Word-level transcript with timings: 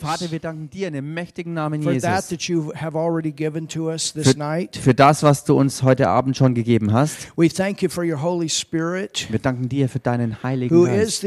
Vater, 0.00 0.30
wir 0.32 0.40
danken 0.40 0.68
dir 0.70 0.88
in 0.88 0.94
dem 0.94 1.14
mächtigen 1.14 1.54
Namen 1.54 1.82
Jesus 1.82 2.02
für, 2.26 2.38
für 4.80 4.94
das, 4.94 5.22
was 5.22 5.44
du 5.44 5.56
uns 5.56 5.84
heute 5.84 6.08
Abend 6.08 6.36
schon 6.36 6.52
gegeben 6.54 6.92
hast. 6.92 7.28
We 7.36 7.48
thank 7.48 7.80
you 7.82 7.88
for 7.88 8.02
your 8.04 8.20
Holy 8.20 8.48
Spirit, 8.48 9.28
Wir 9.30 9.38
danken 9.38 9.68
dir 9.68 9.88
für 9.88 10.00
deinen 10.00 10.42
Heiligen 10.42 10.74
Geist, 10.84 11.22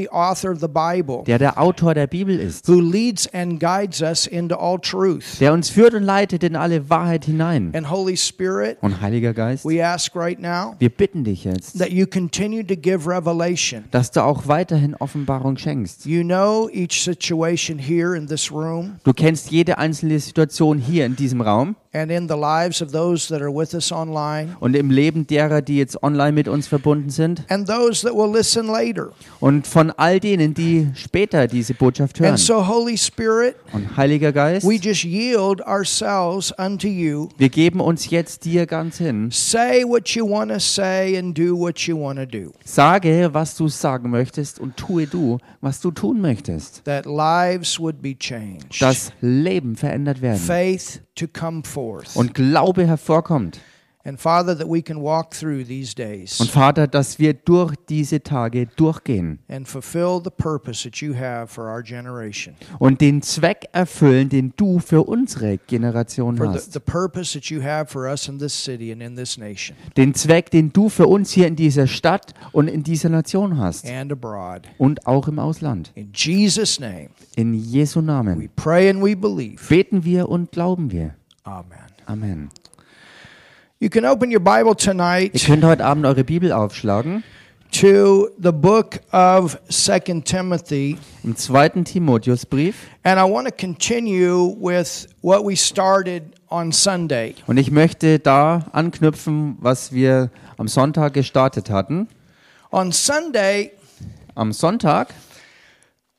der 1.28 1.40
der 1.40 1.58
Autor 1.62 1.94
der 1.94 2.08
Bibel 2.08 2.38
ist, 2.38 2.68
der 5.40 5.54
uns 5.54 5.70
führt 5.70 5.94
und 5.94 6.04
leitet 6.04 6.44
in 6.44 6.56
alle 6.58 6.90
Wahrheit 6.90 7.24
hinein. 7.26 7.72
Und 8.82 9.02
Heiliger 9.02 9.34
Geist, 9.34 9.64
wir 9.66 10.90
bitten 10.90 11.24
dich 11.24 11.46
jetzt, 11.46 11.80
dass 13.92 14.12
du 14.12 14.24
auch 14.24 14.48
weiterhin 14.48 14.96
Offenbarung 14.96 15.58
schenkst. 15.58 16.06
You 16.06 16.24
know 16.24 16.70
each 16.74 17.02
situation 17.02 17.77
here 17.80 18.16
in 18.16 18.28
this 18.28 18.52
room 18.52 18.98
Du 19.04 19.14
kennst 19.14 19.52
jede 19.52 19.78
einzelne 19.78 20.20
Situation 20.20 20.78
hier 20.80 21.06
in 21.06 21.16
diesem 21.16 21.42
Raum 21.42 21.76
and 21.94 22.12
in 22.12 22.28
the 22.28 22.36
lives 22.36 22.82
of 22.82 22.92
those 22.92 23.28
that 23.30 23.42
are 23.42 23.52
with 23.52 23.74
us 23.74 23.92
online 23.92 24.56
und 24.60 24.76
im 24.76 24.92
Leben 24.92 25.26
derer, 25.26 25.62
die 25.62 25.78
jetzt 25.78 26.02
online 26.04 26.32
mit 26.34 26.48
uns 26.48 26.68
verbunden 26.68 27.10
sind 27.10 27.44
and 27.50 27.68
those 27.68 28.06
that 28.06 28.14
will 28.16 28.32
listen 28.32 28.68
later. 28.68 29.12
und 29.40 29.66
von 29.66 29.92
all 29.98 30.20
denen, 30.20 30.54
die 30.54 30.90
später 30.96 31.48
diese 31.48 31.74
Botschaft 31.74 32.20
hören. 32.20 32.32
And 32.32 32.40
so, 32.40 32.68
Holy 32.68 32.98
Spirit, 32.98 33.56
Und 33.74 33.98
Heiliger 33.98 34.32
Geist, 34.32 34.68
we 34.68 34.76
just 34.76 35.04
yield 35.04 35.62
ourselves 35.66 36.54
unto 36.60 36.88
you. 36.88 37.30
wir 37.38 37.50
geben 37.50 37.80
uns 37.80 38.10
jetzt 38.10 38.46
dir 38.46 38.66
ganz 38.68 38.98
hin. 38.98 39.30
Say 39.32 39.84
what 39.84 40.08
you 40.10 40.30
want 40.30 40.52
to 40.52 40.60
say 40.60 41.18
and 41.18 41.36
do 41.38 41.58
what 41.58 41.80
you 41.80 42.00
want 42.00 42.20
to 42.20 42.26
do. 42.26 42.52
Sage, 42.64 43.30
was 43.34 43.56
du 43.56 43.68
sagen 43.70 44.12
möchtest 44.12 44.60
und 44.60 44.78
tue 44.78 45.08
du, 45.08 45.40
was 45.62 45.80
du 45.80 45.90
tun 45.92 46.22
möchtest. 46.22 46.84
That 46.86 47.06
lives. 47.06 47.67
Dass 48.80 49.12
Leben 49.22 49.76
verändert 49.76 50.22
werden 50.22 50.40
faith 50.40 51.02
to 51.16 51.28
come 51.28 51.64
forth. 51.64 52.16
und 52.16 52.34
Glaube 52.34 52.86
hervorkommt. 52.88 53.60
And 54.08 54.20
Father, 54.20 54.58
that 54.58 54.68
we 54.70 54.82
can 54.82 55.02
walk 55.02 55.32
through 55.34 55.66
these 55.66 55.94
days 55.94 56.40
Und 56.40 56.50
Vater, 56.50 56.88
dass 56.88 57.20
wir 57.20 57.34
durch 57.34 57.76
diese 57.90 58.24
Tage 58.24 58.68
durchgehen 58.78 59.40
and 59.50 59.68
fulfill 59.68 60.22
the 60.24 60.30
purpose 60.30 60.84
that 60.90 60.98
you 61.02 61.14
have 61.14 61.48
for 61.48 61.66
our 61.66 61.84
generation. 61.84 62.56
und 62.80 63.02
den 63.02 63.22
Zweck 63.22 63.68
erfüllen, 63.74 64.30
den 64.30 64.54
du 64.56 64.80
für 64.80 65.04
unsere 65.04 65.58
Generation 65.58 66.38
For 66.38 66.48
the, 66.48 66.54
hast. 66.58 66.74
the 66.74 66.80
purpose 66.80 67.34
that 67.38 67.50
you 67.50 67.62
have 67.62 67.92
for 67.92 68.10
us 68.10 68.28
in 68.30 68.40
this 68.40 68.54
city 68.54 68.92
and 68.94 69.02
in 69.02 69.16
this 69.16 69.38
nation 69.38 69.76
Den 69.98 70.14
Zweck, 70.14 70.52
den 70.52 70.72
du 70.72 70.88
für 70.90 71.08
uns 71.08 71.32
hier 71.32 71.48
in 71.48 71.56
dieser 71.58 71.88
Stadt 71.88 72.34
und 72.54 72.70
in 72.70 72.84
dieser 72.84 73.10
Nation 73.10 73.58
hast 73.58 73.86
und 74.78 75.06
auch 75.06 75.28
im 75.28 75.40
Ausland. 75.40 75.92
In 75.96 76.12
Jesus' 76.14 76.80
name, 76.80 77.10
In 77.36 77.54
Jesu 77.54 78.00
we 78.00 78.06
Namen 78.06 78.50
pray 78.56 78.90
and 78.90 79.04
we 79.04 79.16
believe. 79.16 79.62
beten 79.68 80.06
wir 80.06 80.30
und 80.30 80.52
glauben 80.52 80.92
wir. 80.92 81.16
Amen. 81.44 81.78
Amen. 82.06 82.50
You 83.80 83.90
can 83.90 84.06
open 84.06 84.32
your 84.32 84.40
Bible 84.40 84.72
Ihr 84.72 84.78
tonight 84.78 85.46
könnt 85.46 85.64
heute 85.64 85.86
Abend 85.86 86.08
eure 86.08 86.24
Bibel 86.24 86.52
aufschlagen 86.52 87.24
to 87.72 88.28
the 88.42 88.52
book 88.52 89.00
of 89.12 89.60
Second 89.70 90.26
Timothy. 90.26 90.98
im 91.24 91.36
zweiten 91.36 91.86
Timotheusbrief. 91.86 92.76
And 93.04 93.20
I 93.20 93.32
want 93.32 93.48
to 93.48 93.54
continue 93.54 94.56
with 94.60 95.08
what 95.22 95.46
we 95.46 95.56
started 95.56 96.24
on 96.50 96.72
Sunday. 96.72 97.36
Und 97.46 97.58
ich 97.58 97.70
möchte 97.70 98.18
da 98.18 98.66
anknüpfen, 98.72 99.58
was 99.60 99.92
wir 99.92 100.32
am 100.58 100.68
Sonntag 100.68 101.14
gestartet 101.14 101.70
hatten. 101.70 102.08
On 102.72 102.92
Sunday, 102.92 103.74
Am 104.34 104.54
Sonntag 104.54 105.14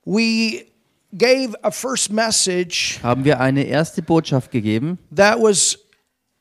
we 0.04 0.64
gave 1.12 1.56
a 1.62 1.72
first 1.72 2.12
message 2.12 3.00
haben 3.02 3.24
wir 3.24 3.40
eine 3.40 3.64
erste 3.64 4.00
Botschaft 4.00 4.52
gegeben, 4.52 4.98
that 5.14 5.38
was 5.40 5.76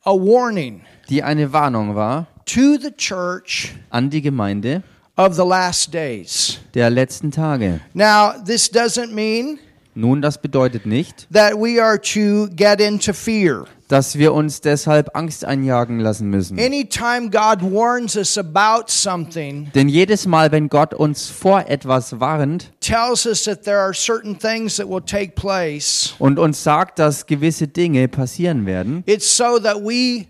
a 0.08 0.14
warning 0.14 0.80
die 1.10 1.22
eine 1.22 1.52
Warnung 1.52 1.94
war 1.94 2.26
to 2.46 2.78
the 2.78 2.90
church 2.96 3.74
an 3.90 4.08
die 4.08 4.22
Gemeinde 4.22 4.82
of 5.18 5.34
the 5.34 5.44
last 5.44 5.92
days. 5.92 6.58
der 6.74 6.88
letzten 6.88 7.30
Tage. 7.30 7.80
Now, 7.92 8.32
this 8.42 8.70
doesn't 8.70 9.12
mean 9.12 9.58
Nun, 9.94 10.22
das 10.22 10.40
bedeutet 10.40 10.86
nicht, 10.86 11.26
that 11.32 11.54
we 11.54 11.82
are 11.82 12.00
to 12.00 12.48
get 12.54 12.80
into 12.80 13.12
fear. 13.12 13.64
dass 13.88 14.18
wir 14.18 14.34
uns 14.34 14.60
deshalb 14.60 15.16
Angst 15.16 15.46
einjagen 15.46 15.98
lassen 15.98 16.28
müssen. 16.28 16.58
Anytime 16.60 17.30
God 17.30 17.62
warns 17.62 18.16
us 18.16 18.36
about 18.36 18.84
something, 18.88 19.72
Denn 19.74 19.88
jedes 19.88 20.26
Mal, 20.26 20.52
wenn 20.52 20.68
Gott 20.68 20.92
uns 20.92 21.30
vor 21.30 21.64
etwas 21.68 22.20
warnt 22.20 22.70
tells 22.80 23.26
us 23.26 23.44
that 23.44 23.64
there 23.64 23.78
are 23.78 23.94
certain 23.94 24.38
things 24.38 24.76
that 24.76 24.88
will 24.88 25.00
take 25.00 25.32
place, 25.32 26.14
und 26.18 26.38
uns 26.38 26.62
sagt, 26.62 26.98
dass 26.98 27.26
gewisse 27.26 27.66
Dinge 27.66 28.06
passieren 28.08 28.66
werden, 28.66 29.02
it's 29.06 29.36
so 29.36 29.58
that 29.58 29.76
we 29.76 30.26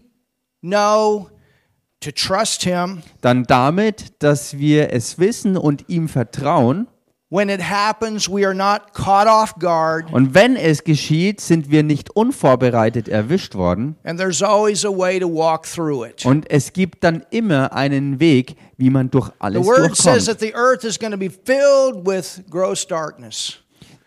know 0.63 1.29
to 2.01 2.11
trust 2.13 2.63
Him. 2.63 3.03
dann 3.21 3.43
damit, 3.43 4.23
dass 4.23 4.57
wir 4.57 4.93
es 4.93 5.19
wissen 5.19 5.57
und 5.57 5.89
ihm 5.89 6.09
vertrauen. 6.09 6.87
When 7.31 7.51
it 7.51 7.61
happens, 7.61 8.27
we 8.27 8.43
are 8.47 8.55
not 8.55 8.95
caught 8.95 9.27
off 9.27 9.55
guard, 9.59 10.11
Und 10.13 10.33
wenn 10.33 10.57
es 10.57 10.83
geschieht, 10.83 11.43
sind 11.43 11.71
wir 11.71 11.83
nicht 11.83 12.09
unvorbereitet 12.17 13.07
erwischt 13.07 13.55
worden. 13.55 13.97
and 14.03 14.19
there's 14.19 14.43
always 14.43 14.83
a 14.87 14.89
way 14.91 15.19
to 15.21 15.29
walk 15.29 15.67
through 15.67 16.07
it. 16.07 16.25
Und 16.25 16.51
es 16.51 16.73
gibt 16.73 17.05
dann 17.05 17.27
immer 17.31 17.75
einen 17.75 18.19
Weg, 18.19 18.57
wie 18.79 18.89
man 18.89 19.11
durch 19.11 19.27
The 19.29 19.33
alles 19.41 19.67
Word 19.67 19.95
says 19.95 20.25
durchkommt. 20.25 20.27
that 20.27 20.41
the 20.41 20.55
earth 20.55 20.85
is 20.85 20.99
going 20.99 21.13
to 21.13 21.19
be 21.19 21.29
filled 21.29 22.07
with 22.07 22.43
gross 22.49 22.87
darkness. 22.87 23.59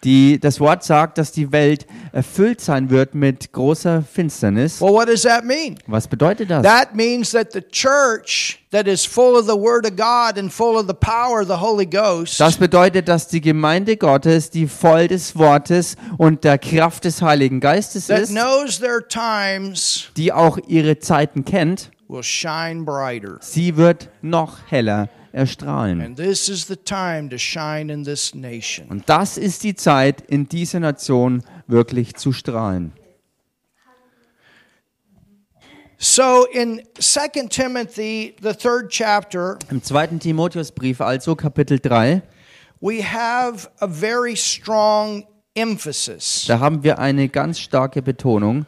Die, 0.04 0.40
das 0.40 0.60
Wort 0.60 0.84
sagt, 0.84 1.20
dass 1.20 1.32
die 1.32 1.52
Welt 1.52 1.86
erfüllt 2.12 2.60
sein 2.60 2.90
wird 2.90 3.14
mit 3.14 3.52
großer 3.52 4.02
Finsternis. 4.02 4.82
Well, 4.82 4.94
what 4.94 5.08
does 5.08 5.22
that 5.22 5.46
mean? 5.46 5.78
Was 5.86 6.08
bedeutet 6.08 6.50
das? 6.50 6.64
That 6.64 6.96
means 6.96 7.32
that 7.32 7.54
the 7.54 7.62
church 7.62 8.60
that 8.72 8.88
is 8.88 9.06
full 9.06 9.36
of 9.36 9.46
the 9.46 9.56
Word 9.56 9.86
of 9.86 9.96
God 9.96 10.40
and 10.40 10.52
full 10.52 10.76
of 10.76 10.88
the 10.88 10.96
power 10.96 11.42
of 11.42 11.48
the 11.48 11.60
Holy 11.60 11.86
Ghost 11.86 12.40
Das 12.40 12.58
bedeutet, 12.58 13.08
dass 13.08 13.28
die 13.28 13.42
Gemeinde 13.42 13.96
Gottes, 13.96 14.50
die 14.50 14.68
voll 14.68 15.08
des 15.08 15.36
Wortes 15.36 15.98
und 16.18 16.44
der 16.44 16.58
Kraft 16.58 17.06
des 17.06 17.22
Heiligen 17.22 17.60
Geistes 17.60 18.08
that 18.08 18.22
ist, 18.22 18.32
knows 18.32 18.80
their 18.80 19.08
times 19.08 20.08
die 20.18 20.34
auch 20.34 20.58
ihre 20.68 20.98
Zeiten 20.98 21.46
kennt, 21.46 21.92
will 22.08 22.24
shine 22.24 22.86
brighter. 22.86 23.38
sie 23.42 23.78
wird 23.78 24.10
noch 24.24 24.58
heller 24.68 25.10
erstrahlen. 25.32 26.02
Und 26.08 26.20
das 29.10 29.38
ist 29.38 29.64
die 29.64 29.76
Zeit, 29.76 30.22
in 30.22 30.50
dieser 30.50 30.80
Nation 30.80 31.44
wirklich 31.68 32.16
zu 32.16 32.32
strahlen. 32.32 32.94
So 35.98 36.48
in 36.52 36.82
2 36.98 37.28
Timothy, 37.48 38.36
the 38.42 38.54
third 38.54 38.90
chapter, 38.90 39.60
Im 39.70 39.84
zweiten 39.84 40.20
Timotheusbrief, 40.20 41.00
also 41.00 41.36
Kapitel 41.36 41.80
3, 41.80 42.24
we 42.80 43.04
have 43.04 43.70
a 43.80 43.88
very 43.88 44.36
strong 44.36 45.24
emphasis 45.54 46.46
da 46.48 46.60
haben 46.60 46.84
wir 46.84 46.98
eine 46.98 47.30
ganz 47.30 47.60
starke 47.60 48.02
Betonung 48.02 48.66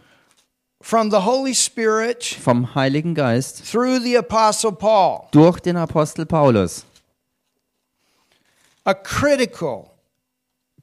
from 0.85 1.09
the 1.09 1.17
Holy 1.25 1.53
Spirit 1.55 2.23
vom 2.43 2.75
Heiligen 2.75 3.15
Geist 3.15 3.63
through 3.71 3.99
the 4.03 4.17
Apostle 4.17 4.73
Paul. 4.73 5.21
durch 5.31 5.59
den 5.61 5.77
Apostel 5.77 6.25
Paulus. 6.25 6.83
A 8.85 8.93
critical, 8.93 9.89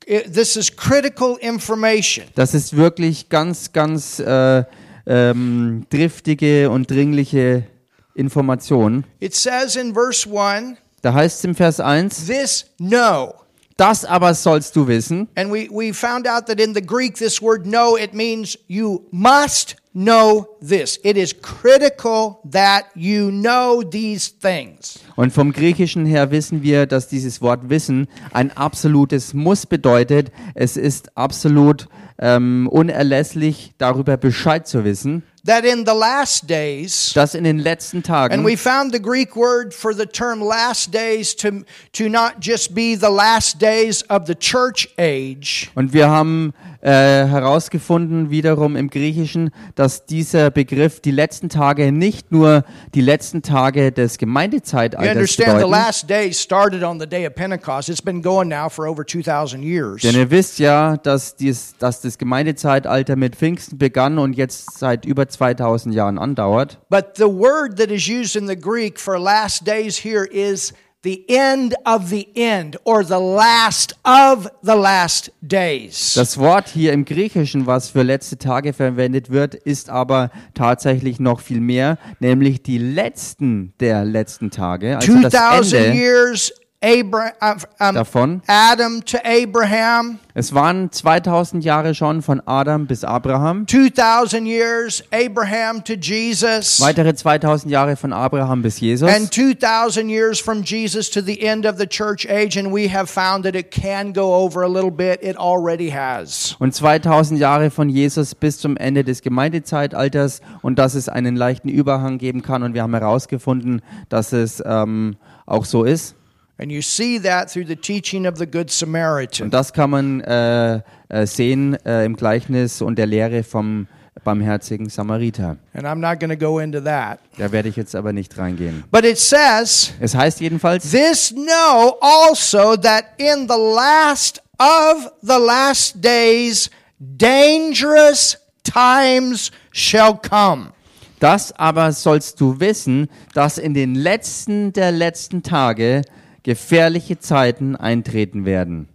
it- 0.07 0.33
this 0.33 0.57
is 0.57 0.75
critical 0.75 1.37
information. 1.41 2.25
Das 2.35 2.55
ist 2.55 2.75
wirklich 2.75 3.29
ganz, 3.29 3.73
ganz 3.73 4.19
äh, 4.21 4.65
ähm, 5.07 5.87
driftige 5.91 6.71
und 6.71 6.91
dringliche 6.91 7.67
Information. 8.15 9.05
It 9.21 9.35
says 9.35 9.77
in 9.77 9.93
verse 9.93 10.27
1 10.27 10.79
Da 11.03 11.13
heißt 11.13 11.39
es 11.41 11.45
im 11.45 11.55
Vers 11.55 11.79
1, 11.81 12.27
this 12.27 12.67
know. 12.79 13.35
Das 13.81 14.05
aber 14.05 14.35
sollst 14.35 14.77
du 14.77 14.87
wissen. 14.87 15.29
And 15.37 15.51
we, 15.51 15.69
we 15.71 15.95
found 15.95 16.29
out 16.29 16.47
that 16.47 16.61
in 16.61 16.75
the 16.75 16.83
Greek, 16.83 17.17
this 17.17 17.41
word 17.41 17.65
know, 17.65 17.97
it 17.97 18.13
means 18.13 18.59
you 18.69 19.07
must 19.11 19.77
know 19.95 20.47
this. 20.61 21.01
It 21.03 21.17
is 21.17 21.35
critical 21.41 22.41
that 22.51 22.85
you 22.95 23.31
know 23.31 23.83
these 23.83 24.31
things. 24.31 25.01
Und 25.17 25.33
vom 25.33 25.53
Griechischen 25.53 26.05
her 26.05 26.31
wissen 26.31 26.63
wir, 26.63 26.87
dass 26.87 27.09
dieses 27.09 27.41
Wort 27.41 27.71
Wissen 27.71 28.07
ein 28.33 28.55
absolutes 28.55 29.33
Muss 29.33 29.65
bedeutet. 29.67 30.31
Es 30.55 30.77
ist 30.77 31.17
absolut 31.17 31.89
ähm, 32.19 32.69
unerlässlich, 32.71 33.73
darüber 33.79 34.19
Bescheid 34.19 34.69
zu 34.69 34.85
wissen. 34.85 35.23
That 35.45 35.65
in 35.65 35.85
the 35.87 35.95
last 35.95 36.49
days, 36.49 37.13
dass 37.15 37.35
in 37.35 37.45
den 37.45 37.59
letzten 37.59 37.99
and 37.99 38.07
Tagen, 38.07 38.45
we 38.45 38.57
found 38.57 38.93
the 38.93 39.01
Greek 39.01 39.37
word 39.37 39.75
for 39.75 39.95
the 39.95 40.07
term 40.07 40.41
last 40.41 40.93
days 40.93 41.35
to, 41.37 41.65
to 41.93 42.09
not 42.09 42.41
just 42.41 42.75
be 42.75 42.95
the 42.95 43.11
last 43.11 43.61
days 43.61 44.03
of 44.09 44.27
the 44.27 44.35
church 44.35 44.89
age, 44.99 45.71
und 45.75 45.93
wir 45.93 46.09
haben 46.09 46.53
äh, 46.83 46.91
herausgefunden 46.91 48.31
wiederum 48.31 48.75
im 48.75 48.89
Griechischen, 48.89 49.51
dass 49.75 50.07
dieser 50.07 50.51
Begriff 50.51 51.01
die 51.01 51.11
letzten 51.11 51.51
Tage 51.51 51.93
nicht 51.93 52.33
nur 52.33 52.65
die 52.95 53.03
letzten 53.03 53.43
Tage 53.43 53.93
des 53.93 54.15
You 54.15 54.31
Gemeindezeitalters 54.31 55.17
understand 55.17 55.51
the 55.51 55.65
bedeuten, 55.65 55.71
last 55.71 56.09
days 56.09 56.41
started 56.41 56.83
on 56.83 57.01
the 57.01 57.07
day 57.07 57.27
of 57.27 57.35
Pentecost. 57.35 57.89
It's 57.89 58.01
been 58.01 58.23
going 58.23 58.49
now 58.49 58.69
for 58.69 58.87
over 58.87 59.05
2,000 59.05 59.63
years. 59.63 60.03
Denn 60.03 60.15
ihr 60.15 60.31
wisst 60.31 60.59
ja, 60.59 60.97
dass, 60.97 61.37
dies, 61.37 61.75
dass 61.79 62.01
das 62.01 62.17
Gemeindezeitalter 62.17 63.17
mit 63.17 63.37
Pfingsten 63.37 63.77
begann 63.77 64.19
und 64.19 64.35
jetzt 64.35 64.79
seit 64.79 65.05
über 65.05 65.29
2000 65.31 65.93
Jahren 65.93 66.19
andauert. 66.19 66.79
But 66.89 67.17
the 67.17 67.25
word 67.25 67.79
that 67.79 67.91
is 67.91 68.09
used 68.09 68.37
in 68.37 68.47
the 68.47 68.57
Greek 68.57 68.99
for 68.99 69.19
last 69.19 69.67
days 69.67 70.05
here 70.05 70.25
is 70.25 70.73
the 71.03 71.25
end 71.29 71.75
of 71.85 72.11
the 72.11 72.29
end 72.35 72.77
or 72.85 73.03
the 73.03 73.19
last 73.19 73.95
of 74.05 74.51
the 74.63 74.75
last 74.75 75.33
days. 75.41 76.15
Das 76.15 76.37
Wort 76.39 76.69
hier 76.69 76.93
im 76.93 77.05
Griechischen, 77.05 77.67
was 77.67 77.89
für 77.89 78.03
letzte 78.03 78.37
Tage 78.37 78.73
verwendet 78.73 79.31
wird, 79.31 79.55
ist 79.55 79.89
aber 79.89 80.31
tatsächlich 80.55 81.19
noch 81.19 81.41
viel 81.41 81.61
mehr, 81.61 81.97
nämlich 82.19 82.63
die 82.63 82.79
letzten 82.79 83.73
der 83.81 84.05
letzten 84.05 84.51
Tage, 84.51 84.97
also 84.97 85.21
das 85.23 85.33
2000 85.33 85.75
Ende 85.75 85.99
years 85.99 86.53
Abraham, 86.83 87.59
um, 87.79 87.95
davon. 87.95 88.43
Adam 88.47 89.05
to 89.05 89.19
Abraham, 89.23 90.19
Es 90.33 90.55
waren 90.55 90.91
2000 90.91 91.63
Jahre 91.63 91.95
schon 91.95 92.23
von 92.23 92.41
Adam 92.47 92.87
bis 92.87 93.05
Abraham, 93.05 93.67
2000 93.67 94.47
years 94.47 95.05
Abraham 95.13 95.85
to 95.85 95.93
Jesus, 95.93 96.81
weitere 96.81 97.15
2000 97.15 97.71
Jahre 97.71 97.97
von 97.97 98.15
Abraham 98.15 98.63
bis 98.63 98.81
Jesus 98.81 99.11
and 99.11 99.31
2000 99.31 100.09
years 100.09 100.41
from 100.41 100.63
Jesus 100.63 101.11
to 101.11 101.21
the 101.21 101.43
end 101.43 101.67
of 101.67 101.77
the 101.79 101.87
church 101.87 102.27
age. 102.27 102.57
And 102.57 102.73
we 102.73 102.89
have 102.89 103.11
found 103.11 103.45
that 103.45 103.55
it 103.55 103.71
can 103.71 104.15
go 104.15 104.35
over 104.35 104.63
a 104.63 104.69
little 104.69 104.91
bit. 104.91 105.23
It 105.23 105.37
already 105.37 105.91
has. 105.91 106.57
und 106.61 106.75
2000 106.75 107.39
Jahre 107.39 107.71
von 107.71 107.91
Jesus 107.91 108.35
bis 108.35 108.59
zum 108.59 108.79
Ende 108.79 109.05
des 109.05 109.21
Gemeindezeitalters 109.21 110.41
und 110.63 110.79
dass 110.79 110.95
es 110.95 111.11
einen 111.11 111.37
leichten 111.37 111.69
Überhang 111.69 112.17
geben 112.17 112.41
kann 112.41 112.63
und 112.63 112.73
wir 112.73 112.83
haben 112.83 112.95
herausgefunden, 112.95 113.83
dass 114.09 114.33
es 114.33 114.63
ähm, 114.65 115.17
auch 115.45 115.67
so 115.67 115.85
ist. 115.85 116.15
And 116.61 116.71
you 116.71 116.83
see 116.83 117.19
that 117.23 117.51
through 117.51 117.67
the 117.67 117.77
teaching 117.77 118.27
of 118.27 118.37
the 118.37 118.47
Good 118.47 118.71
Samaritan. 118.71 119.47
Und 119.47 119.55
das 119.55 119.73
kann 119.73 119.89
man 119.91 120.21
äh, 120.21 120.81
äh, 121.09 121.27
sehen 121.27 121.75
äh, 121.87 122.05
im 122.05 122.17
Gleichnis 122.17 122.83
und 122.83 122.97
der 122.99 123.07
Lehre 123.07 123.43
vom 123.43 123.87
barmherzigen 124.25 124.91
Samariter. 124.91 125.57
And 125.73 125.87
I'm 125.87 126.01
not 126.01 126.21
going 126.21 126.29
to 126.29 126.37
go 126.37 126.59
into 126.59 126.81
that. 126.81 127.19
Da 127.39 127.51
werde 127.51 127.71
ich 127.71 127.77
jetzt 127.77 127.95
aber 127.95 128.13
nicht 128.13 128.37
reingehen. 128.37 128.85
But 128.91 129.07
it 129.07 129.19
says, 129.19 129.95
Es 130.01 130.15
heißt 130.15 130.41
jedenfalls, 130.41 130.91
This 130.91 131.33
know 131.35 131.97
also 132.03 132.77
that 132.77 133.05
in 133.17 133.49
the 133.49 133.57
last 133.57 134.43
of 134.59 135.11
the 135.23 135.39
last 135.39 136.05
days 136.05 136.69
dangerous 136.99 138.37
times 138.65 139.51
shall 139.73 140.15
come. 140.15 140.73
das 141.21 141.53
aber 141.53 141.93
sollst 141.93 142.39
du 142.41 142.61
wissen, 142.61 143.09
dass 143.33 143.57
in 143.57 143.73
den 143.73 143.95
letzten 143.95 144.75
der 144.75 144.93
letzten 144.93 145.43
Tage 145.43 146.03
gefährliche 146.43 147.19
Zeiten 147.19 147.77
eintreten 147.77 148.45
werden. 148.45 148.89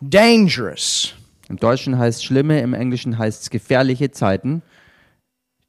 Dangerous, 0.00 1.14
Im 1.48 1.56
Deutschen 1.56 1.98
heißt 1.98 2.24
schlimme, 2.24 2.60
im 2.60 2.74
Englischen 2.74 3.18
heißt 3.18 3.42
es 3.42 3.50
gefährliche 3.50 4.10
Zeiten. 4.10 4.62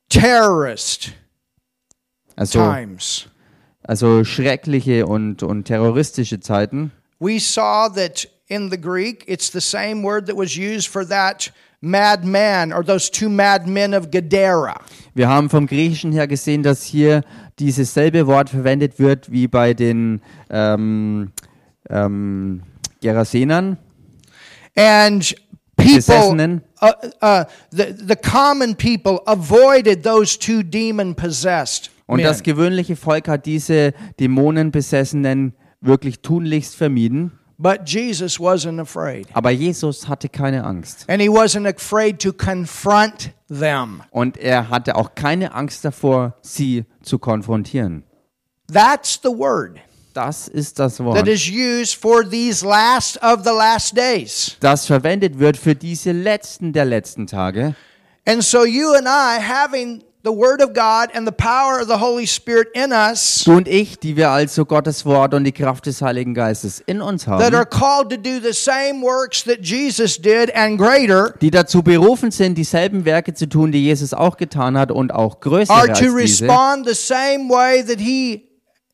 terrorist 0.10 1.14
Also, 2.36 2.60
times. 2.60 3.28
also 3.84 4.24
schreckliche 4.24 5.06
und, 5.06 5.44
und 5.44 5.66
terroristische 5.66 6.40
Zeiten. 6.40 6.92
We 7.20 7.40
saw 7.40 7.90
that 7.90 8.28
in 8.48 8.70
the 8.70 8.80
Greek, 8.80 9.24
it's 9.28 9.52
the 9.52 9.62
same 9.62 10.04
word 10.04 10.28
that 10.28 10.36
was 10.38 10.56
used 10.58 10.88
for 10.88 11.08
that 11.08 11.52
madman 11.82 12.74
or 12.74 12.84
those 12.84 13.10
two 13.10 13.30
madmen 13.30 13.94
of 13.94 14.12
Gadara. 14.12 14.80
Wir 15.14 15.28
haben 15.30 15.50
vom 15.50 15.68
Griechischen 15.68 16.12
her 16.12 16.28
gesehen, 16.28 16.64
dass 16.64 16.84
hier 16.84 17.24
dieses 17.60 17.94
selbe 17.94 18.28
Wort 18.28 18.50
verwendet 18.50 19.00
wird 19.00 19.32
wie 19.32 19.48
bei 19.48 19.74
den 19.74 20.22
ähm, 20.50 21.32
ähm, 21.90 22.62
Gerasenern, 23.02 23.78
And 24.76 25.34
people, 25.76 26.62
uh, 26.82 26.92
uh, 27.24 27.44
the, 27.72 27.94
the 27.94 28.16
common 28.16 28.76
people 28.76 29.22
avoided 29.26 30.04
those 30.04 30.38
two 30.38 30.62
demon 30.62 31.16
possessed 31.16 31.90
Und 32.06 32.24
das 32.24 32.44
gewöhnliche 32.44 32.96
Volk 32.96 33.28
hat 33.28 33.46
diese 33.46 33.94
Dämonenbesessenen 34.20 35.54
wirklich 35.82 36.22
tunlichst 36.22 36.76
vermieden. 36.76 37.32
But 37.60 37.88
Jesus 37.90 38.40
wasn't 38.40 38.80
afraid. 38.80 39.28
Aber 39.34 39.50
Jesus 39.50 40.08
hatte 40.08 40.30
keine 40.30 40.64
Angst. 40.64 41.06
And 41.10 41.20
he 41.22 41.28
wasn't 41.28 41.68
afraid 41.68 42.22
to 42.22 42.32
confront 42.32 43.32
them. 43.50 44.04
Und 44.12 44.38
er 44.38 44.70
hatte 44.70 44.96
auch 44.96 45.16
keine 45.16 45.54
Angst 45.56 45.84
davor, 45.84 46.36
sie 46.42 46.86
zu 47.02 47.18
konfrontieren. 47.18 48.04
That's 48.72 49.20
the 49.24 49.30
word 49.30 49.80
Das 50.14 50.48
ist 50.48 50.78
das 50.80 50.98
that 50.98 51.06
Wort, 51.06 51.28
is 51.28 51.48
used 51.48 51.96
for 51.96 52.28
these 52.28 52.66
last 52.66 53.22
of 53.24 53.44
the 53.44 53.52
last 53.52 53.96
days. 53.98 54.56
das 54.60 54.86
verwendet 54.86 55.40
wird 55.40 55.58
für 55.58 55.74
diese 55.76 56.12
letzten 56.12 56.74
der 56.74 56.86
letzten 56.86 57.28
Tage. 57.28 57.76
And 58.26 58.44
so 58.44 58.66
you 58.66 58.94
and 58.94 59.08
I, 59.08 59.40
having 59.42 60.04
the 60.28 60.34
word 60.34 60.62
of 60.62 60.74
God 60.74 61.10
and 61.14 61.26
the 61.26 61.32
power 61.32 61.80
of 61.80 61.88
the 61.88 61.98
Holy 61.98 62.26
Spirit 62.26 62.68
in 62.74 62.92
us, 62.92 63.44
Du 63.46 63.54
und 63.54 63.68
ich, 63.68 63.98
die 64.00 64.18
wir 64.18 64.30
also 64.30 64.66
Gottes 64.66 65.06
Wort 65.06 65.34
und 65.34 65.46
die 65.46 65.54
Kraft 65.54 65.86
des 65.86 66.02
Heiligen 66.02 66.34
Geistes 66.34 66.84
in 66.86 67.02
uns 67.02 67.24
that 67.26 67.54
are 67.54 67.60
haben, 67.60 67.70
called 67.70 68.10
to 68.10 68.18
do 68.18 68.40
the 68.42 68.54
same 68.54 69.02
works 69.02 69.44
that 69.46 69.60
Jesus 69.62 70.18
did 70.18 70.54
and 70.54 70.78
greater, 70.78 71.34
die 71.42 71.52
dazu 71.52 71.82
berufen 71.82 72.32
sind, 72.32 72.58
dieselben 72.58 73.06
Werke 73.06 73.34
zu 73.34 73.48
tun, 73.48 73.72
die 73.72 73.84
Jesus 73.86 74.14
auch 74.14 74.36
getan 74.38 74.78
hat 74.78 74.92
und 74.92 75.14
auch 75.14 75.40
größere 75.40 75.76
are 75.76 75.90
als 75.90 76.00
to 76.00 76.06
diese. 76.06 76.18
respond 76.46 76.86
the 76.88 76.94
same 76.96 77.50
way 77.50 77.84
that 77.84 78.00
he 78.00 78.47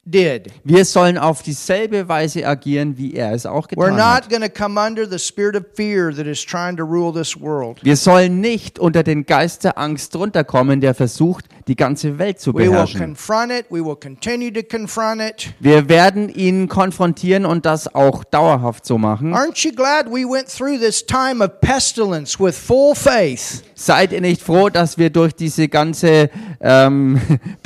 did. 0.06 0.48
Wir 0.64 0.84
sollen 0.86 1.18
auf 1.18 1.42
dieselbe 1.44 2.08
Weise 2.10 2.46
agieren, 2.46 2.98
wie 2.98 3.14
er 3.14 3.32
es 3.34 3.46
auch 3.46 3.68
We're 3.68 3.76
getan 3.92 3.96
not 3.96 4.06
hat. 4.06 4.30
going 4.30 4.42
to 4.42 4.50
come 4.50 4.80
under 4.80 5.10
the 5.10 5.18
spirit 5.18 5.56
of 5.56 5.64
fear 5.76 6.14
that 6.14 6.28
is 6.28 6.44
trying 6.46 6.76
to 6.78 6.84
rule 6.84 7.14
this 7.14 7.40
world. 7.40 7.80
Wir 7.84 7.96
sollen 7.96 8.42
nicht 8.42 8.80
unter 8.80 9.04
den 9.04 9.26
Geist 9.26 9.64
der 9.64 9.78
Angst 9.78 10.16
runterkommen, 10.16 10.82
der 10.82 10.94
versucht, 10.94 11.46
die 11.68 11.78
ganze 11.78 12.18
Welt 12.20 12.42
zu 12.42 12.54
We 12.54 12.60
will 12.64 12.70
beherrschen. 12.72 13.00
confront 13.00 13.52
it. 13.54 13.66
We 13.70 13.84
will 13.84 13.96
continue 13.96 14.52
to 14.52 14.62
confront 14.64 15.22
it. 15.22 15.54
Wir 15.62 15.88
werden 15.88 16.28
ihn 16.28 16.68
konfrontieren 16.68 17.46
und 17.46 17.66
das 17.66 17.96
auch 17.96 18.26
dauerhaft 18.26 18.86
so 18.86 18.98
machen. 18.98 19.34
Aren't 19.34 19.64
you 19.66 19.72
glad 19.74 20.08
we 20.08 20.26
went 20.30 20.50
through 20.50 20.78
this 20.80 21.06
time 21.06 21.42
of 21.42 21.62
pestilence 21.62 22.38
with 22.38 22.58
full 22.58 22.94
faith? 22.94 23.64
Seid 23.76 24.12
ihr 24.12 24.20
nicht 24.22 24.42
froh, 24.42 24.68
dass 24.70 24.98
wir 24.98 25.10
durch 25.10 25.34
diese 25.34 25.70
ganze 25.70 26.30
ähm, 26.60 27.22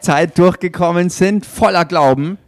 Pestilenzzeit 0.00 0.38
durchgekommen 0.38 1.10
sind, 1.10 1.46
voller 1.46 1.84
Glauben? 1.84 2.38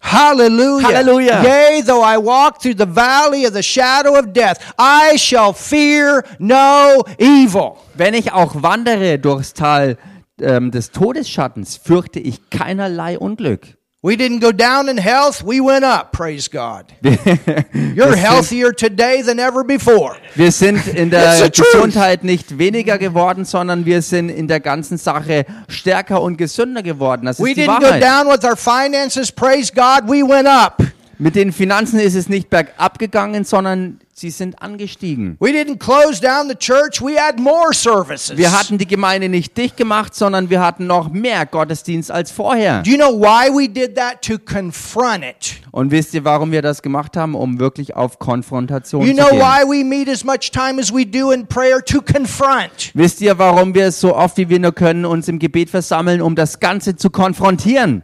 Hallelujah. 0.00 0.88
Hallelujah. 0.88 1.42
Yea, 1.42 1.82
though 1.82 2.02
I 2.02 2.16
walk 2.16 2.60
through 2.62 2.76
the 2.76 2.86
valley 2.86 3.44
of 3.44 3.54
the 3.54 3.62
shadow 3.62 4.16
of 4.16 4.32
death, 4.32 4.58
I 4.78 5.16
shall 5.18 5.52
fear 5.52 6.22
no 6.38 7.02
evil. 7.18 7.78
Wenn 7.94 8.14
ich 8.14 8.32
auch 8.32 8.62
wandere 8.62 9.18
durchs 9.18 9.52
Tal 9.52 9.96
ähm, 10.40 10.70
des 10.70 10.92
Todesschattens, 10.92 11.76
fürchte 11.76 12.20
ich 12.20 12.50
keinerlei 12.50 13.18
Unglück. 13.18 13.76
We 14.06 14.16
didn't 14.16 14.38
go 14.38 14.52
down 14.52 14.88
in 14.88 14.98
health, 14.98 15.42
we 15.42 15.60
went 15.60 15.84
up, 15.84 16.12
praise 16.12 16.46
God. 16.46 16.84
You're 17.02 18.14
healthier 18.14 18.70
today 18.70 19.20
than 19.20 19.40
ever 19.40 19.64
before. 19.64 20.16
Wir 20.36 20.52
sind 20.52 20.86
in 20.86 21.10
der. 21.10 21.50
Gesundheit 21.50 22.22
nicht 22.22 22.56
weniger 22.56 22.98
geworden, 22.98 23.44
sondern 23.44 23.84
wir 23.84 24.02
sind 24.02 24.28
in 24.28 24.46
der 24.46 24.60
ganzen 24.60 24.96
Sache 24.96 25.44
stärker 25.66 26.22
und 26.22 26.36
gesünder 26.36 26.84
geworden. 26.84 27.26
Das 27.26 27.40
We 27.40 27.48
ist 27.48 27.56
die 27.56 27.62
didn't 27.62 27.80
go 27.80 27.86
Wahrheit. 27.86 28.00
down 28.00 28.28
with 28.28 28.44
our 28.44 28.56
finances, 28.56 29.32
praise 29.32 29.72
God, 29.74 30.08
we 30.08 30.22
went 30.22 30.46
up. 30.46 30.80
Mit 31.18 31.34
den 31.34 31.50
Finanzen 31.50 31.98
ist 31.98 32.14
es 32.14 32.28
nicht 32.28 32.48
bergab 32.48 33.00
gegangen, 33.00 33.42
sondern 33.42 33.98
sie 34.18 34.30
sind 34.30 34.62
angestiegen. 34.62 35.36
We 35.40 35.50
didn't 35.50 35.78
close 35.78 36.22
down 36.22 36.48
the 36.48 36.54
church, 36.54 37.02
we 37.02 37.20
had 37.20 37.38
more 37.38 37.74
services. 37.74 38.34
Wir 38.36 38.50
hatten 38.50 38.78
die 38.78 38.86
Gemeinde 38.86 39.28
nicht 39.28 39.56
dicht 39.58 39.76
gemacht, 39.76 40.14
sondern 40.14 40.48
wir 40.48 40.60
hatten 40.62 40.86
noch 40.86 41.10
mehr 41.10 41.44
Gottesdienst 41.44 42.10
als 42.10 42.30
vorher. 42.30 42.82
Do 42.82 42.90
you 42.90 42.96
know 42.96 43.20
why 43.20 43.50
we 43.50 43.68
did 43.68 43.94
that? 43.96 44.22
To 44.22 44.38
confront 44.38 45.22
it. 45.22 45.60
Und 45.70 45.90
wisst 45.90 46.14
ihr, 46.14 46.24
warum 46.24 46.50
wir 46.50 46.62
das 46.62 46.80
gemacht 46.80 47.14
haben? 47.16 47.34
Um 47.34 47.58
wirklich 47.60 47.94
auf 47.94 48.18
Konfrontation 48.18 49.02
You 49.02 49.08
zu 49.08 49.16
know 49.16 49.30
gehen. 49.30 49.40
why 49.40 49.62
we 49.68 49.84
meet 49.84 50.08
as 50.08 50.24
much 50.24 50.50
time 50.50 50.80
as 50.80 50.90
we 50.90 51.04
do 51.04 51.30
in 51.30 51.46
prayer? 51.46 51.84
To 51.84 52.00
confront. 52.00 52.92
Wisst 52.94 53.20
ihr, 53.20 53.36
warum 53.38 53.74
wir 53.74 53.92
so 53.92 54.16
oft 54.16 54.38
wie 54.38 54.48
wir 54.48 54.58
nur 54.58 54.72
können 54.72 55.04
uns 55.04 55.28
im 55.28 55.38
Gebet 55.38 55.68
versammeln, 55.68 56.22
um 56.22 56.34
das 56.34 56.58
Ganze 56.58 56.96
zu 56.96 57.10
konfrontieren? 57.10 58.02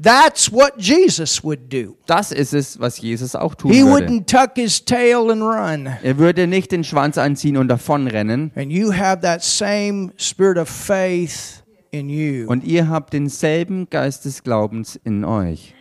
That's 0.00 0.52
what 0.52 0.74
Jesus 0.78 1.42
would 1.42 1.72
do. 1.72 1.96
Das 2.06 2.30
ist 2.30 2.54
es, 2.54 2.78
was 2.78 2.98
Jesus 3.00 3.34
auch 3.34 3.56
tun 3.56 3.72
He 3.72 3.82
würde. 3.82 4.06
wouldn't 4.06 4.26
tuck 4.26 4.52
his 4.54 4.84
tail 4.84 5.28
and 5.30 5.42
run. 5.42 5.88
Er 6.04 6.18
würde 6.18 6.46
nicht 6.46 6.70
den 6.70 6.84
Schwanz 6.84 7.18
einziehen 7.18 7.56
und 7.56 7.66
davonrennen. 7.66 8.52
And 8.54 8.70
you 8.70 8.92
have 8.92 9.22
that 9.22 9.42
same 9.42 10.12
spirit 10.16 10.56
of 10.56 10.68
faith 10.68 11.64
in 11.90 12.08
you. 12.08 12.46
Und 12.48 12.62
ihr 12.62 12.88
habt 12.88 13.12
denselben 13.12 13.90
Geist 13.90 14.24
des 14.24 14.44
Glaubens 14.44 14.94
in 15.02 15.24
euch. 15.24 15.74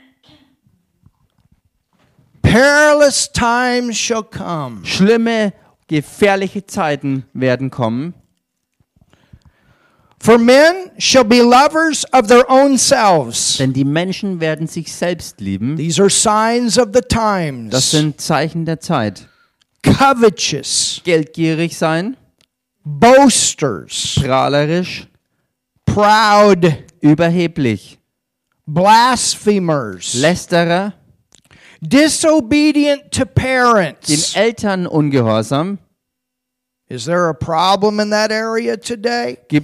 Perilous 2.41 3.31
times 3.31 3.97
shall 3.97 4.24
come. 4.24 4.83
Schlimme, 4.83 5.53
gefährliche 5.88 6.65
Zeiten 6.65 7.25
werden 7.33 7.69
kommen. 7.69 8.13
For 10.19 10.38
men 10.38 10.91
shall 10.97 11.24
be 11.24 11.41
lovers 11.41 12.03
of 12.12 12.27
their 12.27 12.50
own 12.50 12.77
selves. 12.77 13.57
Denn 13.57 13.71
die 13.74 13.86
Menschen 13.86 14.39
werden 14.39 14.67
sich 14.67 14.91
selbst 14.93 15.39
lieben. 15.39 15.77
These 15.77 16.01
are 16.01 16.09
signs 16.09 16.77
of 16.77 16.88
the 16.93 17.01
Das 17.01 17.09
times. 17.09 17.91
sind 17.91 18.19
Zeichen 18.19 18.65
der 18.65 18.79
Zeit. 18.79 19.27
Covetous, 19.83 21.01
Geldgierig 21.03 21.77
sein, 21.77 22.17
boasters, 22.83 24.15
prahlerisch, 24.21 25.07
proud, 25.86 26.74
überheblich, 27.00 28.00
blasphemers, 28.65 30.15
Lästerer, 30.15 30.93
disobedient 31.79 33.12
to 33.12 33.24
den 33.24 33.33
parents. 33.33 34.36
Eltern 34.36 34.88
ungehorsam. 34.88 35.77
Gibt 36.89 37.01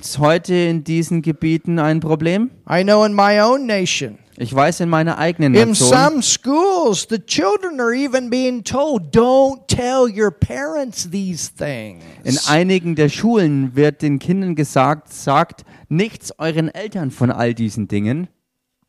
es 0.06 0.20
heute 0.20 0.53
in 0.53 0.84
diesen 0.84 1.22
Gebieten 1.22 1.80
ein 1.80 2.00
Problem? 2.01 2.51
I 2.70 2.84
know 2.84 3.06
in 3.06 3.13
my 3.13 3.39
own 3.39 3.65
nation. 3.65 4.20
Ich 4.36 4.53
weiß 4.53 4.80
in 4.80 4.89
meiner 4.89 5.20
eigenen 5.20 5.53
In 5.53 5.70
Nation, 5.70 5.89
some 5.89 6.22
schools, 6.24 7.08
the 7.08 7.20
children 7.20 7.80
are 7.80 7.94
even 7.94 8.32
being 8.32 8.63
told, 8.63 9.15
don't 9.15 9.68
tell 9.68 10.10
your 10.10 10.32
parents 10.32 11.10
these 11.12 11.51
things. 11.56 12.03
in 12.24 12.38
einigen 12.48 12.96
der 12.96 13.10
Schulen 13.10 13.75
wird 13.75 14.01
den 14.01 14.18
Kindern 14.18 14.56
gesagt, 14.56 15.13
sagt 15.13 15.63
nichts 15.88 16.34
euren 16.39 16.68
Eltern 16.68 17.12
von 17.12 17.30
all 17.30 17.53
diesen 17.53 17.88
Dingen. 17.88 18.27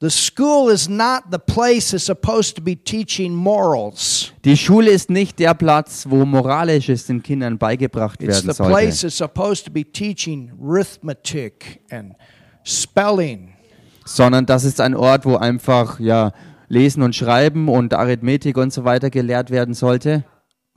The 0.04 0.10
school 0.10 0.68
is 0.70 0.86
not 0.86 1.30
the 1.30 1.38
place 1.38 1.92
that's 1.92 2.04
supposed 2.04 2.56
to 2.56 2.62
be 2.62 2.76
teaching 2.76 3.34
morals. 3.34 4.34
Die 4.44 4.54
Schule 4.54 4.90
ist 4.90 5.08
nicht 5.08 5.38
der 5.38 5.54
Platz, 5.54 6.04
wo 6.06 6.26
Moralisches 6.26 7.06
den 7.06 7.22
Kindern 7.22 7.56
beigebracht 7.56 8.20
It's 8.22 8.44
werden 8.44 8.52
the 8.52 8.62
place 8.64 9.00
sollte, 9.00 9.06
that's 9.06 9.16
supposed 9.16 9.64
to 9.64 9.70
be 9.70 9.82
teaching 9.82 10.52
arithmetic 10.62 11.80
and 11.90 12.12
spelling. 12.64 13.54
sondern 14.04 14.44
das 14.44 14.64
ist 14.64 14.78
ein 14.78 14.94
Ort, 14.94 15.24
wo 15.24 15.36
einfach 15.36 15.98
ja 15.98 16.32
Lesen 16.68 17.02
und 17.02 17.16
Schreiben 17.16 17.70
und 17.70 17.94
Arithmetik 17.94 18.58
und 18.58 18.74
so 18.74 18.84
weiter 18.84 19.08
gelehrt 19.08 19.50
werden 19.50 19.72
sollte. 19.72 20.22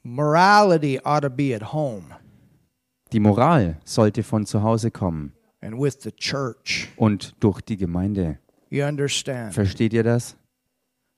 Morality 0.03 1.01
ought 1.03 1.23
to 1.23 1.29
be 1.29 1.53
at 1.53 1.73
home 1.73 2.03
Die 3.11 3.19
Moral 3.19 3.75
sollte 3.83 4.23
von 4.23 4.45
zu 4.45 4.63
Hause 4.63 4.89
kommen 4.89 5.33
and 5.59 5.77
with 5.77 5.97
the 5.99 6.13
church. 6.13 6.87
und 6.95 7.35
durch 7.41 7.59
die 7.59 7.75
Gemeinde. 7.75 8.39
You 8.69 8.83
understand? 8.85 9.53
Versteht 9.53 9.93
ihr 9.93 10.03
das? 10.03 10.35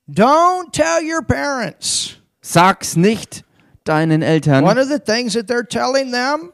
Don't 0.08 0.72
tell 0.72 1.02
your 1.04 1.22
parents. 1.22 2.18
Sag's 2.42 2.96
nicht 2.96 3.44
deinen 3.84 4.22
One 4.22 4.26
Eltern. 4.26 4.66
of 4.66 4.88
the 4.88 5.00
things 5.00 5.34
that 5.34 5.48
they're 5.48 5.68
telling 5.68 6.12
them 6.12 6.52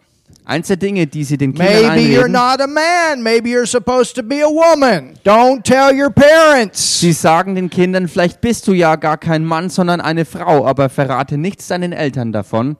Eins 0.47 0.67
der 0.67 0.77
Dinge, 0.77 1.07
die 1.07 1.23
sie 1.23 1.37
den 1.37 1.53
Kindern 1.53 1.95
maybe 1.95 2.13
you're 2.13 2.25
einreden, 2.25 2.31
not 2.31 2.61
a 2.61 2.67
man, 2.67 3.23
maybe 3.23 3.49
you're 3.49 3.65
supposed 3.65 4.15
to 4.15 4.21
be 4.21 4.41
a 4.41 4.47
woman. 4.47 5.17
Don't 5.23 5.63
tell 5.63 5.91
your 5.91 6.11
parents. 6.11 6.99
sie 6.99 7.13
sagen 7.13 7.55
den 7.55 7.69
Kindern, 7.69 8.07
vielleicht 8.07 8.41
bist 8.41 8.67
du 8.67 8.73
ja 8.73 8.95
gar 8.95 9.17
kein 9.17 9.43
Mann, 9.43 9.69
sondern 9.69 10.01
eine 10.01 10.23
Frau, 10.23 10.65
aber 10.67 10.89
verrate 10.89 11.37
nichts 11.37 11.67
deinen 11.67 11.93
Eltern 11.93 12.31
davon. 12.31 12.77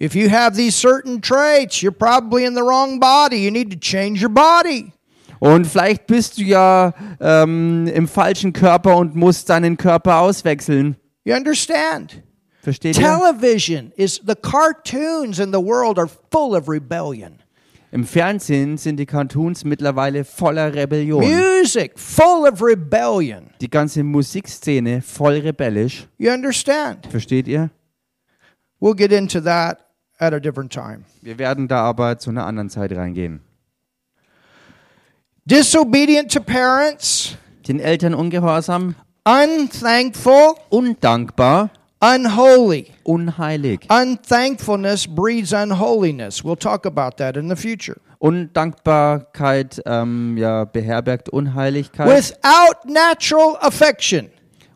If 0.00 0.14
you 0.14 0.30
have 0.30 0.56
these 0.56 0.76
certain 0.76 1.20
traits, 1.20 1.82
you're 1.82 1.92
probably 1.92 2.44
in 2.44 2.54
the 2.54 2.62
wrong 2.62 2.98
body. 3.00 3.44
You 3.44 3.50
need 3.50 3.70
to 3.70 3.78
change 3.78 4.22
your 4.22 4.32
body. 4.32 4.92
Und 5.40 5.66
vielleicht 5.66 6.06
bist 6.06 6.38
du 6.38 6.42
ja 6.42 6.92
ähm, 7.20 7.86
im 7.86 8.08
falschen 8.08 8.52
Körper 8.52 8.96
und 8.96 9.14
musst 9.14 9.48
deinen 9.50 9.76
Körper 9.76 10.18
auswechseln. 10.18 10.96
You 11.24 11.34
understand? 11.34 12.22
Versteht 12.62 12.98
ihr? 12.98 13.04
Television 13.04 13.92
is 13.96 14.20
the 14.26 14.34
cartoons 14.34 15.38
in 15.38 15.52
the 15.52 15.58
world 15.58 15.98
are 15.98 16.08
full 16.30 16.56
of 16.56 16.68
rebellion. 16.68 17.38
Im 17.90 18.04
Fernsehen 18.04 18.76
sind 18.76 18.98
die 18.98 19.06
Cartoons 19.06 19.64
mittlerweile 19.64 20.22
voller 20.24 20.74
Rebellion. 20.74 21.20
Music 21.24 21.98
full 21.98 22.46
of 22.46 22.62
rebellion. 22.62 23.50
Die 23.62 23.70
ganze 23.70 24.04
Musikszene 24.04 25.00
voll 25.00 25.38
rebellisch. 25.38 26.06
You 26.18 26.30
understand? 26.30 27.06
Versteht 27.06 27.48
ihr? 27.48 27.70
We'll 28.78 28.94
get 28.94 29.10
into 29.10 29.40
that 29.40 29.86
at 30.18 30.34
a 30.34 30.38
different 30.38 30.70
time. 30.70 31.04
Wir 31.22 31.38
werden 31.38 31.66
da 31.66 31.80
aber 31.82 32.18
zu 32.18 32.28
einer 32.28 32.44
anderen 32.44 32.68
Zeit 32.68 32.92
reingehen. 32.92 33.40
Disobedient 35.50 36.30
to 36.30 36.40
parents, 36.40 37.34
Den 37.66 37.80
Eltern 37.80 38.12
ungehorsam, 38.12 38.94
unthankful, 39.24 40.56
undankbar, 40.68 41.70
unholy. 42.02 42.88
unheilig. 43.02 43.86
Unthankfulness 43.88 45.06
breeds 45.06 45.54
unholiness. 45.54 46.44
We'll 46.44 46.58
talk 46.58 46.84
about 46.84 47.16
that 47.16 47.38
in 47.38 47.48
the 47.48 47.56
future. 47.56 47.96
Undankbarkeit 48.18 49.80
ähm, 49.86 50.36
ja, 50.36 50.66
beherbergt 50.66 51.30
Unheiligkeit. 51.30 52.06
Without 52.08 52.84
natural 52.84 53.56
affection. 53.62 54.28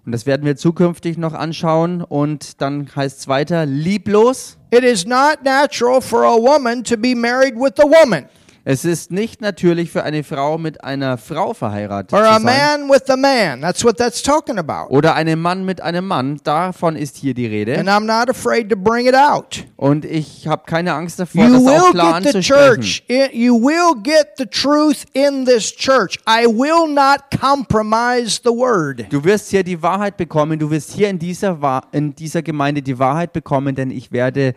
Und 0.07 0.13
das 0.13 0.25
werden 0.25 0.47
wir 0.47 0.57
zukünftig 0.57 1.19
noch 1.19 1.35
anschauen. 1.35 2.01
Und 2.01 2.63
dann 2.63 2.89
heißt 2.97 3.19
es 3.21 3.29
weiter, 3.29 3.67
lieblos. 3.67 4.57
It 4.71 4.85
is 4.85 5.05
not 5.05 5.45
natural 5.45 6.01
for 6.01 6.25
a 6.25 6.35
woman 6.35 6.83
to 6.85 6.97
be 6.97 7.15
married 7.15 7.57
with 7.57 7.79
a 7.79 7.85
woman 7.85 8.27
Es 8.65 8.85
ist 8.85 9.11
nicht 9.11 9.41
natürlich 9.41 9.91
für 9.91 10.05
eine 10.05 10.23
Frau 10.23 10.57
mit 10.57 10.85
einer 10.85 11.19
Frau 11.19 11.53
verheiratet 11.53 12.13
or 12.13 12.21
zu 12.21 12.29
a 12.31 12.35
sein. 12.35 12.43
man 12.45 12.89
with 12.91 13.11
a 13.11 13.17
man. 13.17 13.61
That's 13.61 13.85
what 13.85 13.97
that's 13.99 14.23
talking 14.23 14.57
about. 14.57 14.95
Oder 14.95 15.17
einem 15.17 15.41
Mann 15.41 15.65
mit 15.65 15.81
einem 15.81 16.07
Mann. 16.07 16.39
Davon 16.45 16.95
ist 16.95 17.17
hier 17.17 17.35
die 17.35 17.47
Rede. 17.47 17.77
And 17.77 17.89
I'm 17.89 18.05
not 18.05 18.31
afraid 18.31 18.71
to 18.71 18.77
bring 18.77 19.07
it 19.09 19.17
out. 19.17 19.65
Und 19.77 20.05
ich 20.05 20.47
habe 20.47 20.63
keine 20.67 20.95
Angst 20.95 21.19
davor, 21.19 21.45
You 21.45 21.55
das 21.55 21.63
auch 21.63 21.67
will 21.87 21.91
klar 21.93 22.21
get 22.21 22.31
the 22.31 22.37
anzusprechen. 22.39 22.83
church. 22.83 23.05
You 23.33 23.55
will 23.61 24.01
get 24.01 24.29
the 24.39 24.47
truth 24.47 25.07
in 25.13 25.45
this 25.45 25.75
church. 25.75 26.19
I 26.29 26.47
will 26.47 26.87
not 26.89 27.19
compromise 27.41 28.41
the 28.45 28.51
word. 28.51 29.07
Du 29.11 29.25
wirst 29.25 29.51
hier 29.51 29.65
die 29.65 29.83
Wahrheit 29.83 30.17
bekommen. 30.17 30.59
Du 30.61 30.71
wirst 30.71 30.93
hier 30.93 31.09
in 31.11 31.19
dieser, 31.19 31.61
Wa- 31.61 31.83
in 31.91 32.15
dieser 32.15 32.43
Gemeinde 32.43 32.81
die 32.83 32.99
Wahrheit 33.01 33.33
bekommen, 33.33 33.75
denn 33.75 33.91
ich 33.91 34.13
werde 34.13 34.55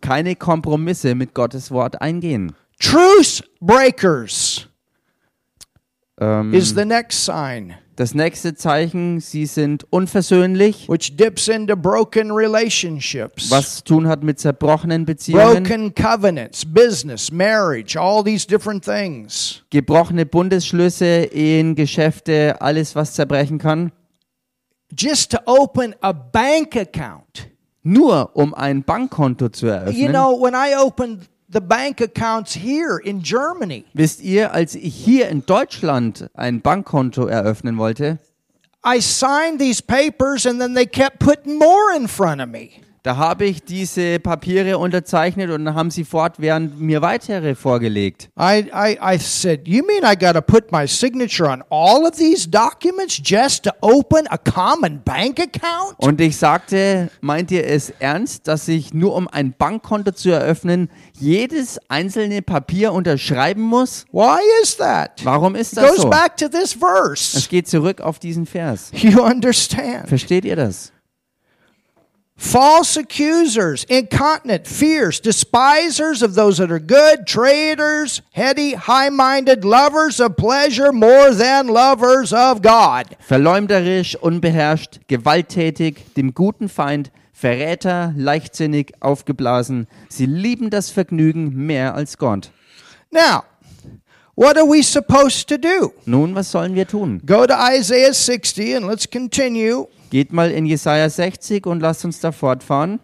keine 0.00 0.36
Kompromisse 0.36 1.14
mit 1.14 1.34
Gottes 1.34 1.70
Wort 1.70 2.00
eingehen. 2.00 2.54
Truce 2.82 3.42
breakers 3.60 4.68
Ähm, 6.20 6.52
is 6.52 6.74
the 6.74 6.84
next 6.84 7.24
sign, 7.24 7.74
das 7.96 8.14
nächste 8.14 8.54
Zeichen, 8.54 9.20
sie 9.20 9.46
sind 9.46 9.86
unversöhnlich, 9.90 10.88
which 10.88 11.16
dips 11.16 11.48
into 11.48 11.76
broken 11.76 12.30
relationships, 12.32 13.50
was 13.50 13.76
zu 13.76 13.84
tun 13.84 14.08
hat 14.08 14.22
mit 14.22 14.38
zerbrochenen 14.40 15.04
Beziehungen, 15.04 15.62
broken 15.62 15.94
covenants, 15.94 16.64
business, 16.64 17.30
marriage, 17.30 17.96
all 17.98 18.22
these 18.24 18.46
different 18.46 18.84
things. 18.84 19.62
gebrochene 19.70 20.26
Bundesschlüsse, 20.26 21.24
Ehen, 21.32 21.74
Geschäfte, 21.74 22.60
alles, 22.60 22.94
was 22.94 23.14
zerbrechen 23.14 23.58
kann. 23.58 23.92
Just 24.98 25.30
to 25.32 25.38
open 25.46 25.94
a 26.02 26.12
bank 26.12 26.76
account. 26.76 27.48
Nur 27.84 28.30
um 28.36 28.54
ein 28.54 28.84
Bankkonto 28.84 29.48
zu 29.48 29.66
You 29.66 29.72
eröffnen. 29.72 30.12
know, 30.12 30.40
when 30.40 30.54
I 30.54 30.76
opened 30.76 31.28
the 31.52 31.60
bank 31.60 32.00
accounts 32.00 32.54
here 32.54 32.98
in 32.98 33.22
Germany, 33.22 33.84
Wisst 33.94 34.22
ihr, 34.22 34.52
als 34.52 34.74
ich 34.74 34.94
hier 34.94 35.28
in 35.28 35.44
Deutschland 35.46 36.28
ein 36.34 36.60
Bankkonto 36.60 37.26
eröffnen 37.26 37.76
wollte, 37.76 38.18
I 38.84 39.00
signed 39.00 39.60
these 39.60 39.80
papers 39.80 40.46
and 40.46 40.60
then 40.60 40.74
they 40.74 40.86
kept 40.86 41.20
putting 41.20 41.58
more 41.58 41.94
in 41.94 42.08
front 42.08 42.40
of 42.40 42.48
me. 42.48 42.80
Da 43.04 43.16
habe 43.16 43.46
ich 43.46 43.64
diese 43.64 44.20
Papiere 44.20 44.78
unterzeichnet 44.78 45.50
und 45.50 45.64
dann 45.64 45.74
haben 45.74 45.90
sie 45.90 46.04
fortwährend 46.04 46.80
mir 46.80 47.02
weitere 47.02 47.56
vorgelegt. 47.56 48.30
I, 48.38 48.66
I, 48.72 48.96
I 49.02 49.18
said, 49.18 49.66
You 49.66 49.82
mean 49.84 50.04
I 50.04 50.16
got 50.16 50.34
to 50.34 50.40
put 50.40 50.70
my 50.70 50.86
signature 50.86 51.48
on 51.50 51.64
all 51.68 52.06
of 52.06 52.12
these 52.16 52.48
documents 52.48 53.20
just 53.24 53.64
to 53.64 53.72
open 53.80 54.26
a 54.30 54.38
common 54.38 55.02
bank 55.04 55.40
account? 55.40 55.96
Und 55.98 56.20
ich 56.20 56.36
sagte, 56.36 57.10
meint 57.20 57.50
ihr 57.50 57.66
es 57.66 57.90
ernst, 57.98 58.46
dass 58.46 58.68
ich 58.68 58.94
nur 58.94 59.16
um 59.16 59.26
ein 59.26 59.52
Bankkonto 59.58 60.12
zu 60.12 60.30
eröffnen, 60.30 60.88
jedes 61.18 61.80
einzelne 61.88 62.40
Papier 62.40 62.92
unterschreiben 62.92 63.62
muss? 63.62 64.04
Why 64.12 64.38
is 64.62 64.76
that? 64.76 65.24
Warum 65.24 65.56
ist 65.56 65.76
das 65.76 65.88
Goes 65.88 66.02
so? 66.02 66.10
back 66.10 66.36
to 66.36 66.46
this 66.48 66.74
Es 66.74 66.74
verse. 66.74 67.48
geht 67.48 67.66
zurück 67.66 68.00
auf 68.00 68.20
diesen 68.20 68.46
Vers. 68.46 68.90
You 68.92 69.22
understand? 69.22 70.08
Versteht 70.08 70.44
ihr 70.44 70.54
das? 70.54 70.91
False 72.42 72.96
accusers, 72.96 73.84
incontinent, 73.84 74.66
fierce, 74.66 75.20
despisers 75.20 76.22
of 76.22 76.34
those 76.34 76.58
that 76.58 76.72
are 76.72 76.80
good, 76.80 77.24
traitors, 77.24 78.20
heady, 78.32 78.74
high 78.74 79.08
minded, 79.08 79.64
lovers 79.64 80.18
of 80.18 80.36
pleasure 80.36 80.92
more 80.92 81.32
than 81.32 81.68
lovers 81.68 82.32
of 82.32 82.60
God. 82.60 83.16
Verleumderisch, 83.20 84.16
unbeherrscht, 84.16 85.06
gewalttätig, 85.06 86.14
dem 86.16 86.34
guten 86.34 86.68
Feind, 86.68 87.12
Verräter, 87.32 88.12
leichtsinnig, 88.16 88.92
aufgeblasen. 89.00 89.86
Sie 90.08 90.26
lieben 90.26 90.68
das 90.70 90.90
Vergnügen 90.90 91.54
mehr 91.54 91.94
als 91.94 92.18
Gott. 92.18 92.50
Now, 93.10 93.44
what 94.34 94.56
are 94.56 94.66
we 94.66 94.82
supposed 94.82 95.48
to 95.48 95.56
do? 95.56 95.92
Nun, 96.06 96.34
was 96.34 96.50
sollen 96.50 96.74
wir 96.74 96.86
tun? 96.86 97.22
Go 97.24 97.46
to 97.46 97.54
Isaiah 97.54 98.12
60 98.12 98.74
and 98.74 98.86
let's 98.86 99.08
continue. 99.08 99.86
Geht 100.12 100.30
mal 100.30 100.50
in 100.50 100.66
Jesaja 100.66 101.08
60 101.08 101.64
und 101.64 101.80
lasst 101.80 102.04
uns 102.04 102.20
da 102.20 102.32
fortfahren. 102.32 103.00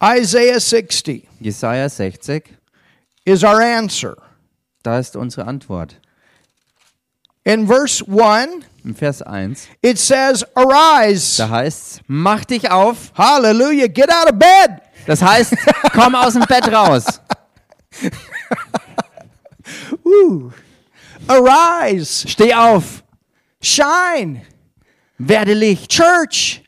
Isaiah 0.00 0.60
60 0.60 1.26
Jesaja 1.40 1.88
60, 1.88 2.44
is 3.24 3.42
our 3.42 3.60
answer. 3.60 4.16
da 4.84 5.00
ist 5.00 5.16
unsere 5.16 5.48
Antwort. 5.48 6.00
In 7.42 7.66
verse 7.66 8.04
1, 8.06 8.66
Im 8.84 8.94
Vers 8.94 9.20
1, 9.20 9.66
it 9.82 9.98
says, 9.98 10.46
Arise. 10.54 11.38
da 11.38 11.48
heißt 11.48 12.02
mach 12.06 12.44
dich 12.44 12.70
auf. 12.70 13.12
Hallelujah. 13.16 13.88
Get 13.88 14.10
out 14.10 14.32
of 14.32 14.38
bed. 14.38 14.80
Das 15.06 15.20
heißt, 15.20 15.56
komm 15.92 16.14
aus 16.14 16.34
dem 16.34 16.44
Bett 16.44 16.72
raus. 16.72 17.20
Arise. 21.28 22.28
Steh 22.28 22.54
auf. 22.54 23.02
Shine. 23.60 24.42
Werde 25.18 25.54
Licht. 25.54 25.90
Church, 25.90 26.62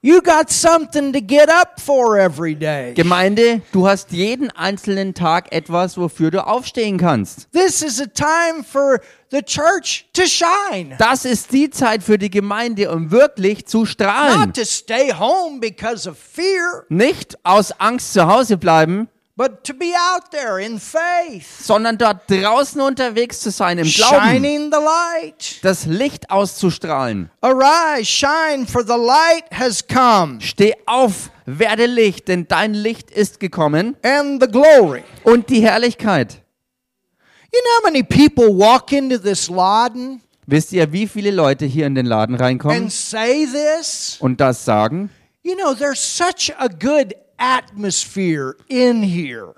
you 0.00 0.20
got 0.22 0.50
something 0.50 1.12
to 1.12 1.20
get 1.20 1.48
up 1.50 1.80
for 1.80 2.18
every 2.18 2.54
day. 2.54 2.94
Gemeinde, 2.94 3.60
du 3.72 3.86
hast 3.86 4.10
jeden 4.12 4.50
einzelnen 4.50 5.14
Tag 5.14 5.52
etwas, 5.52 5.98
wofür 5.98 6.30
du 6.30 6.44
aufstehen 6.44 6.98
kannst. 6.98 7.48
This 7.52 7.82
is 7.82 8.00
a 8.00 8.06
time 8.06 8.64
for 8.64 9.00
the 9.30 9.42
church 9.42 10.06
to 10.14 10.22
shine. 10.22 10.96
Das 10.98 11.24
ist 11.24 11.52
die 11.52 11.68
Zeit 11.70 12.02
für 12.02 12.16
die 12.16 12.30
Gemeinde, 12.30 12.90
um 12.90 13.10
wirklich 13.10 13.66
zu 13.66 13.84
strahlen. 13.84 14.46
Not 14.46 14.56
to 14.56 14.64
stay 14.64 15.12
home 15.12 15.60
because 15.60 16.08
of 16.08 16.16
fear, 16.18 16.84
Nicht 16.88 17.36
aus 17.44 17.72
Angst 17.78 18.14
zu 18.14 18.26
Hause 18.26 18.56
bleiben, 18.56 19.08
but 19.38 19.62
to 19.64 19.72
be 19.72 19.94
out 19.96 20.32
there 20.32 20.58
in 20.58 20.80
faith, 20.80 21.46
sondern 21.62 21.96
dort 21.96 22.28
draußen 22.28 22.80
unterwegs 22.80 23.40
zu 23.40 23.50
sein 23.52 23.78
im 23.78 23.86
Glauben. 23.88 24.20
shining 24.20 24.70
the 24.72 24.78
light. 24.80 25.60
Das 25.62 25.86
Licht 25.86 26.28
auszustrahlen. 26.30 27.30
Arise, 27.40 28.04
shine, 28.04 28.66
for 28.66 28.82
the 28.84 28.98
light 28.98 29.44
has 29.52 29.86
come, 29.86 30.40
Steh 30.40 30.74
auf, 30.86 31.30
werde 31.46 31.86
Licht, 31.86 32.26
denn 32.26 32.48
dein 32.48 32.74
Licht 32.74 33.12
ist 33.12 33.38
gekommen 33.38 33.96
and 34.02 34.42
the 34.42 34.50
glory. 34.50 35.04
und 35.22 35.48
die 35.48 35.60
Herrlichkeit. 35.60 36.42
You 37.54 37.60
know 37.60 37.70
how 37.78 37.84
many 37.84 38.02
people 38.02 38.48
walk 38.48 38.92
into 38.92 39.18
this 39.18 39.48
Laden 39.48 40.20
Wisst 40.50 40.72
ihr, 40.72 40.92
wie 40.92 41.06
viele 41.06 41.30
Leute 41.30 41.66
hier 41.66 41.86
in 41.86 41.94
den 41.94 42.06
Laden 42.06 42.34
reinkommen 42.34 42.76
and 42.76 42.92
say 42.92 43.46
this? 43.46 44.16
und 44.18 44.40
das 44.40 44.64
sagen? 44.64 45.10
You 45.42 45.54
know, 45.54 45.74
there's 45.74 46.00
such 46.00 46.52
a 46.58 46.66
good 46.68 47.14
atmosphere 47.38 48.54
in 48.68 49.02
here. 49.02 49.54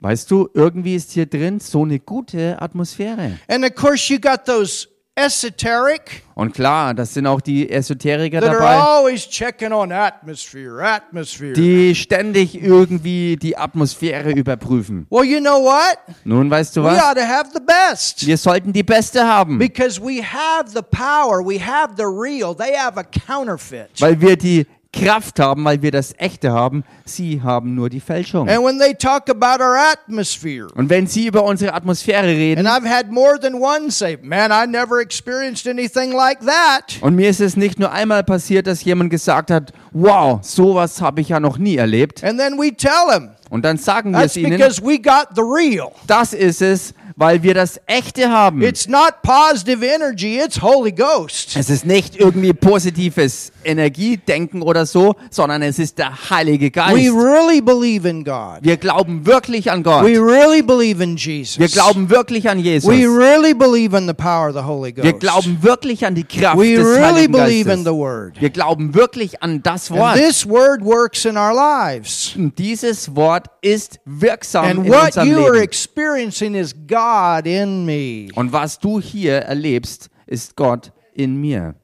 Weißt 0.00 0.30
du, 0.30 0.48
irgendwie 0.54 0.94
ist 0.94 1.10
hier 1.12 1.26
drin 1.26 1.58
so 1.58 1.82
eine 1.82 1.98
gute 1.98 2.60
Atmosphäre. 2.62 3.38
And 3.48 3.64
of 3.64 3.74
course, 3.74 4.12
you 4.12 4.20
got 4.20 4.44
those 4.44 4.86
esoteric 5.16 6.22
Und 6.36 6.54
klar, 6.54 6.94
das 6.94 7.14
sind 7.14 7.26
auch 7.26 7.40
die 7.40 7.68
Esoteriker 7.68 8.40
that 8.40 8.48
are 8.50 8.58
dabei, 8.60 8.76
always 8.76 9.28
checking 9.28 9.72
on 9.72 9.90
atmosphere, 9.90 10.80
atmosphere. 10.80 11.52
die 11.54 11.92
ständig 11.96 12.54
irgendwie 12.62 13.36
die 13.36 13.56
Atmosphäre 13.56 14.30
überprüfen. 14.30 15.08
well, 15.10 15.24
you 15.24 15.40
know 15.40 15.60
what? 15.64 15.98
Nun 16.24 16.48
weißt 16.48 16.76
du 16.76 16.82
We 16.82 16.86
was? 16.90 17.02
ought 17.02 17.16
to 17.16 17.22
have 17.26 17.50
the 17.52 17.60
best. 17.60 18.24
Wir 18.24 18.36
sollten 18.36 18.72
die 18.72 18.84
beste 18.84 19.24
haben, 19.26 19.58
Because 19.58 20.00
we 20.00 20.22
have 20.22 20.70
the 20.70 20.82
power, 20.82 21.44
we 21.44 21.58
have 21.58 21.94
the 21.96 22.04
real, 22.04 22.54
they 22.54 22.76
have 22.76 22.96
a 22.96 23.02
counterfeit. 23.02 23.88
weil 23.98 24.20
wir 24.20 24.36
die 24.36 24.64
Kraft 25.04 25.38
haben, 25.40 25.64
weil 25.64 25.82
wir 25.82 25.90
das 25.90 26.14
Echte 26.18 26.52
haben. 26.52 26.84
Sie 27.04 27.42
haben 27.42 27.74
nur 27.74 27.88
die 27.90 28.00
Fälschung. 28.00 28.48
And 28.48 28.64
when 28.64 28.78
they 28.78 28.94
talk 28.94 29.28
about 29.30 29.62
our 29.62 29.76
atmosphere, 29.76 30.68
Und 30.74 30.90
wenn 30.90 31.06
Sie 31.06 31.26
über 31.26 31.44
unsere 31.44 31.72
Atmosphäre 31.74 32.26
reden, 32.26 32.66
and 32.66 32.68
I've 32.68 32.88
had 32.88 33.10
more 33.10 33.38
than 33.40 33.54
one 33.54 33.90
say, 33.90 34.18
man, 34.22 34.50
I 34.50 34.66
never 34.70 35.00
experienced 35.00 35.66
anything 35.66 36.12
like 36.12 36.40
that. 36.40 36.98
und 37.00 37.14
mir 37.14 37.28
ist 37.30 37.40
es 37.40 37.56
nicht 37.56 37.78
nur 37.78 37.92
einmal 37.92 38.24
passiert, 38.24 38.66
dass 38.66 38.84
jemand 38.84 39.10
gesagt 39.10 39.50
hat, 39.50 39.72
wow, 39.92 40.38
sowas 40.42 41.00
habe 41.00 41.20
ich 41.20 41.28
ja 41.30 41.40
noch 41.40 41.58
nie 41.58 41.76
erlebt. 41.76 42.22
And 42.24 42.38
then 42.38 42.58
we 42.58 42.74
tell 42.74 43.08
them, 43.10 43.30
Und 43.50 43.64
dann 43.64 43.76
sagen 43.78 44.12
wir 44.12 44.20
that's 44.20 44.36
es 44.36 44.42
ihnen, 44.42 44.58
because 44.58 44.82
we 44.82 44.98
got 44.98 45.28
the 45.34 45.42
real. 45.42 45.90
das 46.06 46.32
ist 46.32 46.60
es, 46.62 46.92
weil 47.16 47.42
wir 47.42 47.54
das 47.54 47.80
Echte 47.86 48.30
haben. 48.30 48.62
It's 48.62 48.86
not 48.86 49.22
positive 49.22 49.84
energy, 49.84 50.38
it's 50.38 50.60
Holy 50.62 50.92
Ghost. 50.92 51.56
Es 51.56 51.68
ist 51.70 51.84
nicht 51.84 52.14
irgendwie 52.20 52.52
positives 52.52 53.50
Energiedenken 53.64 54.62
oder 54.62 54.86
so, 54.86 55.14
sondern 55.30 55.62
es 55.62 55.78
ist 55.78 55.98
der 55.98 56.30
Heilige 56.30 56.66
We 56.66 56.70
Geist. 56.70 56.94
really 57.14 57.60
believe 57.60 58.08
in 58.08 58.22
God. 58.24 58.58
Wir 58.62 58.76
glauben 58.76 59.26
wirklich 59.26 59.70
an 59.70 59.82
Gott. 59.82 60.04
We 60.04 60.18
really 60.20 60.62
believe 60.62 61.02
in 61.02 61.16
Jesus. 61.16 61.58
Wir 61.58 61.68
glauben 61.68 62.08
wirklich 62.10 62.48
an 62.48 62.58
Jesus. 62.58 62.88
We 62.88 63.04
really 63.06 63.54
believe 63.54 63.96
in 63.96 64.06
the 64.06 64.14
power 64.14 64.48
of 64.50 64.54
the 64.54 64.62
Holy 64.62 64.92
Ghost. 64.92 65.04
Wir 65.04 65.12
glauben 65.14 65.58
wirklich 65.62 66.04
an 66.06 66.14
die 66.14 66.24
Kraft 66.24 66.58
We 66.58 66.76
des 66.76 66.84
really 66.86 67.02
Heiligen 67.02 67.32
believe 67.32 67.60
in 67.70 67.84
Geistes. 67.84 67.84
the 67.84 67.98
Word. 67.98 68.40
Wir 68.40 68.50
glauben 68.50 68.94
wirklich 68.94 69.42
an 69.42 69.62
das 69.62 69.90
And 69.90 70.00
Wort. 70.00 70.14
this 70.16 70.46
Word 70.48 70.84
works 70.84 71.24
in 71.24 71.36
our 71.36 71.52
lives. 71.54 72.34
Und 72.36 72.58
dieses 72.58 73.14
Wort 73.16 73.37
ist 73.62 74.00
wirksam 74.04 74.64
And 74.64 74.86
in 74.86 74.92
what 74.92 75.06
unserem 75.06 75.28
you 75.28 75.38
are 75.38 75.52
Leben. 75.52 75.62
experiencing 75.64 76.54
is 76.54 76.74
God 76.86 77.46
in 77.46 77.84
me 77.84 78.28
Und 78.34 78.52
was 78.52 78.78
du 78.78 79.00
hier 79.00 79.36
erlebst, 79.38 80.08
ist 80.26 80.56
Gott 80.56 80.92
in 81.14 81.40
mir, 81.40 81.74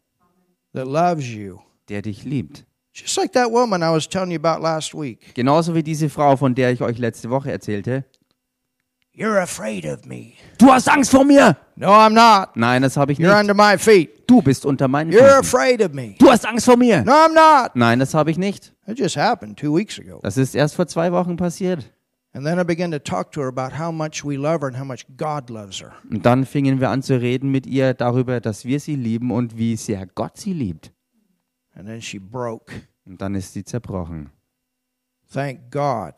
that 0.75 0.87
loves 0.87 1.27
you. 1.29 1.59
der 1.89 2.03
dich 2.03 2.25
liebt. 2.25 2.65
Just 2.93 3.17
like 3.17 3.33
that 3.33 3.51
woman 3.51 3.83
I 3.83 3.93
was 3.93 4.09
telling 4.09 4.31
you 4.31 4.39
about 4.43 4.63
last 4.63 4.95
week. 4.95 5.35
Genauso 5.35 5.75
wie 5.75 5.83
diese 5.83 6.09
Frau, 6.09 6.37
von 6.37 6.55
der 6.55 6.71
ich 6.71 6.81
euch 6.81 6.97
letzte 6.99 7.29
Woche 7.29 7.51
erzählte. 7.51 8.05
You're 9.17 9.39
afraid 9.41 9.87
of 9.87 10.05
me. 10.07 10.33
Du 10.59 10.73
hast 10.73 10.89
Angst 10.89 11.11
vor 11.13 11.25
mir. 11.25 11.57
No, 11.77 11.89
I'm 11.89 12.11
not. 12.15 12.57
Nein, 12.57 12.83
das 12.83 12.97
habe 12.97 13.13
ich 13.13 13.19
You're 13.19 13.29
nicht. 13.31 13.41
under 13.49 13.55
my 13.55 13.79
feet. 13.79 14.29
Du 14.29 14.43
bist 14.43 14.67
unter 14.67 14.89
meinen 14.89 15.13
You're 15.13 15.21
Füßen. 15.39 15.39
afraid 15.39 15.83
of 15.83 15.93
me. 15.93 16.17
Du 16.19 16.29
hast 16.31 16.45
Angst 16.45 16.65
vor 16.67 16.77
mir. 16.77 17.05
No, 17.05 17.13
I'm 17.13 17.35
not. 17.35 17.77
Nein, 17.77 18.01
das 18.01 18.13
habe 18.15 18.31
ich 18.33 18.39
nicht. 18.39 18.73
It 18.87 18.99
just 18.99 19.17
happened 19.17 19.57
two 19.59 19.73
weeks 19.77 20.01
ago. 20.01 20.19
Das 20.23 20.37
ist 20.37 20.55
erst 20.57 20.75
vor 20.75 20.89
zwei 20.89 21.13
Wochen 21.13 21.37
passiert. 21.37 21.85
And 22.33 22.45
then 22.45 22.59
I 22.59 22.65
began 22.65 22.91
to 22.91 22.99
talk 22.99 23.31
to 23.33 23.41
her 23.43 23.47
about 23.49 23.79
how 23.79 23.93
much 23.93 24.25
we 24.25 24.35
love 24.37 24.61
her 24.63 24.67
and 24.67 24.77
how 24.77 24.85
much 24.85 25.07
God 25.17 25.49
loves 25.49 25.81
her. 25.81 25.93
Und 26.11 26.27
dann 26.27 26.45
fingen 26.45 26.81
wir 26.81 26.91
an 26.91 27.01
zu 27.01 27.21
reden 27.21 27.53
mit 27.53 27.67
ihr 27.67 27.95
darüber, 27.95 28.41
dass 28.41 28.65
wir 28.65 28.81
sie 28.81 28.97
lieben 28.97 29.31
und 29.31 29.57
wie 29.57 29.77
sehr 29.77 30.07
Gott 30.07 30.37
sie 30.39 30.53
liebt. 30.53 30.93
And 31.77 31.87
then 31.87 32.03
she 32.03 32.19
broke. 32.19 32.73
Und 33.07 33.21
dann 33.23 33.37
ist 33.37 33.53
sie 33.53 33.63
zerbrochen. 33.63 34.31
Thank 35.33 35.71
God 35.71 36.15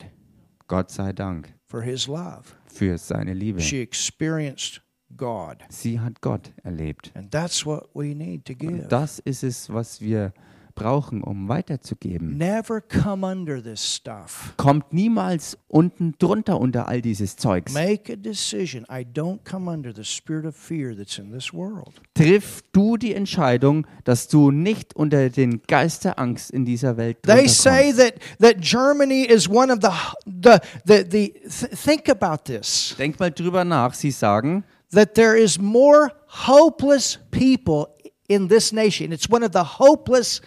Gott 0.67 0.89
sei 0.89 1.13
Dank 1.13 1.53
for 1.67 1.83
his 1.83 2.07
love. 2.07 2.55
Für 2.77 2.97
seine 2.97 3.33
Liebe. 3.33 3.59
She 3.61 3.81
experienced 3.81 4.81
God. 5.15 5.57
Sie 5.69 5.99
hat 5.99 6.21
Gott 6.21 6.53
erlebt. 6.63 7.11
And 7.15 7.31
that's 7.31 7.65
what 7.65 7.89
we 7.93 8.13
need 8.13 8.45
to 8.45 8.53
give. 8.53 8.87
Das 8.87 9.19
ist 9.19 9.43
es, 9.43 9.71
was 9.73 10.01
wir 10.01 10.33
brauchen, 10.77 11.23
um 11.23 11.49
weiterzugeben. 11.49 12.37
Never 12.37 12.81
come 12.81 13.25
under 13.25 13.61
this 13.61 13.95
stuff. 13.95 14.53
Kommt 14.57 14.93
niemals 14.93 15.57
unten 15.67 16.13
drunter 16.19 16.59
unter 16.59 16.87
all 16.87 17.01
dieses 17.01 17.35
Zeugs. 17.35 17.73
Make 17.73 18.13
a 18.13 18.15
decision. 18.15 18.85
I 18.89 19.03
don't 19.03 19.43
come 19.43 19.69
under 19.69 19.93
the 19.93 20.03
spirit 20.03 20.45
of 20.45 20.55
fear 20.55 20.95
that's 20.95 21.17
in 21.17 21.31
this 21.33 21.51
world. 21.51 21.93
Triff 22.13 22.61
du 22.71 22.95
die 22.95 23.13
Entscheidung, 23.13 23.85
dass 24.05 24.27
du 24.27 24.51
nicht 24.51 24.95
unter 24.95 25.29
den 25.29 25.61
Geist 25.67 26.05
der 26.05 26.19
Angst 26.19 26.51
in 26.51 26.63
dieser 26.63 26.95
Welt 26.95 27.17
They 27.23 27.47
say 27.47 27.91
drunter 27.91 27.97
that, 27.97 28.13
that 28.39 28.61
Germany 28.61 29.23
is 29.23 29.49
one 29.49 29.71
of 29.73 29.79
the, 29.81 29.89
the, 30.25 30.59
the, 30.85 31.03
the 31.03 31.33
th- 31.41 31.71
think 31.71 32.07
about 32.07 32.43
this, 32.45 32.95
Denk 32.97 33.19
mal 33.19 33.31
drüber 33.31 33.65
nach. 33.65 33.93
Sie 33.93 34.11
sagen, 34.11 34.63
that 34.91 35.15
there 35.15 35.35
is 35.35 35.59
more 35.59 36.11
hopeless 36.27 37.19
people 37.31 37.87
in 38.29 38.47
this 38.47 38.71
nation. 38.71 39.11
It's 39.11 39.29
one 39.29 39.43
of 39.43 39.51
the 39.51 39.63
hopeless, 39.63 40.41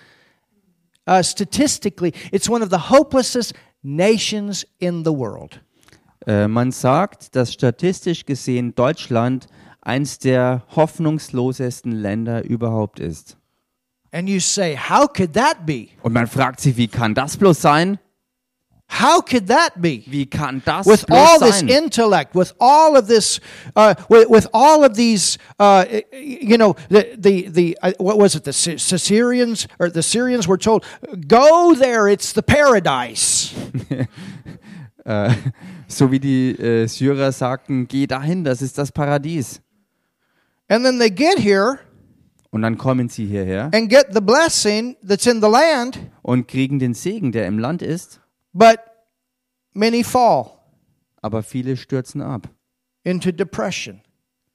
uh, 1.06 1.22
statistically, 1.22 2.12
it's 2.32 2.48
one 2.48 2.62
of 2.62 2.70
the 2.70 2.90
hopelessest 2.90 3.54
nations 3.82 4.66
in 4.78 5.04
the 5.04 5.12
world. 5.12 5.60
äh, 6.26 6.48
man 6.48 6.72
sagt, 6.72 7.34
dass 7.34 7.52
statistisch 7.52 8.26
gesehen 8.26 8.74
Deutschland 8.74 9.46
eins 9.80 10.18
der 10.18 10.62
hoffnungslosesten 10.76 11.92
Länder 11.92 12.44
überhaupt 12.44 13.00
ist. 13.00 13.36
And 14.12 14.28
you 14.28 14.40
say, 14.40 14.76
how 14.76 15.06
could 15.06 15.32
that 15.34 15.64
be? 15.64 15.88
Und 16.02 16.12
man 16.12 16.26
fragt 16.26 16.60
sich, 16.60 16.76
wie 16.76 16.88
kann 16.88 17.14
das 17.14 17.36
bloß 17.36 17.60
sein? 17.60 17.98
How 18.92 19.20
could 19.22 19.46
that 19.46 19.80
be? 19.80 20.02
Wie 20.06 20.26
kann 20.26 20.62
das 20.64 20.84
With 20.86 21.04
all 21.10 21.38
this 21.38 21.60
sein? 21.60 21.68
intellect, 21.68 22.34
with 22.34 22.52
all 22.60 22.96
of 22.96 23.06
this, 23.06 23.40
uh, 23.76 23.94
with, 24.08 24.28
with 24.28 24.48
all 24.52 24.84
of 24.84 24.94
these, 24.96 25.38
uh, 25.60 25.84
you 26.12 26.58
know, 26.58 26.74
the 26.88 27.14
the 27.16 27.48
the 27.48 27.78
uh, 27.82 27.92
what 27.98 28.18
was 28.18 28.34
it? 28.34 28.42
The 28.44 28.52
Sy- 28.52 28.76
Syrians 28.96 29.68
or 29.78 29.90
the 29.90 30.02
Syrians 30.02 30.48
were 30.48 30.58
told, 30.58 30.84
"Go 31.28 31.72
there; 31.74 32.08
it's 32.08 32.32
the 32.32 32.42
paradise." 32.42 33.54
Äh, 35.04 35.30
so 35.88 36.10
wie 36.12 36.20
die 36.20 36.50
äh, 36.50 36.86
Syrer 36.86 37.32
sagten, 37.32 37.88
geh 37.88 38.06
dahin, 38.06 38.44
das 38.44 38.60
ist 38.60 38.76
das 38.76 38.92
Paradies. 38.92 39.62
And 40.68 40.84
then 40.84 40.98
they 40.98 41.10
get 41.10 41.38
here 41.38 41.78
Und 42.50 42.60
dann 42.62 42.76
kommen 42.76 43.08
sie 43.08 43.24
hierher 43.24 43.70
and 43.72 43.88
get 43.88 44.08
the 44.12 44.20
blessing 44.20 44.96
that's 45.02 45.26
in 45.26 45.40
the 45.40 45.48
land, 45.48 45.98
und 46.22 46.48
kriegen 46.48 46.78
den 46.78 46.92
Segen, 46.92 47.32
der 47.32 47.46
im 47.46 47.58
Land 47.58 47.80
ist, 47.80 48.19
but 48.52 48.78
many 49.74 50.02
fall 50.02 50.60
aber 51.22 51.42
viele 51.42 51.76
stürzen 51.76 52.22
ab 52.22 52.48
into 53.04 53.32
depression. 53.32 54.02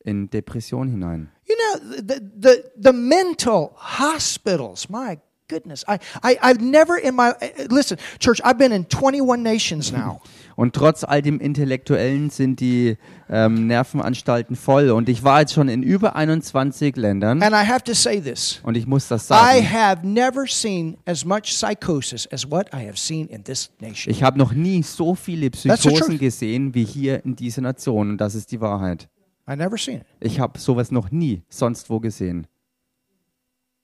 in 0.06 0.30
Depression 0.30 0.92
hinein. 0.92 1.28
You 1.48 1.58
know, 1.58 1.80
the, 1.98 2.20
the, 2.38 2.72
the 2.78 2.94
mental 2.94 3.74
hospitals, 3.76 4.88
my 4.90 5.20
goodness. 5.48 5.84
I, 5.88 6.00
I, 6.24 6.38
I've 6.42 6.62
never 6.62 6.98
in 6.98 7.16
my, 7.16 7.34
listen, 7.70 7.98
church, 8.20 8.40
I've 8.44 8.58
been 8.58 8.72
in 8.72 8.86
21 8.86 9.44
nations 9.44 9.92
now. 9.92 10.22
Und 10.56 10.74
trotz 10.74 11.04
all 11.04 11.22
dem 11.22 11.40
Intellektuellen 11.40 12.30
sind 12.30 12.60
die 12.60 12.98
ähm, 13.30 13.68
Nervenanstalten 13.68 14.56
voll. 14.56 14.90
Und 14.90 15.10
ich 15.10 15.24
war 15.24 15.42
jetzt 15.42 15.54
schon 15.54 15.68
in 15.68 15.84
über 15.84 16.16
21 16.16 16.96
Ländern. 16.96 17.44
And 17.44 17.54
I 17.54 17.68
have 17.68 17.84
to 17.84 17.94
say 17.94 18.22
this 18.22 18.62
Und 18.64 18.78
ich 18.78 18.88
muss 18.88 19.08
das 19.08 19.26
I 19.26 19.28
sagen. 19.28 19.72
have 19.74 20.08
never 20.08 20.46
seen 20.48 20.98
as 21.06 21.26
much 21.26 21.44
psychosis 21.52 22.28
as 22.32 22.50
what 22.50 22.68
I 22.74 22.88
have 22.88 22.98
seen 22.98 23.28
in 23.28 23.44
this 23.44 23.70
nation. 23.80 24.12
Ich 24.12 24.24
habe 24.24 24.38
noch 24.38 24.54
nie 24.54 24.82
so 24.84 25.14
viele. 25.16 25.50
Psychosen 25.50 26.18
gesehen 26.18 26.74
wie 26.74 26.86
hier 26.86 27.24
in 27.26 27.36
dieser 27.36 27.62
Nation. 27.62 28.12
Und 28.12 28.18
das 28.18 28.36
ist 28.36 28.52
die 28.52 28.62
Wahrheit. 28.62 29.10
I 29.50 29.56
never 29.56 29.78
seen 29.78 29.98
it. 29.98 30.06
Ich 30.22 30.40
habe 30.40 30.58
sowas 30.58 30.90
noch 30.90 31.12
nie 31.12 31.44
sonst 31.50 31.90
wo 31.90 32.00
gesehen. 32.00 32.48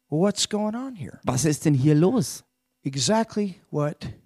What's 0.09 0.47
going 0.49 0.75
on 0.75 0.95
here? 0.95 1.19
Was 1.23 1.45
ist 1.45 1.65
denn 1.65 1.73
hier 1.73 1.95
los? 1.95 2.43
Exactly 2.83 3.55
what 3.69 3.95
Nigel 3.97 4.09
brought 4.09 4.09
out 4.09 4.09
tonight. 4.09 4.19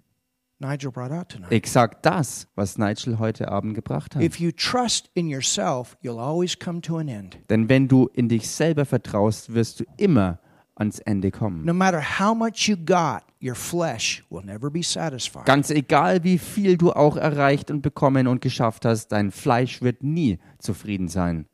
Exakt 1.50 2.06
das, 2.06 2.48
was 2.54 2.78
Nigel 2.78 3.18
heute 3.18 3.48
Abend 3.48 3.74
gebracht 3.74 4.14
hat. 4.16 4.22
If 4.22 4.40
you 4.40 4.50
trust 4.52 5.10
in 5.14 5.28
yourself, 5.28 5.96
you'll 6.00 6.18
always 6.18 6.58
come 6.58 6.80
to 6.80 6.96
an 6.96 7.08
end. 7.08 7.38
Denn 7.50 7.68
wenn 7.68 7.88
du 7.88 8.08
in 8.14 8.28
dich 8.28 8.48
selber 8.48 8.86
vertraust, 8.86 9.52
wirst 9.52 9.80
du 9.80 9.84
immer 9.98 10.38
ans 10.74 10.98
Ende 11.00 11.30
kommen. 11.30 11.64
No 11.64 11.74
matter 11.74 12.00
how 12.00 12.34
much 12.34 12.68
you 12.68 12.76
got, 12.76 13.22
your 13.42 13.54
flesh 13.54 14.24
will 14.30 14.44
never 14.44 14.70
be 14.70 14.82
satisfied. 14.82 15.44
Ganz 15.44 15.70
egal, 15.70 16.24
wie 16.24 16.38
viel 16.38 16.76
du 16.76 16.92
auch 16.92 17.16
erreicht 17.16 17.70
und 17.70 17.82
bekommen 17.82 18.26
und 18.26 18.40
geschafft 18.40 18.84
hast, 18.84 19.08
dein 19.08 19.32
Fleisch 19.32 19.82
wird 19.82 20.02
nie 20.02 20.38
zufrieden 20.58 21.08
sein. 21.08 21.46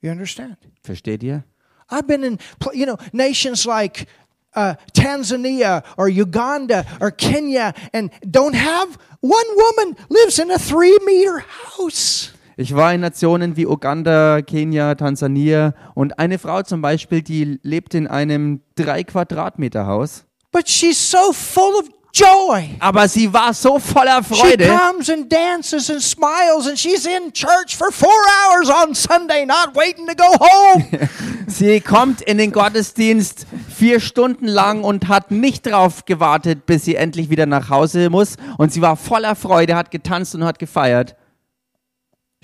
You 0.00 0.10
understand? 0.10 0.58
Versteht 0.82 1.22
ihr? 1.22 1.44
I've 1.90 2.06
been 2.06 2.22
in, 2.22 2.38
you 2.72 2.86
know, 2.86 2.96
nations 3.12 3.64
like 3.64 4.06
uh, 4.54 4.74
Tanzania 4.94 5.82
or 5.96 6.08
Uganda 6.08 6.84
or 7.00 7.10
Kenya 7.10 7.74
and 7.92 8.10
don't 8.28 8.54
have 8.54 8.98
one 9.20 9.46
woman 9.56 9.96
lives 10.08 10.38
in 10.38 10.50
a 10.50 10.58
three 10.58 10.96
meter 11.04 11.44
house. 11.76 12.30
Ich 12.56 12.74
war 12.74 12.92
in 12.92 13.00
Nationen 13.00 13.56
wie 13.56 13.66
Uganda, 13.66 14.40
Kenia, 14.40 14.94
Tansania 14.94 15.74
und 15.94 16.20
eine 16.20 16.38
Frau 16.38 16.62
zum 16.62 16.82
Beispiel, 16.82 17.20
die 17.20 17.58
lebt 17.62 17.94
in 17.94 18.06
einem 18.06 18.60
drei 18.76 19.02
Quadratmeter 19.02 19.88
Haus. 19.88 20.24
But 20.52 20.68
she's 20.68 20.98
so 21.10 21.32
full 21.32 21.74
of 21.80 21.88
joy. 22.14 22.70
Aber 22.78 23.08
sie 23.08 23.32
war 23.32 23.52
so 23.52 23.78
voller 23.78 24.22
She 24.22 24.34
Freude. 24.34 24.66
comes 24.68 25.10
and 25.10 25.30
dances 25.30 25.90
and 25.90 26.00
smiles, 26.00 26.66
and 26.66 26.78
she's 26.78 27.04
in 27.06 27.32
church 27.32 27.76
for 27.76 27.90
four 27.90 28.08
hours 28.48 28.70
on 28.70 28.94
Sunday, 28.94 29.44
not 29.44 29.74
waiting 29.74 30.06
to 30.06 30.14
go 30.14 30.24
home. 30.38 30.86
Sie 31.46 31.80
kommt 31.80 32.22
in 32.22 32.38
den 32.38 32.52
Gottesdienst 32.52 33.46
vier 33.68 34.00
Stunden 34.00 34.46
lang 34.46 34.82
und 34.82 35.08
hat 35.08 35.30
nicht 35.30 35.66
drauf 35.66 36.06
gewartet, 36.06 36.64
bis 36.64 36.84
sie 36.86 36.96
endlich 36.96 37.28
wieder 37.28 37.44
nach 37.44 37.68
Hause 37.68 38.08
muss. 38.08 38.36
Und 38.56 38.72
sie 38.72 38.80
war 38.80 38.96
voller 38.96 39.36
Freude, 39.36 39.76
hat 39.76 39.90
getanzt 39.90 40.34
und 40.34 40.42
hat 40.44 40.58
gefeiert. 40.58 41.14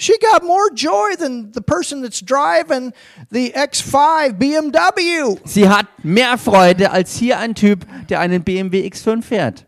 She 0.01 0.17
got 0.19 0.43
more 0.43 0.71
joy 0.75 1.15
than 1.19 1.53
the 1.53 1.61
person 1.61 2.03
that's 2.03 2.21
driving 2.21 2.93
the 3.31 3.53
X5 3.53 4.39
BMW. 4.39 5.39
Sie 5.45 5.69
hat 5.69 5.87
mehr 6.03 6.39
Freude 6.39 6.91
als 6.91 7.17
hier 7.17 7.39
ein 7.39 7.55
Typ, 7.55 7.87
der 8.09 8.21
einen 8.21 8.43
BMW 8.43 8.87
X5 8.87 9.23
fährt. 9.23 9.67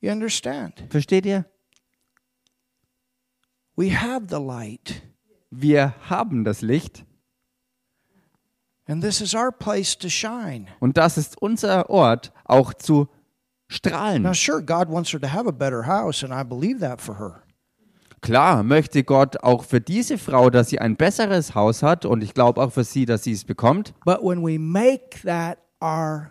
You 0.00 0.10
understand? 0.10 0.84
Versteht 0.88 1.26
ihr? 1.26 1.44
We 3.76 3.90
have 3.90 4.26
the 4.28 4.38
light, 4.40 5.02
Wir 5.50 5.94
haben 6.08 6.44
das 6.44 6.60
Licht 6.62 7.04
and 8.86 9.02
this 9.02 9.20
is 9.20 9.34
our 9.34 9.52
place 9.52 9.96
to 9.98 10.08
shine. 10.08 10.66
und 10.80 10.96
das 10.96 11.16
ist 11.16 11.40
unser 11.40 11.88
Ort, 11.90 12.32
auch 12.44 12.74
zu 12.74 13.08
strahlen. 13.70 14.22
Now, 14.22 14.34
sure, 14.34 14.60
God 14.60 14.88
wants 14.90 15.12
her 15.14 15.20
to 15.20 15.28
have 15.32 15.48
a 15.48 15.52
better 15.52 15.86
house, 15.86 16.22
and 16.24 16.32
I 16.32 16.42
believe 16.46 16.80
that 16.80 17.00
for 17.00 17.18
her. 17.18 17.42
Klar 18.22 18.62
möchte 18.64 19.02
Gott 19.02 19.42
auch 19.42 19.64
für 19.64 19.80
diese 19.80 20.18
Frau, 20.18 20.50
dass 20.50 20.68
sie 20.68 20.78
ein 20.78 20.96
besseres 20.96 21.54
Haus 21.54 21.82
hat 21.82 22.04
und 22.04 22.22
ich 22.22 22.34
glaube 22.34 22.60
auch 22.60 22.70
für 22.70 22.84
sie, 22.84 23.06
dass 23.06 23.24
sie 23.24 23.32
es 23.32 23.44
bekommt. 23.44 23.94
But 24.04 24.18
when 24.22 24.42
we 24.44 24.58
make 24.58 25.22
that 25.24 25.56
our 25.82 26.30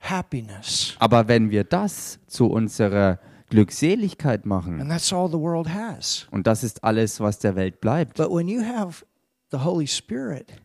happiness, 0.00 0.96
Aber 0.98 1.28
wenn 1.28 1.50
wir 1.50 1.62
das 1.62 2.18
zu 2.26 2.46
unserer 2.46 3.20
Glückseligkeit 3.50 4.46
machen, 4.46 4.80
and 4.80 4.90
that's 4.90 5.12
all 5.12 5.28
the 5.28 5.38
world 5.38 5.68
has. 5.72 6.26
und 6.32 6.46
das 6.48 6.64
ist 6.64 6.82
alles, 6.82 7.20
was 7.20 7.38
der 7.38 7.54
Welt 7.54 7.80
bleibt. 7.80 8.16
But 8.16 8.30
when 8.30 8.48
you 8.48 8.62
have 8.64 9.04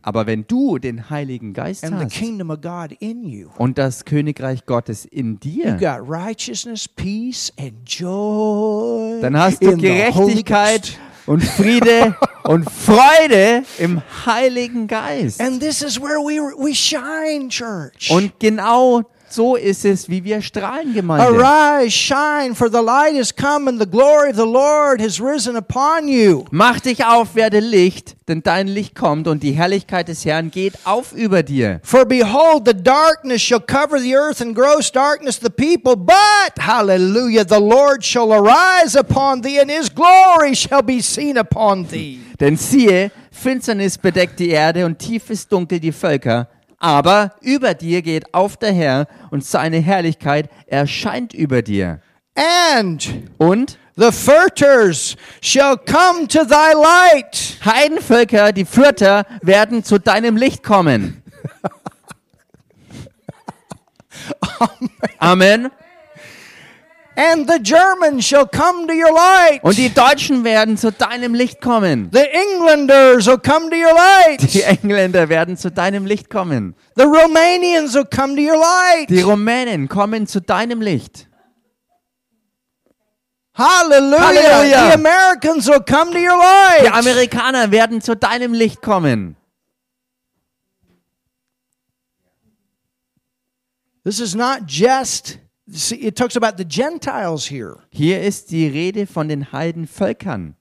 Aber 0.02 0.26
wenn 0.26 0.46
du 0.46 0.78
den 0.78 1.10
Heiligen 1.10 1.52
Geist 1.52 1.84
and 1.84 1.98
the 1.98 2.04
hast 2.04 2.14
kingdom 2.14 2.50
of 2.50 2.60
God 2.60 2.92
in 3.00 3.24
you, 3.24 3.48
und 3.58 3.78
das 3.78 4.04
Königreich 4.04 4.66
Gottes 4.66 5.04
in 5.04 5.38
you 5.42 5.50
dir, 5.50 5.72
got 5.74 6.08
righteousness, 6.08 6.88
peace, 6.88 7.52
and 7.58 7.72
joy. 7.86 9.20
dann 9.20 9.36
hast 9.36 9.62
du 9.62 9.76
Gerechtigkeit 9.76 10.98
und 11.26 11.42
Friede 11.42 12.16
und 12.44 12.70
Freude 12.70 13.64
im 13.78 14.02
Heiligen 14.24 14.86
Geist. 14.86 15.40
And 15.40 15.60
this 15.60 15.82
is 15.82 16.00
where 16.00 16.18
we 16.18 16.40
we 16.56 16.74
shine, 16.74 17.48
church. 17.48 18.10
Und 18.10 18.38
genau 18.38 19.02
so 19.28 19.56
ist 19.56 19.84
es, 19.84 20.08
wie 20.08 20.22
wir 20.24 20.40
strahlen, 20.40 20.94
Gemeinde. 20.94 21.26
Arise, 21.26 21.90
shine, 21.90 22.54
for 22.54 22.70
the 22.70 22.80
light 22.80 23.16
has 23.18 23.34
come, 23.34 23.68
and 23.68 23.80
the 23.80 23.86
glory 23.86 24.30
of 24.30 24.36
the 24.36 24.46
Lord 24.46 25.00
has 25.00 25.20
risen 25.20 25.56
upon 25.56 26.08
you. 26.08 26.44
Mach 26.50 26.80
dich 26.80 27.04
auf, 27.04 27.34
werde 27.34 27.60
Licht, 27.60 28.16
denn 28.28 28.42
dein 28.42 28.68
Licht 28.68 28.94
kommt 28.94 29.28
und 29.28 29.42
die 29.42 29.52
Herrlichkeit 29.52 30.08
des 30.08 30.24
Herrn 30.24 30.50
geht 30.50 30.74
auf 30.84 31.12
über 31.12 31.42
dir. 31.42 31.80
For 31.82 32.04
behold, 32.04 32.66
the 32.66 32.74
darkness 32.74 33.42
shall 33.42 33.60
cover 33.60 33.98
the 33.98 34.16
earth, 34.16 34.40
and 34.40 34.54
gross 34.54 34.90
darkness 34.90 35.38
the 35.40 35.50
people. 35.50 35.96
But, 35.96 36.58
hallelujah, 36.58 37.44
the 37.44 37.60
Lord 37.60 38.04
shall 38.04 38.32
arise 38.32 38.96
upon 38.96 39.42
thee, 39.42 39.60
and 39.60 39.70
his 39.70 39.92
glory 39.92 40.54
shall 40.54 40.82
be 40.82 41.00
seen 41.00 41.36
upon 41.36 41.86
thee. 41.88 42.20
Denn 42.38 42.56
siehe, 42.56 43.10
Finsternis 43.30 43.98
bedeckt 43.98 44.38
die 44.38 44.50
Erde 44.50 44.84
und 44.84 44.98
tiefes 44.98 45.46
Dunkel 45.48 45.80
die 45.80 45.92
Völker. 45.92 46.48
Aber 46.86 47.32
über 47.40 47.74
dir 47.74 48.00
geht 48.00 48.32
auf 48.32 48.56
der 48.56 48.72
Herr 48.72 49.08
und 49.32 49.44
seine 49.44 49.78
Herrlichkeit 49.78 50.48
erscheint 50.68 51.34
über 51.34 51.60
dir. 51.60 52.00
And 52.36 53.28
Und 53.38 53.76
the 53.96 54.12
furters 54.12 55.16
shall 55.42 55.76
come 55.78 56.28
to 56.28 56.44
thy 56.44 56.74
light. 56.74 57.58
Heidenvölker, 57.64 58.52
die 58.52 58.64
Fürter, 58.64 59.26
werden 59.42 59.82
zu 59.82 59.98
deinem 59.98 60.36
Licht 60.36 60.62
kommen. 60.62 61.24
Amen. 65.18 65.72
And 67.18 67.48
the 67.50 67.58
Germans 67.62 68.26
shall 68.26 68.46
come 68.46 68.86
to 68.86 68.92
your 68.92 69.10
light. 69.10 69.64
Und 69.64 69.78
die 69.78 69.88
Deutschen 69.88 70.44
werden 70.44 70.76
zu 70.76 70.92
deinem 70.92 71.32
Licht 71.32 71.62
kommen. 71.62 72.10
The 72.12 72.20
Englanders 72.20 73.26
will 73.26 73.38
come 73.38 73.70
to 73.70 73.76
your 73.76 73.94
light. 73.94 74.52
Die 74.52 74.62
Engländer 74.62 75.30
werden 75.30 75.56
zu 75.56 75.70
deinem 75.70 76.04
Licht 76.04 76.28
kommen. 76.28 76.74
The 76.94 77.04
Romanians 77.04 77.94
will 77.94 78.04
come 78.04 78.36
to 78.36 78.42
your 78.42 78.58
light. 78.58 79.08
Die 79.08 79.22
Rumänen 79.22 79.88
kommen 79.88 80.26
zu 80.26 80.42
deinem 80.42 80.82
Licht. 80.82 81.26
Hallelujah. 83.54 84.20
Hallelujah. 84.20 84.86
The 84.88 84.92
Americans 84.92 85.66
will 85.66 85.80
come 85.80 86.12
to 86.12 86.18
your 86.18 86.38
Die 86.38 86.84
light. 86.84 86.92
Amerikaner 86.92 87.70
werden 87.70 88.02
zu 88.02 88.14
deinem 88.14 88.52
Licht 88.52 88.82
kommen. 88.82 89.36
This 94.04 94.20
is 94.20 94.34
not 94.34 94.66
just, 94.66 95.38
see, 95.70 95.96
it 95.96 96.16
talks 96.16 96.36
about 96.36 96.56
the 96.56 96.64
Gentiles 96.64 97.50
here. 97.50 97.78
Hier 97.90 98.22
ist 98.22 98.50
die 98.50 98.66
Rede 98.66 99.06
von 99.06 99.28
den 99.28 99.52
Heidenvölkern. 99.52 100.56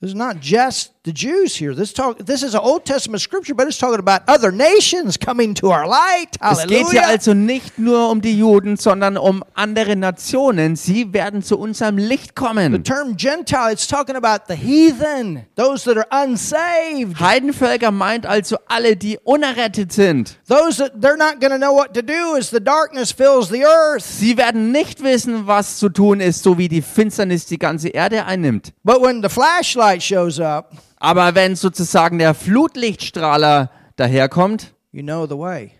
Is 0.00 0.14
not 0.14 0.36
just 0.42 0.95
the 1.06 1.12
Jews 1.12 1.54
here. 1.54 1.72
This 1.72 1.92
talk 1.92 2.18
this 2.18 2.42
is 2.42 2.54
an 2.54 2.60
Old 2.60 2.84
Testament 2.84 3.22
scripture, 3.22 3.54
but 3.54 3.68
it's 3.68 3.78
talking 3.78 4.00
about 4.00 4.22
other 4.26 4.50
nations 4.50 5.16
coming 5.16 5.54
to 5.54 5.70
our 5.70 5.86
light. 5.86 6.36
Es 6.40 6.66
geht 6.66 6.90
hier 6.90 7.02
Hallelujah. 7.02 7.08
also 7.12 7.32
nicht 7.32 7.78
nur 7.78 8.10
um 8.10 8.20
die 8.20 8.36
Juden, 8.36 8.76
sondern 8.76 9.16
um 9.16 9.44
andere 9.54 9.94
Nationen. 9.94 10.74
Sie 10.74 11.12
werden 11.12 11.42
zu 11.42 11.58
unserem 11.58 11.96
Licht 11.96 12.32
The 12.36 12.44
kommen. 12.44 12.82
term 12.82 13.16
Gentile, 13.16 13.72
it's 13.72 13.86
talking 13.86 14.16
about 14.16 14.46
the 14.48 14.56
heathen, 14.56 15.46
those 15.54 15.84
that 15.84 15.96
are 15.96 16.08
unsaved, 16.24 17.20
Heidenvölker 17.20 17.92
meint 17.92 18.26
also 18.26 18.56
alle, 18.66 18.96
die 18.96 19.16
unerrettet 19.22 19.92
sind. 19.92 20.36
those 20.48 20.78
that 20.78 21.00
they're 21.00 21.16
not 21.16 21.40
going 21.40 21.52
to 21.52 21.58
know 21.58 21.72
what 21.72 21.94
to 21.94 22.02
do 22.02 22.36
as 22.36 22.50
the 22.50 22.60
darkness 22.60 23.12
fills 23.12 23.48
the 23.48 23.64
earth. 23.64 24.02
Sie 24.04 24.36
werden 24.36 24.72
nicht 24.72 25.04
wissen, 25.04 25.46
was 25.46 25.78
zu 25.78 25.88
tun 25.88 26.18
ist, 26.20 26.42
so 26.42 26.58
wie 26.58 26.68
die 26.68 26.82
Finsternis 26.82 27.46
die 27.46 27.58
ganze 27.58 27.90
Erde 27.90 28.24
einnimmt. 28.26 28.72
But 28.82 29.00
when 29.00 29.22
the 29.22 29.28
flashlight 29.28 30.02
shows 30.02 30.40
up, 30.40 30.72
Aber 30.98 31.34
wenn 31.34 31.56
sozusagen 31.56 32.18
der 32.18 32.34
Flutlichtstrahler 32.34 33.70
daherkommt, 33.96 34.74
you 34.92 35.02
know 35.02 35.26
the 35.26 35.36
way, 35.38 35.72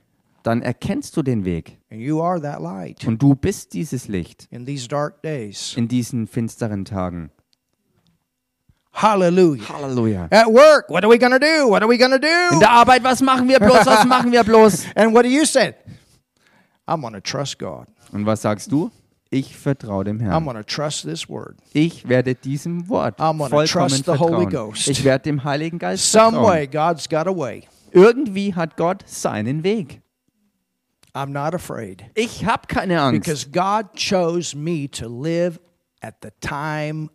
dann 0.42 0.62
erkennst 0.62 1.16
du 1.16 1.22
den 1.22 1.44
Weg. 1.44 1.78
and 1.90 2.00
you 2.00 2.20
are 2.22 2.40
that 2.40 2.60
light 2.60 3.06
Und 3.06 3.22
du 3.22 3.34
bist 3.34 3.72
dieses 3.72 4.08
Licht 4.08 4.46
in 4.50 4.66
these 4.66 4.86
dark 4.88 5.22
days. 5.22 5.74
in 5.76 5.88
diesen 5.88 6.26
finsteren 6.26 6.84
Tagen. 6.84 7.30
Hallelujah. 8.92 9.68
Halleluja. 9.68 10.28
At 10.30 10.46
work, 10.46 10.88
what 10.88 11.04
are 11.04 11.10
we 11.10 11.18
to 11.32 11.38
do? 11.38 11.68
What 11.68 11.82
are 11.82 11.88
we 11.88 11.98
going 11.98 12.12
to 12.12 12.16
In 12.16 12.22
do? 12.54 12.60
der 12.60 12.70
Arbeit, 12.70 13.04
was 13.04 13.20
machen 13.20 13.46
wir 13.46 13.58
bloß? 13.60 13.84
Was 13.84 14.06
machen 14.06 14.32
wir 14.32 14.42
bloß? 14.42 14.86
And 14.94 15.12
what 15.14 15.24
do 15.24 15.28
you 15.28 15.44
say? 15.44 15.74
I'm 16.86 17.02
to 17.12 17.20
trust 17.20 17.58
God. 17.58 17.86
Und 18.12 18.24
was 18.24 18.40
sagst 18.42 18.72
du? 18.72 18.90
Ich 19.30 19.56
vertraue 19.56 20.04
dem 20.04 20.20
Herrn. 20.20 20.44
going 20.44 20.56
to 20.56 20.62
trust 20.62 21.02
this 21.02 21.28
word. 21.28 21.56
Ich 21.72 22.08
werde 22.08 22.34
diesem 22.34 22.88
Wort 22.88 23.18
I'm 23.18 23.38
gonna 23.38 23.48
vollkommen 23.48 23.88
trust 23.88 24.04
the 24.04 24.12
Holy 24.12 24.44
vertrauen. 24.44 24.70
Ghost. 24.70 24.88
Ich 24.88 25.02
werde 25.04 25.24
dem 25.24 25.42
Heiligen 25.44 25.78
Geist 25.78 26.10
Some 26.12 26.38
way, 26.42 26.68
vertrauen. 26.68 26.94
God's 26.94 27.08
got 27.08 27.26
a 27.26 27.36
way. 27.36 27.64
Irgendwie 27.92 28.54
hat 28.54 28.76
Gott 28.76 29.02
seinen 29.06 29.64
Weg. 29.64 30.00
I'm 31.14 31.30
not 31.30 31.54
afraid 31.54 32.04
Ich 32.14 32.44
habe 32.44 32.66
keine 32.68 33.00
Angst, 33.00 33.22
because 33.22 33.46
God 33.50 33.94
chose 33.96 34.54
me 34.54 34.86
to 34.90 35.08
live 35.08 35.58
at 36.02 36.16
the 36.22 36.28
time 36.40 37.08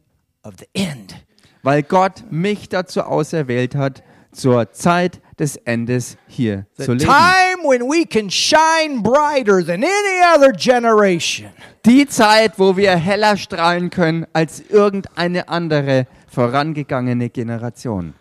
of 0.44 0.56
the 0.58 0.68
end. 0.74 1.16
weil 1.64 1.84
Gott 1.84 2.24
mich 2.32 2.68
dazu 2.68 3.04
auserwählt 3.04 3.76
hat, 3.76 4.02
zur 4.32 4.72
Zeit 4.72 5.22
des 5.42 5.58
Endes 5.66 6.18
hier 6.28 6.68
The 6.78 6.84
zu 6.86 6.94
leben. 6.94 7.06
time 7.08 7.64
when 7.68 7.90
we 7.90 8.06
can 8.06 8.30
shine 8.30 9.02
brighter 9.02 9.64
than 9.66 9.84
any 9.84 10.22
other 10.24 10.52
generation. 10.54 11.50
Die 11.84 12.06
Zeit, 12.06 12.60
wo 12.60 12.78
wir 12.78 12.96
heller 12.96 13.36
strahlen 13.36 13.90
können 13.90 14.28
als 14.34 14.62
irgendeine 14.70 15.50
andere 15.50 16.06
vorangegangene 16.28 17.30
Generation. 17.30 18.14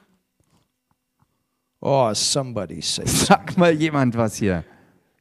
Oh, 1.83 2.13
somebody 2.15 2.81
say. 2.81 3.05
Sag 3.07 3.57
mal 3.59 3.73
jemand 3.73 4.17
was 4.17 4.37
hier. 4.37 4.65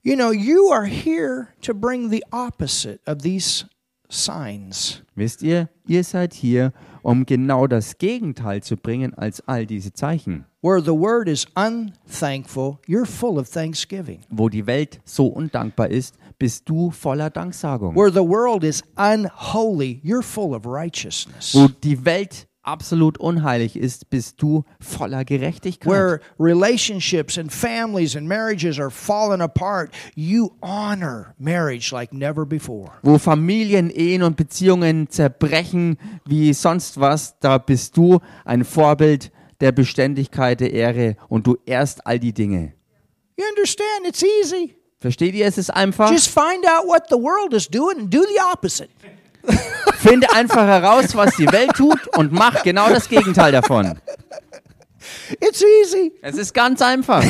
You 0.02 0.16
know, 0.16 0.32
you 0.32 0.72
are 0.72 0.86
here 0.86 1.50
to 1.62 1.74
bring 1.74 2.10
the 2.10 2.24
opposite 2.32 3.02
of 3.06 3.22
these 3.22 3.66
signs. 4.10 5.02
Wisst 5.16 5.44
ihr, 5.44 5.68
ihr 5.86 6.04
seid 6.06 6.34
hier, 6.34 6.72
um 7.10 7.26
genau 7.26 7.66
das 7.66 7.98
Gegenteil 7.98 8.62
zu 8.62 8.78
bringen 8.78 9.16
als 9.16 9.42
all 9.48 9.66
diese 9.66 9.92
Zeichen. 9.94 10.46
Where 10.62 10.80
the 10.80 10.92
word 10.92 11.28
is 11.28 11.48
unthankful, 11.56 12.78
you're 12.88 13.08
full 13.08 13.40
of 13.40 13.50
thanksgiving. 13.50 14.20
Wo 14.30 14.48
die 14.48 14.68
Welt 14.68 15.00
so 15.06 15.26
undankbar 15.26 15.90
ist, 15.90 16.16
bist 16.38 16.70
du 16.70 16.92
voller 16.92 17.32
Danksagung. 17.32 17.96
Where 17.96 18.12
the 18.12 18.20
world 18.20 18.64
is 18.64 18.84
unholy, 18.96 20.02
you're 20.04 20.22
full 20.22 20.54
of 20.54 20.68
righteousness. 20.68 21.56
Wo 21.56 21.68
die 21.84 22.06
Welt 22.06 22.48
absolut 22.70 23.18
unheilig 23.18 23.76
ist, 23.76 24.10
bist 24.10 24.42
du 24.42 24.64
voller 24.80 25.26
Gerechtigkeit. 25.26 25.92
Where 25.92 26.20
relationships 26.40 27.38
and 27.38 27.52
families 27.52 28.16
and 28.16 28.28
marriages 28.28 28.80
are 28.80 28.92
falling 28.92 29.42
apart, 29.42 29.92
you 30.16 30.52
honor 30.62 31.34
marriage 31.40 31.92
like 31.92 32.14
never 32.14 32.46
before. 32.46 32.92
Wo 33.02 33.18
Familien, 33.18 33.90
Ehen 33.90 34.24
und 34.24 34.38
Beziehungen 34.38 35.10
zerbrechen 35.10 35.98
wie 36.26 36.54
sonst 36.54 37.00
was, 37.00 37.40
da 37.40 37.58
bist 37.58 37.98
du 37.98 38.20
ein 38.46 38.64
Vorbild 38.64 39.32
der 39.60 39.72
Beständigkeit, 39.72 40.60
der 40.60 40.72
Ehre 40.72 41.16
und 41.28 41.48
du 41.48 41.58
ehrst 41.66 42.06
all 42.06 42.20
die 42.20 42.34
Dinge. 42.34 42.74
You 43.38 43.46
understand? 43.56 44.08
It's 44.08 44.24
easy. 44.24 44.76
Versteht 45.00 45.34
ihr? 45.34 45.46
Es 45.46 45.58
ist 45.58 45.70
einfach. 45.70 46.12
Just 46.12 46.28
find 46.28 46.66
out 46.66 46.86
what 46.86 47.04
the 47.10 47.16
world 47.16 47.54
is 47.54 47.68
doing 47.68 48.00
and 48.00 48.14
do 48.14 48.22
the 48.22 48.40
opposite. 48.54 48.90
Finde 49.98 50.32
einfach 50.34 50.66
heraus, 50.66 51.16
was 51.16 51.36
die 51.36 51.52
Welt 51.52 51.72
tut 51.76 52.08
und 52.18 52.32
mach 52.32 52.64
genau 52.64 52.90
das 52.90 53.10
Gegenteil 53.10 53.52
davon. 53.52 54.00
It's 55.40 55.62
easy. 55.84 56.12
Es 56.22 56.38
ist 56.38 56.54
ganz 56.54 56.82
einfach. 56.82 57.24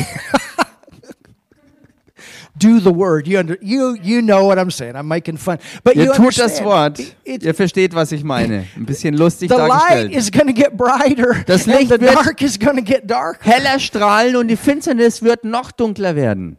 Do 2.58 2.78
the 2.78 2.94
word. 2.94 3.26
You 3.26 3.38
under, 3.38 3.56
you 3.62 3.96
you 4.02 4.20
know 4.20 4.44
what 4.46 4.58
I'm 4.58 4.70
saying. 4.70 4.94
I'm 4.94 5.04
making 5.06 5.38
fun. 5.38 5.56
But 5.82 5.94
Ihr 5.96 6.04
you 6.06 6.12
tut 6.12 6.36
das 6.36 6.60
understand. 6.60 6.66
Wort. 6.66 7.00
It- 7.24 7.42
Ihr 7.42 7.54
versteht, 7.54 7.94
was 7.94 8.12
ich 8.12 8.22
meine. 8.22 8.66
Ein 8.76 8.84
bisschen 8.84 9.14
lustig 9.16 9.50
the 9.50 9.56
light 9.56 9.70
dargestellt. 9.70 10.12
is 10.14 10.30
going 10.30 10.46
to 10.46 10.52
get 10.52 10.76
brighter 10.76 11.42
Das 11.46 11.66
and 11.66 11.78
Licht 11.78 11.90
the 11.90 12.00
wird- 12.00 12.14
dark 12.14 12.42
is 12.42 12.58
to 12.58 12.82
get 12.82 13.10
darker. 13.10 13.48
Heller 13.50 13.78
strahlen 13.78 14.36
und 14.36 14.48
die 14.48 14.56
Finsternis 14.56 15.22
wird 15.22 15.44
noch 15.44 15.72
dunkler 15.72 16.14
werden. 16.16 16.58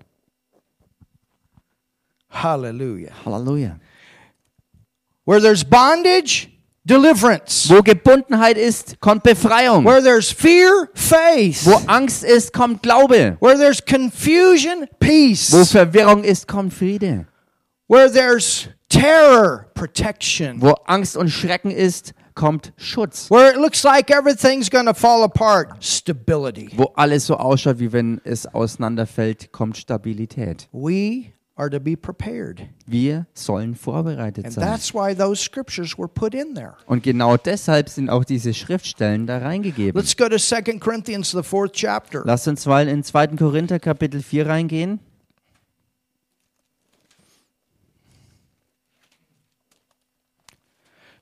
Hallelujah. 2.32 3.12
Halleluja. 3.26 3.78
Where 5.26 5.40
there's 5.40 5.64
bondage, 5.64 6.50
deliverance. 6.84 7.70
Wo 7.70 7.82
Gebundenheit 7.82 8.58
ist, 8.58 9.00
kommt 9.00 9.24
Befreiung. 9.24 9.86
Where 9.86 10.02
there's 10.02 10.32
fear, 10.32 10.90
faith. 10.94 11.66
Wo 11.66 11.80
Angst 11.88 12.24
ist, 12.24 12.54
kommt 12.54 12.82
Glaube. 12.82 13.38
Where 13.40 13.58
there's 13.58 13.84
confusion, 13.86 14.88
peace. 15.00 15.52
Wo 15.52 15.64
Verwirrung 15.64 16.24
ist, 16.24 16.48
kommt 16.48 16.74
Friede. 16.74 17.28
Where 17.88 18.12
there's 18.12 18.70
terror, 18.90 19.68
protection. 19.74 20.62
Wo 20.62 20.76
Angst 20.86 21.16
und 21.16 21.30
Schrecken 21.30 21.72
ist, 21.72 22.14
kommt 22.34 22.74
Schutz. 22.78 23.30
Where 23.30 23.52
it 23.52 23.58
looks 23.58 23.84
like 23.84 24.10
everything's 24.10 24.70
to 24.70 24.94
fall 24.94 25.24
apart, 25.24 25.84
stability. 25.84 26.70
Wo 26.76 26.92
alles 26.96 27.28
so 27.28 27.36
ausschaut, 27.38 27.80
wie 27.80 27.92
wenn 27.92 28.22
es 28.24 28.48
auseinanderfällt, 28.48 29.52
kommt 29.52 29.78
Stabilität. 29.78 30.68
We 30.72 31.34
are 31.62 31.70
to 31.70 31.80
be 31.80 31.96
prepared. 31.96 32.68
Wir 32.88 33.28
sollen 33.36 33.76
vorbereitet 33.76 34.46
And 34.46 34.54
sein. 34.54 34.64
that's 34.64 34.96
why 34.96 35.14
those 35.14 35.40
scriptures 35.40 35.96
were 35.96 36.08
put 36.08 36.34
in 36.34 36.56
there. 36.56 36.74
Und 36.88 37.04
genau 37.04 37.38
deshalb 37.38 37.88
sind 37.88 38.10
auch 38.10 38.24
diese 38.26 38.54
Schriftstellen 38.56 39.28
da 39.28 39.38
reingegeben. 39.38 39.94
Let's 40.00 40.18
go 40.18 40.28
to 40.28 40.38
2 40.40 40.80
Corinthians, 40.80 41.30
the 41.32 41.44
fourth 41.44 41.74
chapter. 41.74 42.24
Lasst 42.26 42.48
uns 42.48 42.66
mal 42.66 42.88
in 42.88 43.04
2. 43.04 43.38
Korinther 43.38 43.80
Kapitel 43.80 44.24
4 44.24 44.48
reingehen. 44.48 45.00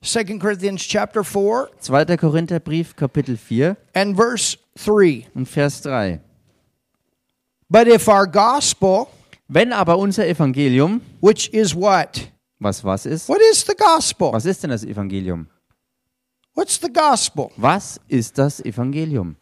Second 0.02 0.40
Corinthians 0.40 0.82
chapter 0.82 1.26
4 1.26 1.70
2. 1.82 2.06
Korintherbrief 2.18 2.96
Kapitel 2.96 3.36
4 3.38 3.76
and 3.94 4.16
verse 4.16 4.58
3. 4.78 5.28
und 5.36 5.46
Vers 5.46 5.82
3. 5.82 6.22
But 7.70 7.88
if 7.90 8.08
our 8.08 8.26
gospel, 8.26 9.10
Wenn 9.52 9.74
aber 9.74 9.98
unser 9.98 10.28
Evangelium, 10.28 11.02
which 11.22 11.52
is 11.52 11.76
what? 11.76 12.32
was 12.60 12.84
was 12.84 13.06
ist? 13.06 13.28
What 13.28 13.40
is 13.52 13.66
the 13.66 13.74
gospel? 13.76 14.32
Was 14.32 14.46
ist 14.46 14.62
denn 14.62 14.70
das 14.70 14.84
Evangelium? 14.84 15.48
What's 16.54 16.80
the 16.80 16.92
gospel? 16.92 17.50
Was 17.58 18.00
ist 18.08 18.38
das 18.38 18.60
Evangelium? 18.60 19.38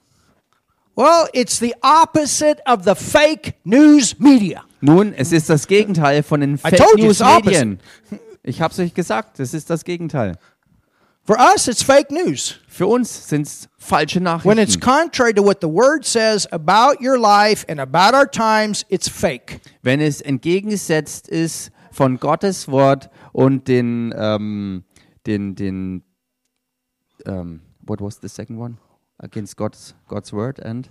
Well, 0.96 1.28
it's 1.34 1.60
the 1.60 1.76
opposite 1.82 2.62
of 2.66 2.84
the 2.86 2.96
fake 2.96 3.56
news 3.66 4.18
media. 4.18 4.64
Nun, 4.80 5.14
es 5.14 5.32
ist 5.32 5.50
das 5.50 5.68
Gegenteil 5.68 6.24
von 6.24 6.40
den 6.40 6.58
Fake 6.58 6.80
News 6.96 7.20
Medien. 7.20 7.80
Ich 8.44 8.62
hab's 8.62 8.80
euch 8.80 8.94
gesagt, 8.94 9.40
es 9.40 9.54
ist 9.54 9.70
das 9.70 9.84
Gegenteil. 9.84 10.38
For 11.28 11.38
us, 11.38 11.68
it's 11.68 11.84
fake 11.84 12.10
news. 12.10 12.56
Für 12.70 12.88
uns 12.88 13.28
sind's 13.28 13.68
falsche 13.78 14.22
When 14.22 14.58
it's 14.58 14.78
Nachrichten. 14.78 14.80
contrary 14.80 15.34
to 15.34 15.44
what 15.44 15.60
the 15.60 15.68
word 15.68 16.06
says 16.06 16.48
about 16.54 17.02
your 17.02 17.20
life 17.20 17.66
and 17.68 17.82
about 17.82 18.16
our 18.16 18.26
times, 18.26 18.86
it's 18.88 19.10
fake. 19.10 19.60
Wenn 19.84 20.00
es 20.00 20.22
entgegengesetzt 20.22 21.28
ist 21.28 21.72
von 21.92 22.18
Gottes 22.18 22.70
Wort 22.70 23.10
und 23.34 23.68
den, 23.68 24.14
ähm, 24.18 24.86
den, 25.26 25.56
den, 25.56 26.04
ähm, 27.26 27.60
what 27.82 28.00
was 28.00 28.20
the 28.22 28.30
second 28.30 28.58
one? 28.58 28.78
Against 29.20 29.58
God's, 29.58 29.96
God's 30.08 30.32
word 30.32 30.64
and? 30.64 30.90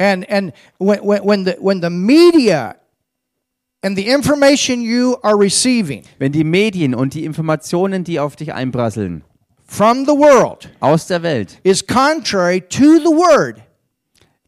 And 0.00 0.28
and 0.28 0.52
when, 0.78 0.98
when, 1.04 1.22
when 1.22 1.44
the 1.44 1.56
when 1.60 1.80
the 1.80 1.90
media 1.90 2.74
and 3.84 3.96
the 3.96 4.08
information 4.08 4.80
you 4.80 5.16
are 5.22 5.38
receiving 5.38 6.02
Wenn 6.18 6.32
die 6.32 6.42
Medien 6.42 6.96
und 6.96 7.14
die 7.14 7.24
Informationen, 7.24 8.02
die 8.02 8.18
auf 8.18 8.34
dich 8.34 8.52
einprasseln, 8.52 9.22
from 9.66 10.04
the 10.04 10.12
world 10.12 10.70
aus 10.80 11.06
der 11.06 11.22
Welt, 11.22 11.58
is 11.62 11.84
contrary 11.86 12.60
to 12.60 12.98
the 12.98 13.10
word 13.10 13.62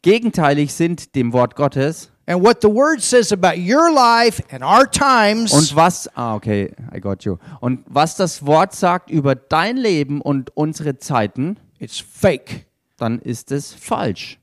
gegenteilig 0.02 0.72
sind 0.72 1.14
dem 1.14 1.32
Wort 1.32 1.56
Gottes 1.56 2.10
and 2.26 2.42
what 2.42 2.60
the 2.62 2.68
word 2.68 3.00
says 3.00 3.32
about 3.32 3.56
your 3.56 3.92
life 3.92 4.42
and 4.50 4.62
our 4.62 4.88
times, 4.90 5.52
und 5.52 5.74
was, 5.76 6.08
ah, 6.16 6.34
okay, 6.34 6.72
I 6.94 7.00
got 7.00 7.24
you. 7.24 7.38
Und 7.60 7.84
was 7.86 8.16
das 8.16 8.44
Wort 8.44 8.74
sagt 8.74 9.10
über 9.10 9.34
dein 9.34 9.76
Leben 9.76 10.20
und 10.20 10.56
unsere 10.56 10.98
Zeiten, 10.98 11.56
it's 11.78 11.98
fake. 11.98 12.66
dann 12.96 13.20
ist 13.20 13.52
es 13.52 13.72
falsch. 13.72 14.38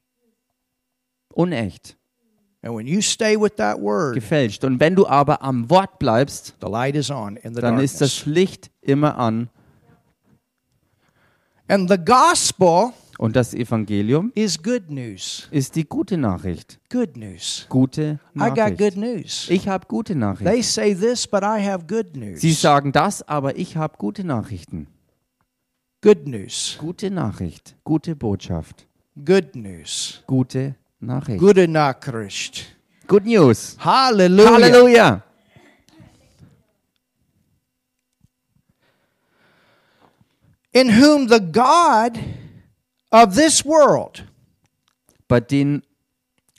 Unecht, 1.33 1.97
And 2.62 2.73
when 2.77 2.88
you 2.88 3.01
stay 3.01 3.36
with 3.36 3.55
that 3.57 3.81
word, 3.81 4.15
gefälscht. 4.15 4.63
Und 4.63 4.79
wenn 4.79 4.95
du 4.95 5.05
aber 5.05 5.41
am 5.41 5.69
Wort 5.69 5.99
bleibst, 5.99 6.55
the 6.62 6.69
light 6.69 6.95
is 6.95 7.12
on 7.12 7.36
in 7.36 7.53
the 7.53 7.59
dann 7.59 7.77
ist 7.79 7.99
darkness. 7.99 8.23
das 8.23 8.25
Licht 8.25 8.71
immer 8.81 9.17
an. 9.17 9.49
And 11.67 11.89
the 11.89 11.97
gospel 11.97 12.91
Und 13.19 13.36
das 13.36 13.54
Evangelium 13.54 14.32
is 14.36 14.62
good 14.62 14.89
news. 14.89 15.47
ist 15.52 15.76
die 15.76 15.86
gute 15.88 16.17
Nachricht. 16.17 16.80
Good 16.91 17.15
news. 17.15 17.65
Gute 17.69 18.19
I 18.36 18.39
got 18.49 18.56
good 18.56 18.58
Nachricht. 18.58 18.97
news. 18.97 19.47
Ich 19.49 19.67
habe 19.67 19.86
gute 19.88 20.15
Nachricht. 20.15 20.49
They 20.52 20.62
say 20.63 20.93
this, 20.95 21.28
but 21.28 21.43
I 21.43 21.63
have 21.65 21.86
good 21.88 22.15
news. 22.15 22.41
Sie 22.41 22.52
sagen 22.54 22.91
das, 22.91 23.21
aber 23.28 23.56
ich 23.58 23.78
habe 23.78 23.97
gute 23.97 24.23
Nachrichten. 24.23 24.88
Good 26.02 26.28
news. 26.28 26.76
Gute 26.80 27.10
Nachricht, 27.12 27.76
gute 27.86 28.15
Botschaft, 28.15 28.88
Good 29.23 29.56
news. 29.56 30.21
gute 30.28 30.76
Nachricht. 30.99 31.39
Gute 31.39 31.67
Nachricht. 31.67 32.65
Good 33.08 33.26
News. 33.26 33.78
Hallelujah. 33.80 34.52
Halleluja. 34.54 35.23
In 40.73 40.89
whom 40.89 41.29
the 41.29 41.39
God 41.39 42.19
of 43.12 43.36
this 43.36 43.63
world 43.63 44.25
Bei 45.27 45.39
den 45.39 45.83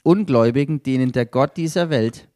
Ungläubigen, 0.03 0.81
denen 0.83 1.11
der 1.11 1.25
Gott 1.25 1.57
dieser 1.57 1.89
Welt 1.89 2.27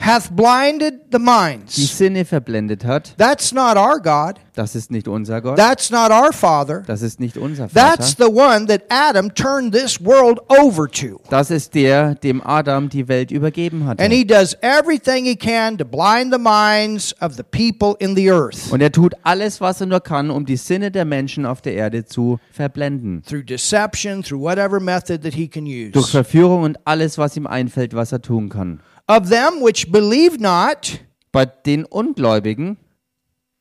hath 0.00 0.30
blinded 0.30 0.94
the 1.10 1.18
die 1.18 1.24
minds. 1.24 1.74
Sinne 1.98 2.24
verblendet 2.24 2.84
hat, 2.84 3.14
That's 3.18 3.52
not 3.52 3.76
our 3.76 4.00
God. 4.00 4.36
das 4.54 4.74
ist 4.74 4.90
nicht 4.90 5.08
unser 5.08 5.40
Gott, 5.40 5.56
That's 5.56 5.90
not 5.90 6.10
our 6.10 6.32
Father. 6.32 6.82
das 6.86 7.02
ist 7.02 7.18
nicht 7.20 7.36
unser 7.36 7.68
That's 7.68 8.14
Vater. 8.14 8.26
the 8.32 8.32
one 8.40 8.66
that 8.66 8.82
Adam 8.90 9.34
turned 9.34 9.72
this 9.74 10.00
world 10.04 10.38
over 10.48 10.88
to. 10.88 11.20
Das 11.30 11.50
ist 11.50 11.74
der, 11.74 12.14
dem 12.14 12.40
Adam 12.46 12.88
die 12.88 13.08
Welt 13.08 13.30
übergeben 13.30 13.82
And 13.82 14.00
hatte. 14.00 14.14
he 14.14 14.24
does 14.24 14.56
everything 14.62 15.24
he 15.24 15.34
can 15.36 15.76
to 15.78 15.84
blind 15.84 16.32
the 16.32 16.38
minds 16.40 17.14
of 17.20 17.34
the 17.34 17.42
people 17.42 17.94
in 17.98 18.14
the 18.16 18.30
earth 18.30 18.70
Und 18.72 18.80
er 18.80 18.92
tut 18.92 19.14
alles, 19.24 19.60
was 19.60 19.80
er 19.80 19.86
nur 19.88 20.00
kann, 20.00 20.30
um 20.30 20.46
die 20.46 20.56
Sinne 20.56 20.90
der 20.90 21.04
Menschen 21.04 21.44
auf 21.44 21.60
der 21.60 21.74
Erde 21.74 22.04
zu 22.04 22.38
verblenden. 22.52 23.22
through 23.28 23.44
deception, 23.44 24.22
through 24.22 24.40
whatever 24.40 24.78
method 24.80 25.22
that 25.22 25.34
he 25.34 25.48
can 25.48 25.64
Durch 25.64 25.96
use. 26.06 26.10
Verführung 26.12 26.62
und 26.62 26.78
alles, 26.84 27.18
was 27.18 27.36
ihm 27.36 27.46
einfällt, 27.46 27.94
was 27.94 28.12
er 28.12 28.22
tun 28.22 28.48
kann. 28.48 28.80
Of 29.08 29.30
them 29.30 29.62
which 29.62 29.90
believe 29.90 30.38
not, 30.38 31.00
Bei 31.32 31.46
den 31.46 31.84
Ungläubigen, 31.84 32.76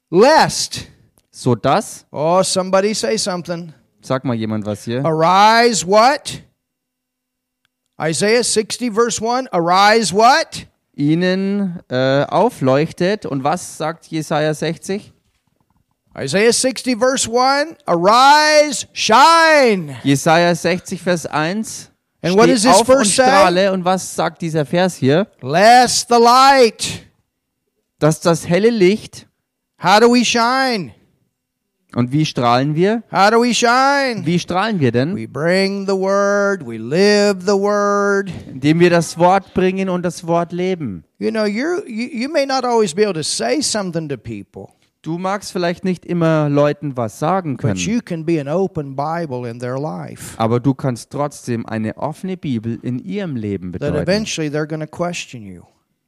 lest, 0.09 0.87
so 1.31 1.55
dass, 1.55 2.05
oh, 2.11 2.43
somebody 2.43 2.93
say 2.93 3.17
something. 3.17 3.73
sag 4.01 4.23
mal 4.25 4.35
jemand 4.35 4.65
was 4.65 4.83
hier, 4.83 5.03
Arise 5.05 5.85
what? 5.87 6.41
Isaiah 7.99 8.43
60, 8.43 8.91
verse 8.93 9.19
1. 9.21 9.47
Arise 9.51 10.13
what? 10.13 10.67
ihnen 10.97 11.79
äh, 11.89 12.25
aufleuchtet. 12.25 13.25
Und 13.25 13.43
was 13.43 13.77
sagt 13.77 14.07
Jesaja 14.07 14.53
60? 14.53 15.13
Isaiah 16.17 16.51
60, 16.51 16.97
verse 16.97 17.29
1. 17.29 17.75
Arise, 17.85 18.87
shine. 18.93 19.97
Jesaja 20.03 20.55
60, 20.55 21.01
Vers 21.01 21.25
1. 21.27 21.91
And 22.21 22.35
what 22.35 22.47
does 22.47 22.63
this 22.63 22.73
auf 22.73 22.81
und 22.81 22.95
verse 22.95 23.11
say? 23.11 23.23
strahle. 23.23 23.71
Und 23.71 23.85
was 23.85 24.15
sagt 24.15 24.41
dieser 24.41 24.65
Vers 24.65 24.95
hier? 24.95 25.27
Lest 25.41 26.09
the 26.09 26.15
light. 26.15 27.05
Dass 27.99 28.19
das 28.19 28.47
helle 28.47 28.69
Licht. 28.69 29.27
How 29.81 29.99
do 29.99 30.11
we 30.11 30.25
shine? 30.25 30.93
Und 31.95 32.11
wie 32.11 32.25
strahlen 32.25 32.75
wir? 32.75 33.01
How 33.11 33.31
do 33.31 33.41
we 33.41 33.53
shine? 33.53 34.25
Wie 34.25 34.37
strahlen 34.37 34.79
wir 34.79 34.91
denn? 34.91 35.15
We 35.15 35.27
bring 35.27 35.85
the 35.87 35.95
word, 35.95 36.65
we 36.65 36.77
live 36.77 37.37
the 37.41 37.53
word. 37.53 38.29
Indem 38.47 38.79
wir 38.79 38.89
das 38.89 39.17
Wort 39.17 39.53
bringen 39.53 39.89
und 39.89 40.03
das 40.03 40.27
Wort 40.27 40.51
leben. 40.51 41.05
You 41.17 41.31
know, 41.31 41.45
you, 41.45 41.81
you 41.87 42.29
may 42.29 42.45
not 42.45 42.65
always 42.65 42.93
be 42.93 43.03
able 43.03 43.13
to 43.13 43.23
say 43.23 43.61
something 43.61 44.09
to 44.09 44.17
people, 44.17 44.69
Du 45.03 45.17
magst 45.17 45.51
vielleicht 45.51 45.83
nicht 45.85 46.05
immer 46.05 46.49
Leuten 46.49 46.97
was 46.97 47.19
sagen 47.19 47.53
but 47.53 47.61
können, 47.61 47.79
you 47.79 47.99
can 48.03 48.25
be 48.25 48.41
an 48.41 48.47
open 48.47 48.95
Bible 48.95 49.49
in 49.49 49.59
their 49.59 49.79
life. 49.79 50.33
aber 50.37 50.59
du 50.59 50.73
kannst 50.73 51.11
trotzdem 51.11 51.65
eine 51.65 51.95
offene 51.97 52.35
Bibel 52.35 52.79
in 52.81 52.99
ihrem 52.99 53.35
Leben 53.35 53.71
That 53.71 53.79
bedeuten, 53.81 54.01
eventually 54.03 54.49
they're 54.49 54.67
going 54.67 54.81
to 54.81 54.87
question 54.87 55.43
you 55.43 55.63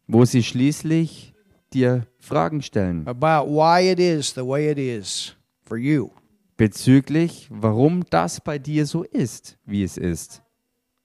wo 0.08 0.26
sie 0.26 0.42
schließlich 0.44 1.34
dir 1.72 2.08
Fragen 2.18 2.62
stellen 2.64 3.08
about 3.08 3.48
why 3.48 3.92
it 3.92 4.00
is 4.00 4.34
the 4.34 4.46
way 4.46 4.72
it 4.72 4.80
is 4.80 5.36
for 5.64 5.78
you. 5.78 6.10
bezüglich, 6.58 7.48
warum 7.52 8.04
das 8.10 8.42
bei 8.42 8.58
dir 8.60 8.86
so 8.86 9.04
ist, 9.04 9.58
wie 9.66 9.84
es 9.84 9.96
ist. 9.98 10.42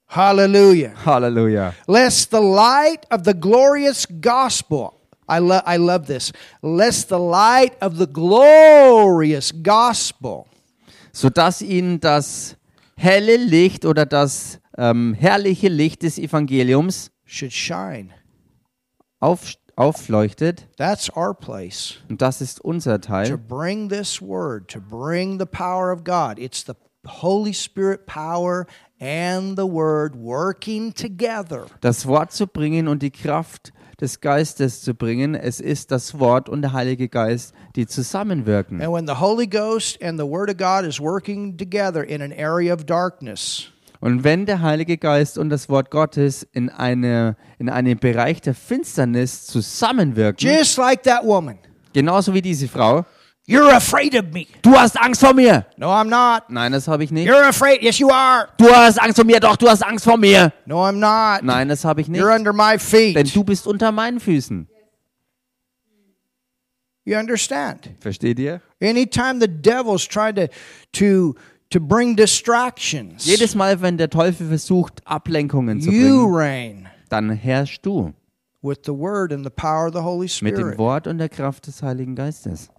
Hallelujah. 0.09 0.93
Halleluja. 1.05 1.75
Lest 1.87 2.31
the 2.31 2.39
light 2.39 3.07
of 3.13 3.23
the 3.25 3.35
glorious 3.35 4.07
gospel, 4.21 4.94
I, 5.29 5.39
lo- 5.39 5.63
I 5.67 5.77
love 5.79 6.07
this, 6.07 6.33
lest 6.63 7.09
the 7.09 7.19
light 7.19 7.73
of 7.83 7.97
the 7.99 8.07
glorious 8.07 9.53
gospel 9.63 10.47
Sodass 11.13 11.63
ihnen 11.63 12.01
das 12.01 12.57
helle 12.97 13.37
Licht 13.37 13.85
oder 13.85 14.05
das 14.05 14.59
ähm, 14.77 15.15
herrliche 15.15 15.69
Licht 15.69 16.03
des 16.03 16.19
Evangeliums 16.19 17.11
should 17.25 17.53
shine. 17.53 18.09
auf, 19.21 19.55
aufleuchtet. 19.77 20.67
That's 20.77 21.09
our 21.17 21.33
place. 21.35 21.95
Und 22.09 22.21
das 22.21 22.41
ist 22.41 22.61
unser 22.61 23.01
to 23.01 23.07
Teil. 23.09 23.39
bring 23.39 23.89
this 23.89 24.21
word, 24.21 24.69
to 24.73 24.81
bring 24.81 25.39
the 25.39 25.47
power 25.47 25.93
of 25.93 26.03
God. 26.05 26.39
It's 26.39 26.65
the 26.67 26.75
Holy 27.07 27.53
Spirit 27.55 28.07
power 28.07 28.67
and 29.01 29.57
the 29.57 29.67
word 29.67 30.17
working 30.17 30.93
together. 30.93 31.67
Das 31.81 32.07
Wort 32.07 32.33
zu 32.33 32.47
bringen 32.49 32.89
und 32.89 33.03
die 33.03 33.11
Kraft 33.13 33.73
des 34.01 34.21
Geistes 34.21 34.83
zu 34.83 34.95
bringen. 34.95 35.35
Es 35.35 35.61
ist 35.61 35.91
das 35.91 36.19
Wort 36.19 36.49
und 36.49 36.63
der 36.63 36.73
Heilige 36.73 37.09
Geist, 37.09 37.55
die 37.77 37.87
zusammenwirken. 37.87 38.81
And 38.81 38.93
when 38.93 39.07
the 39.07 39.21
Holy 39.21 39.47
Ghost 39.47 40.03
and 40.03 40.19
the 40.19 40.27
word 40.27 40.51
of 40.51 40.57
God 40.57 40.89
is 40.89 41.01
working 41.01 41.57
together 41.57 42.03
in 42.03 42.23
an 42.23 42.33
area 42.33 42.75
of 42.75 42.85
darkness, 42.85 43.71
Und 44.01 44.23
wenn 44.23 44.45
der 44.45 44.61
Heilige 44.61 44.99
Geist 44.99 45.39
und 45.39 45.49
das 45.49 45.71
Wort 45.71 45.91
Gottes 45.91 46.47
in, 46.53 46.69
eine, 46.69 47.37
in 47.59 47.71
einem 47.71 47.99
Bereich 47.99 48.43
der 48.43 48.53
Finsternis 48.55 49.47
zusammenwirken, 49.47 50.47
just 50.47 50.77
like 50.77 51.03
that 51.05 51.25
woman, 51.25 51.57
genauso 51.95 52.35
wie 52.35 52.43
diese 52.43 52.69
Frau, 52.69 53.07
you're 53.47 53.71
afraid 53.75 54.15
of 54.15 54.33
me. 54.33 54.47
du 54.63 54.73
hast 54.75 55.01
Angst 55.01 55.21
vor 55.21 55.35
mir. 55.35 55.67
No, 55.77 55.89
I'm 55.89 56.09
not. 56.09 56.51
Nein, 56.51 56.73
das 56.73 56.89
habe 56.89 57.05
ich 57.05 57.11
nicht. 57.11 57.29
You're 57.29 57.49
afraid. 57.49 57.83
Yes, 57.83 57.99
you 57.99 58.11
are. 58.11 58.49
Du 58.57 58.71
hast 58.71 59.01
Angst 59.01 59.17
vor 59.17 59.25
mir, 59.25 59.41
doch, 59.41 59.57
du 59.57 59.69
hast 59.69 59.83
Angst 59.85 60.05
vor 60.05 60.17
mir. 60.17 60.53
No, 60.67 60.83
I'm 60.85 60.99
not. 60.99 61.43
Nein, 61.45 61.69
das 61.69 61.85
habe 61.85 62.01
ich 62.01 62.09
nicht. 62.09 62.21
You're 62.23 62.35
under 62.35 62.53
my 62.53 62.73
Denn 62.77 62.81
feet. 62.81 63.35
du 63.37 63.45
bist 63.45 63.67
unter 63.67 63.93
meinen 63.93 64.21
Füßen. 64.21 64.69
You 67.05 67.19
understand? 67.19 67.91
Versteht 68.01 68.39
ihr? 68.39 68.63
Anytime 68.81 69.39
the 69.39 69.49
devil's 69.49 70.07
trying 70.09 70.35
to 70.37 70.49
to 70.93 71.35
to 71.71 71.79
bring 71.81 72.17
distractions, 72.17 73.27
Jedes 73.27 73.55
Mal, 73.55 73.81
wenn 73.83 73.99
der 73.99 74.09
Teufel 74.09 74.49
versucht, 74.49 75.03
Ablenkungen 75.07 75.81
zu 75.83 75.91
you 75.91 76.33
bringen, 76.33 76.35
reign. 76.35 76.89
dann 77.11 77.31
herrschst 77.31 77.85
du 77.85 78.15
with 78.63 78.79
the 78.87 78.93
word 78.93 79.33
and 79.33 79.45
the 79.45 79.51
power 79.51 79.89
of 79.89 79.93
the 79.93 80.01
Holy 80.01 80.31
mit 80.41 80.57
dem 80.57 80.61
Spirit. 80.61 80.79
Wort 80.79 81.07
und 81.07 81.19
der 81.19 81.29
Kraft 81.29 81.67
des 81.67 81.83
Heiligen 81.83 82.15
Geistes. 82.17 82.71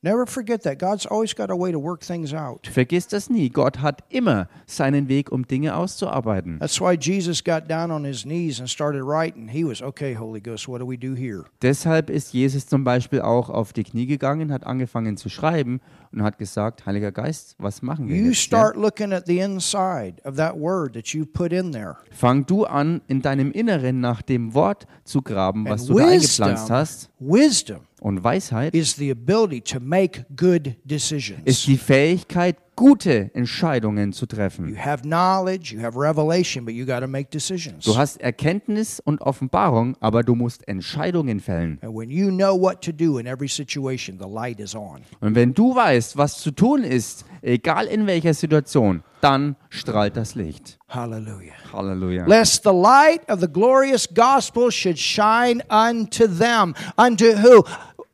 Never 0.00 0.26
forget 0.28 0.62
that. 0.62 0.78
God's 0.78 1.06
always 1.06 1.34
got 1.34 1.50
a 1.50 1.56
way 1.56 1.72
to 1.72 1.78
work 1.80 2.04
things 2.04 2.32
out. 2.32 2.68
Vergiss 2.68 3.08
das 3.08 3.28
nie. 3.28 3.50
Gott 3.50 3.82
hat 3.82 4.04
immer 4.10 4.48
seinen 4.64 5.08
Weg, 5.08 5.32
um 5.32 5.44
Dinge 5.48 5.74
auszuarbeiten. 5.74 6.60
That's 6.60 6.80
why 6.80 6.96
Jesus 6.96 7.42
got 7.42 7.68
down 7.68 7.90
on 7.90 8.04
his 8.04 8.22
knees 8.24 8.60
and 8.60 8.70
started 8.70 9.02
writing. 9.02 9.48
He 9.48 9.64
was, 9.64 9.82
okay, 9.82 10.14
Holy 10.14 10.40
Ghost, 10.40 10.68
what 10.68 10.80
do 10.80 10.86
we 10.88 10.96
do 10.96 11.16
here? 11.16 11.46
Deshalb 11.62 12.10
ist 12.10 12.32
Jesus 12.32 12.68
zum 12.68 12.84
Beispiel 12.84 13.22
auch 13.22 13.50
auf 13.50 13.72
die 13.72 13.82
Knie 13.82 14.06
gegangen, 14.06 14.52
hat 14.52 14.64
angefangen 14.64 15.16
zu 15.16 15.28
schreiben 15.28 15.80
und 16.12 16.22
hat 16.22 16.38
gesagt, 16.38 16.86
Heiliger 16.86 17.10
Geist, 17.10 17.56
was 17.58 17.82
machen 17.82 18.06
wir 18.06 18.14
You 18.14 18.26
jetzt? 18.28 18.36
Ja? 18.36 18.58
start 18.58 18.76
looking 18.76 19.12
at 19.12 19.26
the 19.26 19.40
inside 19.40 20.22
of 20.24 20.36
that 20.36 20.56
word 20.56 20.92
that 20.94 21.08
you 21.08 21.26
put 21.26 21.52
in 21.52 21.72
there. 21.72 21.96
Fang 22.12 22.46
du 22.46 22.66
an, 22.66 23.00
in 23.08 23.20
deinem 23.20 23.50
Inneren 23.50 24.00
nach 24.00 24.22
dem 24.22 24.54
Wort 24.54 24.86
zu 25.02 25.22
graben, 25.22 25.64
was 25.68 25.80
And 25.80 25.90
du 25.90 25.98
da 25.98 26.06
eingepflanzt 26.06 26.70
hast. 26.70 27.10
wisdom 27.18 27.87
Und 28.00 28.22
Weisheit 28.22 28.74
is 28.74 28.94
the 28.96 29.10
ability 29.10 29.60
to 29.60 29.80
make 29.80 30.24
good 30.36 30.74
decisions. 30.84 31.40
ist 31.44 31.66
die 31.66 31.76
Fähigkeit, 31.76 32.56
gute 32.76 33.34
Entscheidungen 33.34 34.12
zu 34.12 34.24
You 34.24 34.36
treffen. 34.36 34.76
have 34.84 35.02
knowledge, 35.02 35.74
you 35.74 35.82
have 35.82 35.98
revelation, 35.98 36.64
but 36.64 36.74
you 36.74 36.86
got 36.86 37.00
to 37.00 37.08
make 37.08 37.28
decisions. 37.30 37.84
Du 37.84 37.96
hast 37.96 38.20
Erkenntnis 38.20 39.00
und 39.00 39.20
Offenbarung, 39.20 39.96
aber 39.98 40.22
du 40.22 40.36
musst 40.36 40.66
Entscheidungen 40.68 41.40
fällen. 41.40 41.78
And 41.82 41.92
when 41.92 42.08
you 42.10 42.28
know 42.30 42.54
what 42.54 42.80
to 42.84 42.92
do 42.92 43.18
in 43.18 43.26
every 43.26 43.48
situation, 43.48 44.18
the 44.20 44.28
light 44.28 44.60
is 44.60 44.76
on. 44.76 45.00
Und 45.20 45.34
wenn 45.34 45.52
du 45.54 45.74
weißt, 45.74 46.16
was 46.16 46.38
zu 46.38 46.52
tun 46.52 46.84
ist, 46.84 47.24
egal 47.42 47.86
in 47.86 48.06
welcher 48.06 48.32
Situation, 48.32 49.02
dann 49.20 49.56
strahlt 49.70 50.16
das 50.16 50.36
Licht. 50.36 50.78
Hallelujah. 50.88 51.52
Halleluja. 51.72 52.26
lest 52.26 52.62
the 52.62 52.70
light 52.70 53.28
of 53.28 53.40
the 53.40 53.48
glorious 53.48 54.08
gospel 54.14 54.70
should 54.70 54.96
shine 54.96 55.60
unto 55.68 56.28
them. 56.28 56.74
Unto 56.96 57.24
who? 57.42 57.64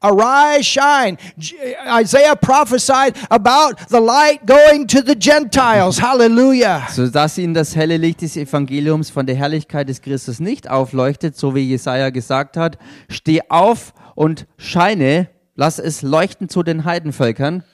Arise, 0.04 0.66
shine. 0.66 1.16
J- 1.38 1.56
Isaiah 2.02 2.36
prophesied 2.36 3.14
about 3.30 3.76
the 3.88 3.98
light 4.00 4.44
going 4.46 4.86
to 4.88 5.00
the 5.00 5.14
Gentiles. 5.18 5.98
Hallelujah. 6.02 6.82
sodass 6.90 7.38
ihnen 7.38 7.54
das 7.54 7.74
helle 7.74 7.96
Licht 7.96 8.20
des 8.20 8.36
Evangeliums 8.36 9.08
von 9.08 9.24
der 9.24 9.34
Herrlichkeit 9.36 9.88
des 9.88 10.02
Christus 10.02 10.40
nicht 10.40 10.68
aufleuchtet, 10.68 11.36
so 11.36 11.54
wie 11.54 11.60
Jesaja 11.68 12.10
gesagt 12.10 12.56
hat. 12.58 12.76
Steh 13.08 13.40
auf 13.48 13.94
und 14.14 14.46
scheine, 14.58 15.28
lass 15.54 15.78
es 15.78 16.02
leuchten 16.02 16.48
zu 16.50 16.62
den 16.62 16.84
Heidenvölkern. 16.84 17.64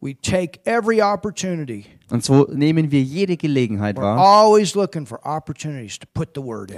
We 0.00 0.14
take 0.20 0.60
every 0.66 1.00
opportunity. 1.00 1.86
Und 2.14 2.22
so 2.22 2.46
nehmen 2.52 2.92
wir 2.92 3.02
jede 3.02 3.36
Gelegenheit 3.36 3.96
wahr. 3.96 4.56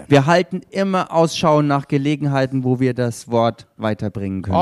Wir 0.08 0.26
halten 0.26 0.60
immer 0.70 1.12
Ausschau 1.12 1.60
nach 1.60 1.88
Gelegenheiten, 1.88 2.64
wo 2.64 2.80
wir 2.80 2.94
das 2.94 3.30
Wort 3.30 3.66
weiterbringen 3.76 4.40
können. 4.40 4.56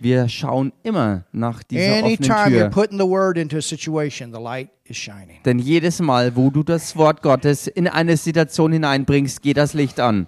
Wir 0.00 0.28
schauen 0.28 0.72
immer 0.82 1.24
nach 1.30 1.62
dieser 1.62 2.04
offenen 2.04 2.18
Tür. 2.18 2.70
putting 2.70 2.98
the 2.98 3.06
word 3.06 3.38
into 3.38 3.58
a 3.58 3.62
situation, 3.62 4.32
the 4.34 4.40
light 4.40 4.70
is 4.86 4.96
shining. 4.96 5.36
Denn 5.44 5.60
jedes 5.60 6.00
Mal, 6.00 6.34
wo 6.34 6.50
du 6.50 6.64
das 6.64 6.96
Wort 6.96 7.22
Gottes 7.22 7.68
in 7.68 7.86
eine 7.86 8.16
Situation 8.16 8.72
hineinbringst, 8.72 9.40
geht 9.40 9.56
das 9.56 9.74
Licht 9.74 10.00
an. 10.00 10.26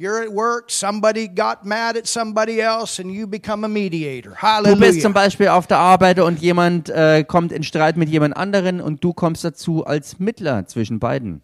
You're 0.00 0.22
at 0.22 0.32
work, 0.32 0.70
somebody 0.70 1.26
got 1.26 1.66
mad 1.66 1.96
at 1.96 2.06
somebody 2.06 2.60
else, 2.60 3.00
and 3.00 3.10
you 3.10 3.26
become 3.26 3.64
a 3.64 3.68
mediator. 3.68 4.30
Du 4.62 4.76
bist 4.76 5.00
zum 5.00 5.12
Hallelujah. 5.12 5.12
Beispiel 5.12 5.48
auf 5.48 5.66
der 5.66 5.78
Arbeit 5.78 6.20
und 6.20 6.38
jemand 6.38 6.88
äh, 6.88 7.24
kommt 7.24 7.50
in 7.50 7.64
Streit 7.64 7.96
mit 7.96 8.08
jemand 8.08 8.36
anderen 8.36 8.80
und 8.80 9.02
du 9.02 9.12
kommst 9.12 9.42
dazu 9.42 9.84
als 9.84 10.20
Mittler 10.20 10.68
zwischen 10.68 11.00
beiden. 11.00 11.42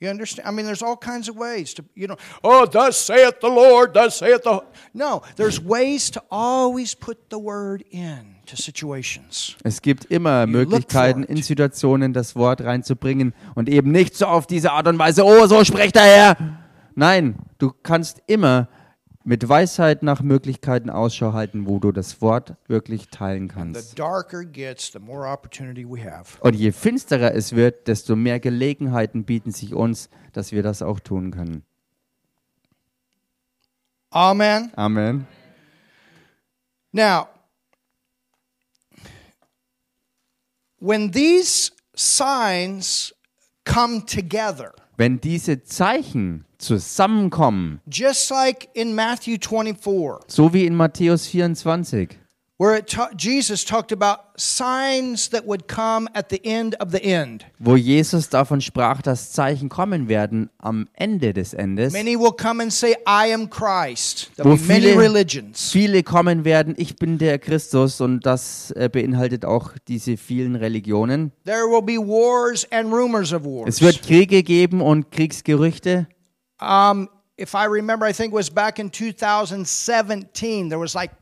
You 0.00 0.08
understand? 0.08 0.48
I 0.48 0.50
mean, 0.50 0.64
there's 0.64 0.82
all 0.82 0.96
kinds 0.96 1.28
of 1.28 1.36
ways 1.36 1.74
to, 1.74 1.82
you 1.94 2.06
know, 2.06 2.16
oh, 2.42 2.64
thus 2.64 2.96
saith 2.96 3.34
the 3.42 3.48
Lord, 3.48 3.92
thus 3.92 4.20
saith 4.20 4.44
the. 4.44 4.60
No, 4.94 5.20
there's 5.36 5.62
ways 5.62 6.10
to 6.12 6.22
always 6.30 6.94
put 6.94 7.18
the 7.30 7.38
word 7.38 7.84
in 7.90 8.36
to 8.46 8.56
situations. 8.56 9.56
Es 9.62 9.82
gibt 9.82 10.06
immer 10.06 10.46
You 10.46 10.52
Möglichkeiten, 10.52 11.24
in 11.24 11.42
Situationen 11.42 12.14
das 12.14 12.34
Wort 12.34 12.62
reinzubringen 12.62 13.34
und 13.54 13.68
eben 13.68 13.90
nicht 13.90 14.16
so 14.16 14.24
auf 14.24 14.46
diese 14.46 14.72
Art 14.72 14.88
und 14.88 14.98
Weise, 14.98 15.22
oh, 15.22 15.46
so 15.46 15.62
spricht 15.64 15.94
der 15.94 16.04
Herr. 16.04 16.36
Nein, 16.98 17.36
du 17.58 17.70
kannst 17.70 18.22
immer 18.26 18.66
mit 19.22 19.48
Weisheit 19.48 20.02
nach 20.02 20.20
Möglichkeiten 20.20 20.90
Ausschau 20.90 21.32
halten, 21.32 21.68
wo 21.68 21.78
du 21.78 21.92
das 21.92 22.20
Wort 22.20 22.56
wirklich 22.66 23.06
teilen 23.08 23.46
kannst. 23.46 24.00
Und 26.40 26.54
je 26.56 26.72
finsterer 26.72 27.34
es 27.36 27.54
wird, 27.54 27.86
desto 27.86 28.16
mehr 28.16 28.40
Gelegenheiten 28.40 29.22
bieten 29.22 29.52
sich 29.52 29.74
uns, 29.74 30.10
dass 30.32 30.50
wir 30.50 30.64
das 30.64 30.82
auch 30.82 30.98
tun 30.98 31.30
können. 31.30 31.62
Amen. 34.10 34.72
Amen. 34.74 35.28
Now, 36.90 37.28
when 40.80 41.12
these 41.12 41.70
signs 41.94 43.14
come 43.64 44.04
together, 44.04 44.74
Wenn 44.98 45.20
diese 45.20 45.62
Zeichen 45.62 46.44
zusammenkommen, 46.58 47.80
just 47.88 48.30
like 48.30 48.68
in 48.74 48.96
Matthew 48.96 49.36
24, 49.40 50.24
so 50.26 50.52
wie 50.52 50.66
in 50.66 50.74
Matthäus 50.74 51.28
24, 51.28 52.18
where 52.60 52.76
it 52.76 52.88
ta- 52.88 53.10
Jesus 53.16 53.64
talked 53.64 53.92
about 53.92 54.18
signs 54.36 55.28
that 55.30 55.46
would 55.46 55.68
come 55.68 56.08
at 56.12 56.28
the 56.30 56.44
end 56.44 56.74
of 56.80 56.90
the 56.90 57.00
end. 57.02 57.44
wo 57.60 57.76
Jesus 57.76 58.28
davon 58.28 58.60
sprach, 58.60 59.00
dass 59.00 59.30
Zeichen 59.30 59.68
kommen 59.68 60.08
werden 60.08 60.50
am 60.58 60.88
Ende 60.94 61.32
des 61.32 61.54
Endes, 61.54 61.92
Many 61.92 62.18
will 62.18 62.32
come 62.32 62.60
and 62.60 62.72
say, 62.72 62.96
I 63.06 63.32
am 63.32 63.48
Christ. 63.48 64.32
wo 64.38 64.56
viele, 64.56 64.96
religions. 64.98 65.70
viele 65.70 66.02
kommen 66.02 66.44
werden, 66.44 66.74
ich 66.76 66.96
bin 66.96 67.18
der 67.18 67.38
Christus 67.38 68.00
und 68.00 68.26
das 68.26 68.72
äh, 68.72 68.88
beinhaltet 68.88 69.44
auch 69.44 69.72
diese 69.86 70.16
vielen 70.16 70.56
Religionen. 70.56 71.30
There 71.44 71.66
will 71.70 71.82
be 71.82 71.96
wars 71.98 72.66
and 72.72 72.92
rumors 72.92 73.32
of 73.32 73.44
wars. 73.44 73.68
Es 73.76 73.80
wird 73.80 74.02
Kriege 74.02 74.42
geben 74.42 74.80
und 74.80 75.12
Kriegsgerüchte. 75.12 76.08
Um, 76.60 77.08
if 77.40 77.54
I 77.54 77.66
remember, 77.66 78.08
I 78.08 78.12
think 78.12 78.32
it 78.32 78.36
was 78.36 78.50
back 78.50 78.80
in 78.80 78.90
2017, 78.90 80.68
there 80.68 80.80
was 80.80 80.94
like 80.94 81.12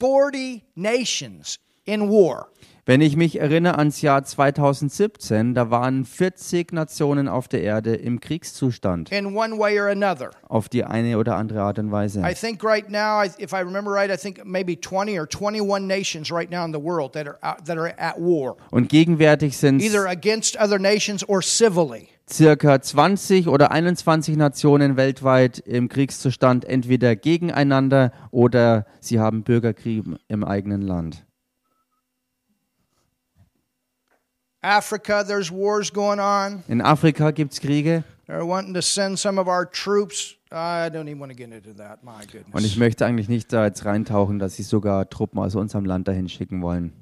40 0.00 0.62
nations 0.74 1.58
in 1.84 2.08
war. 2.08 2.46
Wenn 2.86 3.02
ich 3.02 3.14
mich 3.14 3.38
erinnere 3.38 3.78
ans 3.78 4.00
Jahr 4.00 4.24
2017, 4.24 5.54
da 5.54 5.70
waren 5.70 6.04
40 6.04 6.72
Nationen 6.72 7.28
auf 7.28 7.46
der 7.46 7.62
Erde 7.62 7.94
im 7.94 8.18
Kriegszustand, 8.18 9.12
in 9.12 9.36
one 9.36 9.58
way 9.58 9.78
or 9.78 9.88
another. 9.88 10.30
auf 10.48 10.68
die 10.68 10.82
eine 10.84 11.18
oder 11.18 11.36
andere 11.36 11.60
Art 11.60 11.78
und 11.78 11.92
Weise. 11.92 12.20
I 12.24 12.34
think 12.34 12.64
right 12.64 12.88
now, 12.88 13.22
if 13.38 13.52
I 13.52 13.58
remember 13.60 13.92
right, 13.92 14.10
I 14.10 14.16
think 14.16 14.44
maybe 14.44 14.76
20 14.80 15.18
or 15.20 15.28
21 15.28 15.86
nations 15.86 16.32
right 16.32 16.50
now 16.50 16.64
in 16.64 16.72
the 16.72 16.80
world 16.82 17.12
that 17.12 17.28
are 17.28 17.38
that 17.64 17.76
are 17.76 17.92
at 17.98 18.18
war, 18.18 18.56
Und 18.70 18.88
gegenwärtig 18.88 19.56
sind 19.58 19.80
either 19.82 20.06
against 20.08 20.58
other 20.58 20.78
nations 20.80 21.22
or 21.28 21.42
civilly. 21.42 22.08
Circa 22.32 22.80
20 22.80 23.48
oder 23.48 23.70
21 23.70 24.36
Nationen 24.36 24.96
weltweit 24.96 25.58
im 25.58 25.88
Kriegszustand, 25.88 26.64
entweder 26.64 27.16
gegeneinander 27.16 28.12
oder 28.30 28.86
sie 29.00 29.18
haben 29.18 29.42
Bürgerkrieg 29.42 30.04
im 30.28 30.44
eigenen 30.44 30.82
Land. 30.82 31.24
Africa, 34.62 35.24
there's 35.24 35.50
wars 35.50 35.92
going 35.92 36.20
on. 36.20 36.62
In 36.68 36.82
Afrika 36.82 37.30
gibt 37.30 37.52
es 37.52 37.60
Kriege 37.60 38.04
They're 38.30 38.46
wanting 38.46 38.74
to 38.74 38.82
send 38.82 39.18
some 39.18 39.40
of 39.40 39.48
our 39.48 39.68
troops. 39.68 40.36
I 40.52 40.88
don't 40.88 41.08
even 41.08 41.18
want 41.18 41.32
to 41.32 41.36
get 41.36 41.52
into 41.52 41.72
that. 41.74 42.04
My 42.04 42.24
goodness. 42.26 42.54
und 42.54 42.64
ich 42.64 42.76
möchte 42.76 43.04
eigentlich 43.04 43.28
nicht 43.28 43.52
da 43.52 43.64
jetzt 43.64 43.84
reintauchen, 43.84 44.38
dass 44.38 44.54
sie 44.54 44.62
sogar 44.62 45.08
Truppen 45.10 45.40
aus 45.40 45.56
unserem 45.56 45.84
Land 45.84 46.06
dahin 46.06 46.28
schicken 46.28 46.62
wollen. 46.62 46.92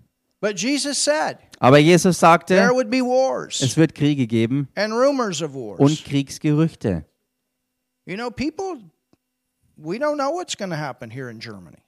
But 0.40 0.56
Jesus 0.56 0.98
said 0.98 1.38
Aber 1.58 1.78
Jesus 1.78 2.18
there 2.20 2.30
sagte, 2.30 2.70
would 2.74 2.90
be 2.90 3.00
wars 3.02 3.60
es 3.60 3.76
wird 3.76 3.94
Kriege 3.94 4.26
geben 4.26 4.68
and 4.76 4.92
rumors 4.92 5.42
of 5.42 5.54
wars. 5.54 5.80
und 5.80 6.04
Kriegsgerüchte. 6.04 7.04
You 8.06 8.16
know, 8.16 8.30
people, 8.30 8.78
we 9.76 9.98
don't 9.98 10.16
know 10.16 10.30
what's 10.30 10.56
going 10.56 10.70
to 10.70 10.76
happen 10.76 11.10
here 11.10 11.28
in 11.30 11.40
Germany. 11.40 11.78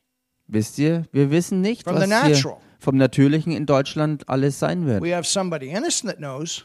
Wisst 0.49 0.79
ihr, 0.79 1.07
wir 1.13 1.31
wissen 1.31 1.61
nicht, 1.61 1.85
From 1.85 1.97
was 1.97 2.05
hier 2.27 2.57
vom 2.81 2.97
Natürlichen 2.97 3.53
in 3.53 3.67
Deutschland 3.67 4.29
alles 4.29 4.59
sein 4.59 4.85
wird. 4.87 5.01
We 5.03 5.15
have 5.15 5.25
somebody 5.25 5.71
innocent 5.71 6.11
that 6.11 6.19
knows. 6.19 6.65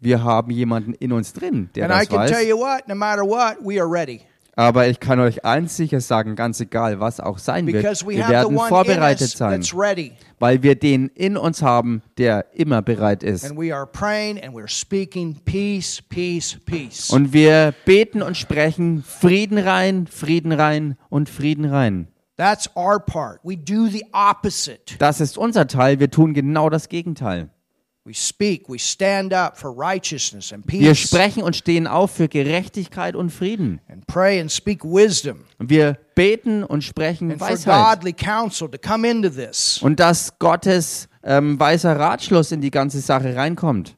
Wir 0.00 0.24
haben 0.24 0.50
jemanden 0.50 0.94
in 0.94 1.12
uns 1.12 1.32
drin, 1.32 1.70
der 1.76 1.84
And 1.88 1.94
I 1.94 1.98
das 2.04 2.08
can 2.08 2.26
tell 2.26 2.40
weiß. 2.40 2.48
you 2.48 2.58
what, 2.58 2.88
no 2.88 2.96
matter 2.96 3.22
what, 3.22 3.58
we 3.64 3.80
are 3.80 3.88
ready. 3.88 4.22
Aber 4.54 4.86
ich 4.86 5.00
kann 5.00 5.18
euch 5.18 5.46
eins 5.46 5.76
sicher 5.76 6.00
sagen, 6.00 6.36
ganz 6.36 6.60
egal, 6.60 7.00
was 7.00 7.20
auch 7.20 7.38
sein 7.38 7.66
wird, 7.66 7.78
Because 7.78 8.06
wir 8.06 8.28
werden 8.28 8.58
vorbereitet 8.58 9.30
sein, 9.30 9.62
weil 10.38 10.62
wir 10.62 10.74
den 10.74 11.08
in 11.08 11.38
uns 11.38 11.62
haben, 11.62 12.02
der 12.18 12.46
immer 12.52 12.82
bereit 12.82 13.22
ist. 13.22 13.46
And 13.46 13.58
we 13.58 13.74
are 13.74 13.86
praying 13.86 14.38
and 14.42 14.54
we're 14.54 14.68
speaking 14.68 15.40
peace, 15.46 16.02
peace, 16.06 16.58
peace. 16.66 17.08
Und 17.08 17.32
wir 17.32 17.72
beten 17.86 18.20
und 18.20 18.36
sprechen 18.36 19.02
Frieden 19.02 19.56
rein, 19.56 20.06
Frieden 20.06 20.52
rein 20.52 20.98
und 21.08 21.30
Frieden 21.30 21.64
rein. 21.64 22.08
That's 22.36 22.68
our 22.76 22.98
part. 22.98 23.40
We 23.42 23.56
do 23.56 23.86
the 23.86 24.04
opposite. 24.12 24.98
Das 24.98 25.20
ist 25.20 25.38
unser 25.38 25.66
Teil, 25.66 25.98
wir 25.98 26.10
tun 26.10 26.34
genau 26.34 26.68
das 26.68 26.90
Gegenteil. 26.90 27.48
We 28.04 28.14
speak, 28.14 28.68
we 28.68 28.78
stand 28.80 29.32
up 29.32 29.56
for 29.56 29.70
righteousness 29.70 30.52
and 30.52 30.64
Wir 30.66 30.96
sprechen 30.96 31.44
und 31.44 31.54
stehen 31.54 31.86
auf 31.86 32.10
für 32.10 32.26
Gerechtigkeit 32.28 33.14
und 33.14 33.30
Frieden. 33.30 33.80
And 33.88 34.04
pray 34.08 34.40
and 34.40 34.50
speak 34.50 34.82
wisdom. 34.84 35.44
Und 35.58 35.70
wir 35.70 35.96
beten 36.16 36.64
und 36.64 36.82
sprechen 36.82 37.30
And 37.30 37.38
for 37.38 37.50
Weisheit. 37.50 38.00
godly 38.00 38.12
counsel 38.12 38.68
to 38.68 38.76
come 38.76 39.08
into 39.08 39.28
this. 39.28 39.78
Und 39.82 40.00
dass 40.00 40.36
Gottes 40.40 41.08
ähm, 41.22 41.60
weiser 41.60 41.96
Ratschluss 41.96 42.50
in 42.50 42.60
die 42.60 42.72
ganze 42.72 42.98
Sache 43.00 43.36
reinkommt. 43.36 43.96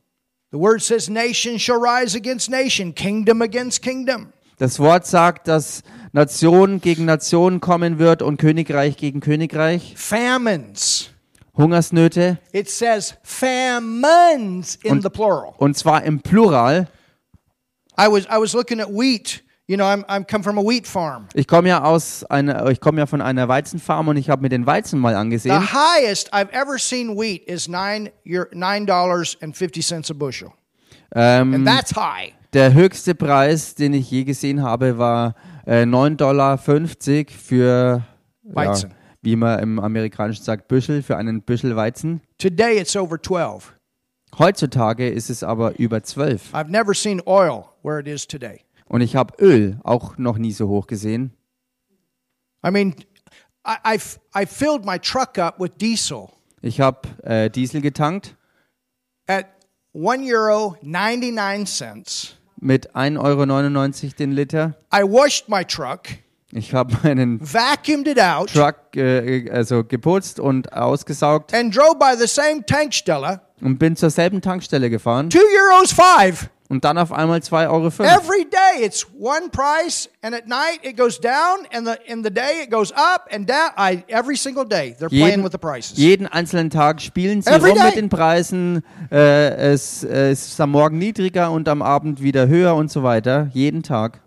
The 0.53 0.59
word 0.59 0.83
says, 0.83 1.09
Nation 1.09 1.59
shall 1.59 1.79
rise 1.79 2.15
against 2.15 2.51
nation, 2.51 2.95
kingdom 2.95 3.41
against 3.41 3.81
kingdom. 3.81 4.29
Das 4.59 4.79
Wort 4.79 5.07
sagt, 5.07 5.49
dass 5.49 5.83
Nation 6.13 6.81
gegen 6.81 7.07
Nation 7.07 7.61
kommen 7.61 7.99
wird 7.99 8.21
und 8.21 8.37
Königreich 8.37 8.99
gegen 8.99 9.21
Königreich. 9.21 9.95
Famines. 9.97 11.11
Hungersnöte. 11.57 12.39
It 12.53 12.69
says 12.69 13.15
famines 13.23 14.77
in 14.83 14.93
Und- 14.93 15.03
the 15.03 15.09
plural. 15.11 15.55
Und 15.59 15.77
zwar 15.77 16.03
im 16.05 16.21
Plural. 16.21 16.89
I 17.99 18.07
was 18.09 18.25
I 18.27 18.41
was 18.41 18.53
looking 18.55 18.81
at 18.81 18.89
wheat. 18.89 19.43
You 19.67 19.77
know, 19.77 19.85
I'm 19.87 20.05
I'm 20.09 20.27
come 20.31 20.43
from 20.45 20.59
a 20.59 20.63
wheat 20.63 20.87
farm. 20.87 21.27
Ich 21.33 21.47
komme 21.47 21.69
ja 21.71 21.83
aus 21.85 22.23
einer, 22.25 22.69
ich 22.69 22.81
komme 22.81 22.99
ja 23.01 23.07
von 23.07 23.23
einer 23.23 23.49
Weizenfarm 23.49 24.09
und 24.09 24.17
ich 24.19 24.29
habe 24.29 24.43
mir 24.43 24.51
den 24.51 24.67
Weizen 24.67 24.99
mal 25.01 25.15
The 25.15 25.19
angesehen. 25.21 25.73
highest 25.73 26.35
I've 26.35 26.51
ever 26.53 26.77
seen 26.79 27.17
wheat 27.17 27.45
is 27.49 27.67
nine 27.67 28.11
your 28.27 28.49
nine 28.53 28.85
dollars 28.85 29.39
and 29.41 29.57
fifty 29.57 29.81
cents 29.81 30.11
a 30.11 30.15
bushel, 30.15 30.53
Ähm, 31.15 31.55
and 31.55 31.67
that's 31.67 31.95
high. 31.97 32.35
der 32.53 32.75
höchste 32.75 33.15
Preis, 33.15 33.75
den 33.75 33.95
ich 33.95 34.11
je 34.11 34.25
gesehen 34.25 34.63
habe, 34.63 34.99
war 34.99 35.35
äh, 35.67 35.85
9,50 35.85 36.17
Dollar 36.17 36.59
für, 36.59 38.03
ja, 38.43 38.55
Weizen. 38.55 38.93
Wie 39.25 39.37
man 39.37 39.59
im 39.61 39.79
Amerikanischen 39.81 40.45
sagt, 40.45 40.69
Büschel, 40.69 41.03
für 41.03 41.17
einen 41.17 41.43
Büschel 41.43 41.77
Weizen. 41.77 42.21
Today 42.39 42.79
it's 42.79 42.95
over 42.97 43.21
twelve. 43.21 43.73
Heutzutage 44.39 45.09
ist 45.09 45.31
es 45.31 45.43
aber 45.43 45.79
über 45.79 46.03
12. 46.03 46.53
I've 46.55 46.69
never 46.69 46.93
seen 46.95 47.23
oil 47.27 47.67
where 47.83 48.01
it 48.01 48.09
is 48.09 48.27
today. 48.27 48.61
Und 48.87 49.01
ich 49.01 49.15
habe 49.17 49.35
Öl 49.43 49.79
auch 49.85 50.19
noch 50.19 50.39
nie 50.39 50.53
so 50.53 50.69
hoch 50.69 50.87
gesehen. 50.87 51.33
I 52.67 52.71
mean, 52.71 52.95
I, 53.67 53.99
I 54.35 54.47
filled 54.47 54.85
my 54.85 54.99
truck 54.99 55.39
up 55.39 55.61
with 55.61 55.73
diesel 55.81 56.29
Ich 56.63 56.81
habe 56.81 57.01
äh, 57.23 57.49
Diesel 57.51 57.81
getankt 57.81 58.37
at 59.27 59.47
one 59.93 60.25
euro 60.25 60.77
ninety 60.83 61.31
nine 61.31 61.65
cents. 61.67 62.37
mit 62.61 62.95
1,99 62.97 63.19
Euro 64.05 64.13
den 64.19 64.33
Liter. 64.33 64.75
I 64.93 65.03
washed 65.03 65.49
my 65.49 65.65
truck, 65.65 66.09
Ich 66.57 66.73
habe 66.73 66.95
meinen 67.03 67.41
vacuumed 67.41 68.07
it 68.09 68.21
out, 68.21 68.53
Truck 68.53 68.77
äh, 68.97 69.51
also 69.51 69.83
geputzt 69.85 70.39
und 70.39 70.73
ausgesaugt 70.73 71.53
and 71.53 71.75
drove 71.77 71.97
by 71.99 72.15
the 72.19 72.29
same 72.29 72.65
Tankstelle. 72.65 73.41
und 73.61 73.79
bin 73.79 73.97
zur 73.97 74.11
selben 74.11 74.41
Tankstelle 74.41 74.89
gefahren 74.89 75.31
Two 75.31 75.39
euros 75.73 75.93
five. 75.93 76.49
und 76.69 76.85
dann 76.85 76.97
auf 76.97 77.11
einmal 77.13 77.41
2,05 77.41 77.69
Euro. 77.71 77.87
Every 78.05 78.45
day 78.49 78.85
it's 78.87 79.05
one 79.19 79.49
price, 79.51 80.09
and 80.23 80.33
at 80.35 80.47
night 80.47 80.79
it 80.83 80.97
goes 80.97 81.21
down, 81.21 81.67
and 81.73 81.87
the 81.89 81.95
in 82.11 82.23
the 82.23 82.31
day 82.31 82.63
it 82.65 82.71
goes 82.71 82.93
up 82.93 83.27
and 83.33 83.49
down. 83.49 83.71
I 83.77 84.05
every 84.09 84.37
single 84.37 84.65
day 84.65 84.95
they're 84.99 85.09
playing 85.09 85.27
Jeden, 85.41 85.45
with 85.45 85.53
the 85.53 85.59
prices. 85.59 85.97
jeden 85.99 86.27
einzelnen 86.29 86.71
Tag 86.71 87.01
spielen 87.03 87.43
sie 87.43 87.51
Every 87.51 87.71
rum 87.71 87.79
day. 87.79 87.87
mit 87.87 87.97
den 87.97 88.09
Preisen. 88.09 88.83
Äh, 89.11 89.73
es, 89.73 90.05
es 90.05 90.47
ist 90.49 90.61
am 90.61 90.71
Morgen 90.71 90.99
niedriger 90.99 91.51
und 91.51 91.69
am 91.69 91.83
Abend 91.83 92.23
wieder 92.23 92.47
höher 92.49 92.75
und 92.77 92.91
so 92.93 93.03
weiter. 93.03 93.51
Jeden 93.53 93.83
Tag. 93.83 94.21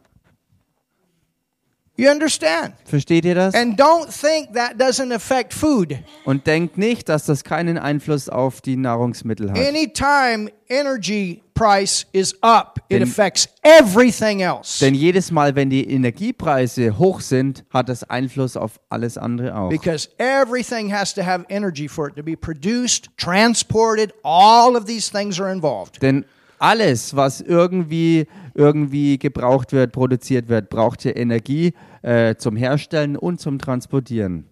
You 2.00 2.12
understand? 2.12 2.76
Versteht 2.86 3.26
ihr 3.26 3.34
das? 3.34 3.56
And 3.56 3.80
don't 3.80 4.08
think 4.12 4.54
that 4.54 4.76
doesn't 4.80 5.12
affect 5.12 5.52
food. 5.52 5.98
Und 6.26 6.46
denkt 6.46 6.78
nicht, 6.78 7.10
dass 7.10 7.26
das 7.26 7.44
keinen 7.44 7.80
Einfluss 7.80 8.30
auf 8.30 8.62
die 8.62 8.76
Nahrungsmittel 8.78 9.50
hat. 9.50 9.58
Anytime 9.58 10.52
energy 10.70 11.42
price 11.56 12.06
is 12.12 12.36
up, 12.44 12.78
it 12.88 12.98
Denn- 13.00 13.04
affects 13.10 13.50
everything 13.64 14.42
else. 14.42 14.78
Denn 14.80 14.94
jedes 14.94 15.32
Mal, 15.32 15.56
wenn 15.56 15.72
die 15.72 15.90
Energiepreise 15.90 17.00
hoch 17.00 17.20
sind, 17.20 17.64
hat 17.72 17.90
das 17.90 18.04
Einfluss 18.04 18.56
auf 18.56 18.80
alles 18.90 19.18
andere 19.18 19.56
auch. 19.58 19.70
Because 19.70 20.08
everything 20.20 20.94
has 20.94 21.16
to 21.16 21.26
have 21.26 21.46
energy 21.50 21.88
for 21.88 22.10
it 22.10 22.16
to 22.16 22.22
be 22.22 22.38
produced, 22.38 23.10
transported. 23.18 24.14
All 24.24 24.76
of 24.76 24.86
these 24.86 25.12
things 25.12 25.40
are 25.42 25.52
involved. 25.52 26.00
Denn 26.04 26.26
alles, 26.60 27.16
was 27.16 27.42
irgendwie, 27.42 28.28
irgendwie 28.54 29.18
gebraucht 29.18 29.72
wird, 29.74 29.92
produziert 29.92 30.48
wird, 30.50 30.70
braucht 30.70 31.02
hier 31.02 31.16
Energie 31.16 31.74
äh, 32.02 32.36
zum 32.36 32.56
Herstellen 32.56 33.16
und 33.16 33.40
zum 33.40 33.60
Transportieren. 33.60 34.46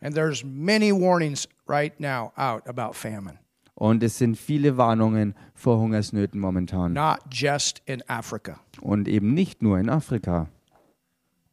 And 0.00 0.14
there's 0.14 0.44
many 0.44 0.92
warnings 0.92 1.48
right 1.66 1.98
now 1.98 2.32
out 2.36 2.66
about 2.68 2.92
famine, 2.94 3.38
Und 3.74 4.02
es 4.02 4.18
sind 4.18 4.36
viele 4.36 4.76
Warnungen 4.76 5.34
vor 5.54 5.78
Hungersnöten 5.78 6.38
momentan. 6.40 6.92
not 6.92 7.18
just 7.30 7.80
in 7.86 8.02
Africa. 8.08 8.60
Und 8.80 9.08
eben 9.08 9.34
nicht 9.34 9.62
nur 9.62 9.78
in 9.78 9.88
Afrika. 9.88 10.48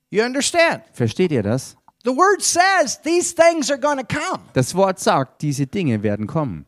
You 0.10 0.24
understand? 0.24 0.84
Versteht 0.92 1.32
ihr 1.32 1.42
das? 1.42 1.76
The 2.04 2.12
word 2.12 2.42
says 2.42 3.02
these 3.02 3.34
things 3.34 3.72
are 3.72 3.80
going 3.80 3.98
to 3.98 4.06
come. 4.06 4.44
Das 4.54 4.76
Wort 4.76 5.00
sagt, 5.00 5.42
diese 5.42 5.66
Dinge 5.66 6.04
werden 6.04 6.28
kommen. 6.28 6.66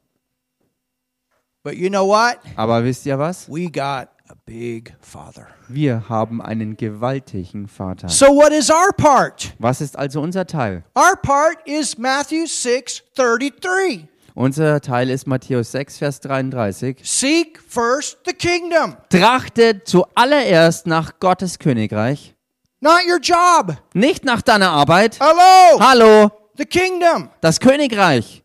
But 1.65 1.77
you 1.77 1.89
know 1.89 2.05
what? 2.05 2.37
Aber 2.55 2.83
wisst 2.83 3.07
ihr 3.07 3.17
was? 3.17 3.49
We 3.49 3.71
got 3.71 4.09
a 4.29 4.35
big 4.45 4.93
father. 5.01 5.47
Wir 5.67 6.07
haben 6.07 6.39
einen 6.39 6.77
gewaltigen 6.77 7.67
Vater. 7.67 8.07
So 8.07 8.27
what 8.27 8.51
is 8.51 8.69
our 8.69 8.93
part? 8.95 9.55
Was 9.57 9.81
ist 9.81 9.97
also 9.97 10.21
unser 10.21 10.45
Teil? 10.45 10.83
Our 10.95 11.15
part 11.15 11.57
is 11.67 11.97
Matthew 11.97 12.45
6 12.45 13.01
33. 13.15 14.07
Unser 14.35 14.79
Teil 14.79 15.09
ist 15.09 15.25
Matthäus 15.25 15.71
6, 15.71 15.97
Vers 15.97 16.19
33. 16.19 16.97
Seek 17.01 17.59
first 17.67 18.19
the 18.27 18.33
kingdom, 18.33 18.95
Trachtet 19.09 19.87
zuallererst 19.87 20.85
nach 20.85 21.19
Gottes 21.19 21.57
Königreich, 21.57 22.35
not 22.79 22.99
your 23.09 23.19
job. 23.19 23.77
nicht 23.95 24.23
nach 24.23 24.43
deiner 24.43 24.69
Arbeit. 24.69 25.17
Hello, 25.19 25.79
Hallo, 25.79 26.31
the 26.57 26.65
kingdom, 26.65 27.29
das 27.41 27.59
Königreich, 27.59 28.43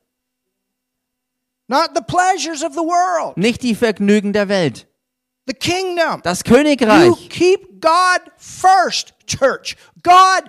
not 1.71 1.95
the 1.95 2.03
pleasures 2.03 2.63
of 2.63 2.75
the 2.75 2.83
world. 2.83 3.37
nicht 3.37 3.63
die 3.63 3.75
Vergnügen 3.75 4.33
der 4.33 4.49
Welt. 4.49 4.87
The 5.47 5.55
kingdom. 5.55 6.21
Das 6.23 6.43
You 6.47 6.55
Königreich. 6.55 7.29
keep 7.31 7.81
God 7.81 8.21
first, 8.37 9.15
church. 9.27 9.77
God 10.03 10.45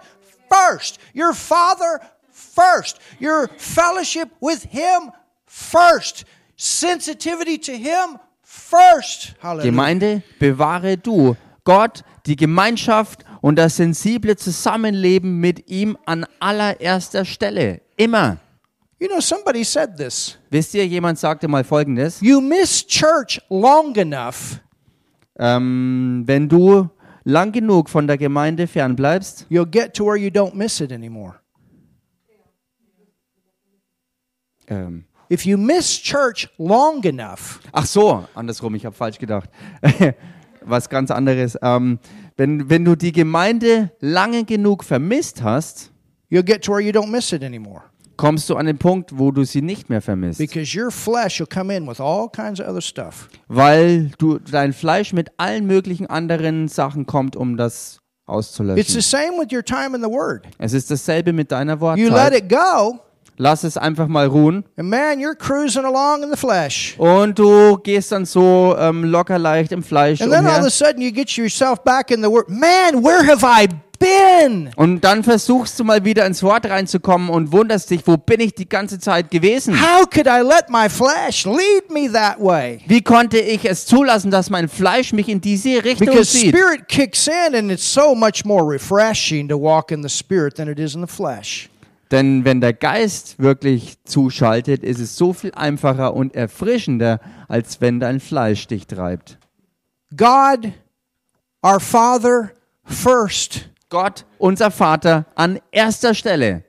first. 0.50 1.00
Your 1.16 1.34
Father 1.34 2.02
first. 2.32 3.00
Your 3.20 3.50
fellowship 3.58 4.30
with 4.42 4.64
Him 4.70 5.12
first. 5.46 6.26
Sensitivity 6.58 7.58
to 7.58 7.72
Him 7.72 8.20
first. 8.44 9.34
Hallelujah. 9.42 9.72
Gemeinde, 9.72 10.24
bewahre 10.40 10.98
du 10.98 11.36
Gott, 11.64 12.04
die 12.26 12.36
Gemeinschaft 12.36 13.24
und 13.42 13.56
das 13.56 13.78
sensible 13.78 14.36
Zusammenleben 14.36 15.40
mit 15.40 15.70
ihm 15.70 15.98
an 16.06 16.26
allererster 16.40 17.26
Stelle. 17.26 17.82
Immer. 17.96 18.38
You 19.02 19.08
know, 19.08 19.20
somebody 19.20 19.64
said 19.64 19.98
this. 19.98 20.38
Wisst 20.52 20.76
ihr, 20.76 20.86
jemand 20.86 21.18
sagte 21.18 21.48
mal 21.48 21.64
Folgendes. 21.64 22.22
You 22.22 22.40
miss 22.40 22.86
church 22.86 23.42
long 23.50 23.96
enough, 23.96 24.60
Ähm, 25.40 26.22
wenn 26.28 26.48
du 26.48 26.88
lang 27.24 27.52
genug 27.52 27.90
von 27.90 28.06
der 28.06 28.20
Gemeinde 28.20 28.68
fernbleibst, 28.68 29.48
you'll 29.50 29.66
get 29.66 29.96
to 29.96 30.06
where 30.06 30.18
you 30.18 30.30
don't 30.30 30.54
miss 30.54 30.80
it 30.82 30.92
anymore. 30.92 31.40
ähm, 34.68 35.06
If 35.32 35.46
you 35.48 35.58
miss 35.58 36.00
church 36.00 36.48
long 36.60 37.04
enough, 37.04 37.60
Ach 37.72 37.86
so, 37.88 38.26
andersrum, 38.36 38.76
ich 38.76 38.86
habe 38.86 38.96
falsch 38.96 39.18
gedacht. 39.18 39.50
Was 40.62 40.90
ganz 40.90 41.10
anderes. 41.10 41.58
Ähm, 41.64 41.98
wenn, 42.38 42.70
wenn 42.70 42.86
du 42.86 42.96
die 42.96 43.12
Gemeinde 43.14 43.92
lange 44.00 44.44
genug 44.46 44.84
vermisst 44.84 45.42
hast, 45.42 45.92
you'll 46.30 46.44
get 46.44 46.64
to 46.66 46.74
where 46.74 46.82
you 46.82 46.92
don't 46.92 47.10
miss 47.10 47.32
it 47.32 47.42
anymore. 47.44 47.82
Kommst 48.22 48.50
du 48.52 48.56
an 48.56 48.68
den 48.68 48.78
Punkt, 48.78 49.18
wo 49.18 49.32
du 49.32 49.44
sie 49.44 49.64
nicht 49.64 49.90
mehr 49.90 50.00
vermisst. 50.02 50.38
Because 50.38 50.78
your 50.80 50.92
flesh 50.92 51.40
will 51.40 51.48
come 51.48 51.76
in 51.76 51.88
with 51.88 52.00
all 52.00 52.30
kinds 52.30 52.62
of 52.62 52.68
other 52.68 52.80
stuff. 52.82 53.28
Weil 53.48 54.12
du, 54.20 54.38
dein 54.38 54.74
Fleisch 54.74 55.12
mit 55.12 55.30
allen 55.38 55.66
möglichen 55.66 56.06
anderen 56.06 56.68
Sachen 56.68 57.08
kommt, 57.08 57.36
um 57.36 57.58
das 57.58 57.98
It's 57.98 57.98
the 58.28 58.32
auszulöschen. 58.32 59.02
same 59.02 59.32
with 59.40 59.52
your 59.52 59.64
time 59.66 59.96
in 59.96 60.04
the 60.04 60.10
Word. 60.10 60.46
Es 60.60 60.74
ist 60.74 60.92
dasselbe 60.92 61.34
mit 61.34 61.52
deiner 61.52 61.74
You 61.98 62.10
let 62.10 62.12
Wortzeit. 62.12 62.36
it 62.36 62.50
go, 62.50 63.00
Lass 63.38 63.64
es 63.64 63.76
einfach 63.76 64.08
mal 64.08 64.28
ruhen. 64.28 64.64
and 64.78 64.88
man, 64.88 65.20
you're 65.20 65.36
cruising 65.36 65.84
along 65.84 66.22
in 66.22 66.30
the 66.30 66.38
flesh. 66.38 66.94
Und 67.00 67.40
du 67.40 67.78
gehst 67.78 68.12
dann 68.12 68.26
so 68.26 68.76
ähm, 68.78 69.04
locker 69.04 69.40
leicht 69.40 69.72
im 69.72 69.82
Fleisch 69.82 70.22
And 70.22 70.32
then 70.32 70.46
all 70.46 70.60
of 70.60 70.68
a 70.68 70.70
sudden 70.70 71.02
you 71.02 71.12
get 71.12 71.32
yourself 71.32 71.84
back 71.84 72.12
in 72.12 72.22
the 72.22 72.30
Word. 72.30 72.50
Man, 72.50 73.04
where 73.04 73.26
have 73.26 73.44
I 73.44 73.66
been? 73.68 73.80
Und 74.76 75.02
dann 75.02 75.24
versuchst 75.24 75.80
du 75.80 75.84
mal 75.84 76.04
wieder 76.04 76.26
ins 76.26 76.42
Wort 76.44 76.66
reinzukommen 76.66 77.30
und 77.30 77.52
wunderst 77.52 77.90
dich, 77.92 78.02
wo 78.06 78.18
bin 78.18 78.40
ich 78.40 78.54
die 78.56 78.68
ganze 78.68 79.00
Zeit 79.00 79.30
gewesen? 79.30 79.80
How 79.80 80.10
could 80.10 80.28
I 80.28 80.42
let 80.42 80.70
my 80.70 80.90
flesh 80.90 81.46
lead 81.46 81.90
me 81.90 82.12
that 82.12 82.40
way? 82.40 82.82
Wie 82.88 83.02
konnte 83.02 83.38
ich 83.40 83.66
es 83.66 83.86
zulassen, 83.86 84.32
dass 84.32 84.50
mein 84.50 84.68
Fleisch 84.68 85.14
mich 85.14 85.30
in 85.30 85.42
diese 85.42 85.84
Richtung 85.84 86.08
Because 86.08 86.32
zieht? 86.32 86.56
spirit 86.56 86.88
kicks 86.88 87.28
in, 87.28 87.56
and 87.56 87.72
it's 87.72 87.94
so 87.94 88.16
much 88.16 88.44
more 88.44 88.64
refreshing 88.68 89.48
to 89.48 89.60
walk 89.60 89.92
in 89.92 90.02
the 90.02 90.10
spirit 90.10 90.56
than 90.56 90.68
it 90.68 90.80
is 90.80 90.96
in 90.96 91.02
the 91.02 91.12
flesh. 91.12 91.70
Denn 92.12 92.44
wenn 92.44 92.60
der 92.60 92.74
Geist 92.74 93.40
wirklich 93.40 93.96
zuschaltet, 94.04 94.84
ist 94.84 95.00
es 95.00 95.16
so 95.16 95.32
viel 95.32 95.52
einfacher 95.54 96.14
und 96.14 96.36
erfrischender, 96.36 97.22
als 97.48 97.80
wenn 97.80 98.00
dein 98.02 98.20
Fleisch 98.20 98.68
dich 98.68 98.86
treibt. 98.86 99.38
God, 100.18 100.74
our 101.66 101.80
Father, 101.80 102.52
first. 102.84 103.71
Gott, 103.92 104.26
unser 104.40 104.72
Vater, 104.72 105.26
an 105.36 105.60
erster 105.72 106.16
Stelle. 106.16 106.64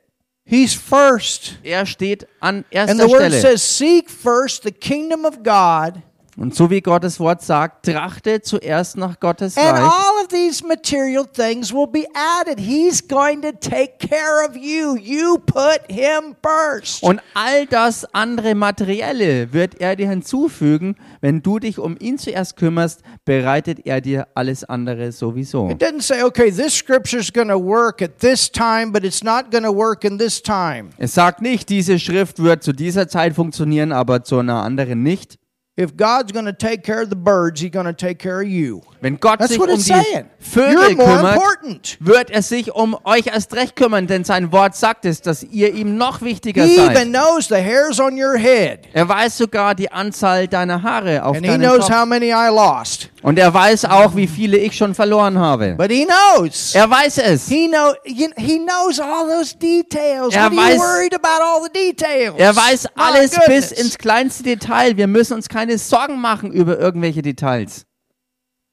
He's 0.44 0.74
first. 0.74 1.58
Er 1.64 1.86
steht 1.86 2.26
an 2.40 2.56
And 2.56 2.64
erster 2.70 2.96
the 2.98 3.08
word 3.08 3.32
Stelle. 3.32 3.40
says, 3.40 3.62
Seek 3.62 4.10
first 4.10 4.64
the 4.64 4.72
kingdom 4.72 5.24
of 5.24 5.42
God, 5.42 6.02
Und 6.38 6.54
so 6.54 6.70
wie 6.70 6.80
Gottes 6.80 7.20
Wort 7.20 7.42
sagt, 7.42 7.84
trachte 7.84 8.40
zuerst 8.40 8.96
nach 8.96 9.20
Gottes 9.20 9.58
and 9.58 9.66
Reich. 9.66 9.82
all 9.82 10.22
of 10.22 10.28
these 10.28 10.66
material 10.66 11.26
things 11.26 11.72
will 11.74 11.86
be 11.86 12.06
added. 12.14 12.58
He's 12.58 13.06
going 13.06 13.42
to 13.42 13.52
take 13.52 13.98
care 13.98 14.42
of 14.48 14.56
you. 14.56 14.96
You 14.96 15.36
put 15.38 15.80
Him 15.88 16.34
first. 16.42 17.02
Und 17.02 17.20
all 17.34 17.66
das 17.66 18.06
andere 18.14 18.54
Materielle 18.54 19.52
wird 19.52 19.78
er 19.78 19.94
dir 19.94 20.08
hinzufügen. 20.08 20.96
Wenn 21.20 21.42
du 21.42 21.58
dich 21.58 21.78
um 21.78 21.96
ihn 22.00 22.16
zuerst 22.16 22.56
kümmerst, 22.56 23.02
bereitet 23.26 23.84
er 23.84 24.00
dir 24.00 24.26
alles 24.34 24.64
andere 24.64 25.12
sowieso. 25.12 25.68
It 25.68 25.82
doesn't 25.82 26.00
say, 26.00 26.22
okay, 26.22 26.50
this 26.50 26.74
scripture 26.74 27.20
is 27.20 27.30
going 27.30 27.48
to 27.48 27.62
work 27.62 28.00
at 28.00 28.20
this 28.20 28.50
time, 28.50 28.90
but 28.90 29.04
it's 29.04 29.22
not 29.22 29.50
going 29.50 29.64
to 29.64 29.74
work 29.74 30.02
in 30.02 30.16
this 30.16 30.42
time. 30.42 30.90
Es 30.96 31.12
sagt 31.12 31.42
nicht, 31.42 31.68
diese 31.68 31.98
Schrift 31.98 32.42
wird 32.42 32.62
zu 32.62 32.72
dieser 32.72 33.06
Zeit 33.06 33.34
funktionieren, 33.34 33.92
aber 33.92 34.24
zu 34.24 34.38
einer 34.38 34.62
anderen 34.62 35.02
nicht. 35.02 35.41
If 35.74 35.96
God's 35.96 36.32
going 36.32 36.44
to 36.44 36.52
take 36.52 36.82
care 36.82 37.00
of 37.00 37.08
the 37.08 37.16
birds, 37.16 37.58
He's 37.62 37.70
going 37.70 37.86
to 37.86 37.94
take 37.94 38.18
care 38.18 38.42
of 38.42 38.46
you. 38.46 38.82
Wenn 39.00 39.16
Gott 39.18 39.38
That's 39.38 39.52
sich 39.52 39.58
um 39.58 39.68
die 39.68 39.80
saying. 39.80 40.26
Vögel 40.38 40.96
kümmert, 40.96 41.34
important. 41.34 41.96
wird 41.98 42.30
er 42.30 42.42
sich 42.42 42.74
um 42.74 42.94
euch 43.04 43.26
erst 43.28 43.54
recht 43.54 43.74
kümmern, 43.74 44.06
denn 44.06 44.22
sein 44.24 44.52
Wort 44.52 44.76
sagt 44.76 45.06
es, 45.06 45.22
dass 45.22 45.42
ihr 45.42 45.72
ihm 45.72 45.96
noch 45.96 46.20
wichtiger 46.20 46.64
He 46.64 46.76
seid. 46.76 46.90
even 46.94 47.10
knows 47.10 47.48
the 47.48 47.54
hairs 47.54 47.98
on 48.00 48.22
your 48.22 48.36
head, 48.36 48.80
Er 48.92 49.08
weiß 49.08 49.38
sogar 49.38 49.74
die 49.74 49.90
Anzahl 49.90 50.46
deiner 50.46 50.82
Haare 50.82 51.24
auf 51.24 51.36
and 51.36 51.46
He 51.46 51.50
deinem 51.52 51.62
knows 51.62 51.86
Kopf. 51.86 51.90
how 52.00 52.04
many 52.04 52.26
I 52.32 52.50
lost. 52.50 53.08
Und 53.22 53.38
er 53.38 53.54
weiß 53.54 53.84
auch, 53.84 54.16
wie 54.16 54.26
viele 54.26 54.58
ich 54.58 54.76
schon 54.76 54.94
verloren 54.94 55.38
habe. 55.38 55.76
But 55.76 55.90
he 55.92 56.04
knows. 56.04 56.74
Er 56.74 56.90
weiß 56.90 57.18
es. 57.18 57.48
He 57.48 57.68
know 57.68 57.94
he 58.04 58.58
knows 58.58 58.98
all 58.98 59.28
those 59.28 59.56
details. 59.56 60.34
Er 60.34 60.50
what 60.50 60.58
are 60.58 60.70
weiß- 60.70 60.74
you 60.74 60.80
worried 60.80 61.14
about 61.14 61.42
all 61.42 61.62
the 61.62 61.72
details? 61.72 62.34
Er 62.36 62.54
weiß 62.54 62.88
alles 62.96 63.38
bis 63.46 63.70
ins 63.70 63.96
kleinste 63.96 64.42
Detail. 64.42 64.96
Wir 64.96 65.06
müssen 65.06 65.34
uns 65.34 65.48
keine 65.48 65.78
Sorgen 65.78 66.20
machen 66.20 66.50
über 66.50 66.78
irgendwelche 66.78 67.22
Details. 67.22 67.86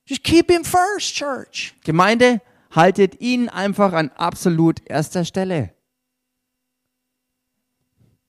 Just 0.06 0.24
keep 0.24 0.50
him 0.50 0.66
first, 0.66 1.14
church. 1.14 1.76
Gemeinde, 1.84 2.42
haltet 2.72 3.22
ihn 3.22 3.50
einfach 3.50 3.94
an 3.94 4.10
absolut 4.18 4.80
erster 4.90 5.24
Stelle. 5.26 5.70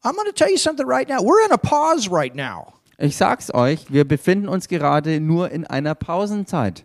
I'm 0.03 0.15
going 0.15 0.27
to 0.27 0.33
tell 0.33 0.51
you 0.51 0.59
something 0.59 0.87
right 0.87 1.09
now. 1.09 1.23
We're 1.23 1.45
in 1.45 1.53
a 1.53 1.59
pause 1.59 2.11
right 2.11 2.35
now. 2.35 2.75
Ich 3.03 3.17
sag's 3.17 3.53
euch, 3.55 3.91
wir 3.91 4.07
befinden 4.07 4.47
uns 4.47 4.69
gerade 4.69 5.21
nur 5.21 5.51
in 5.51 5.67
einer 5.67 5.95
Pausenzeit. 5.95 6.85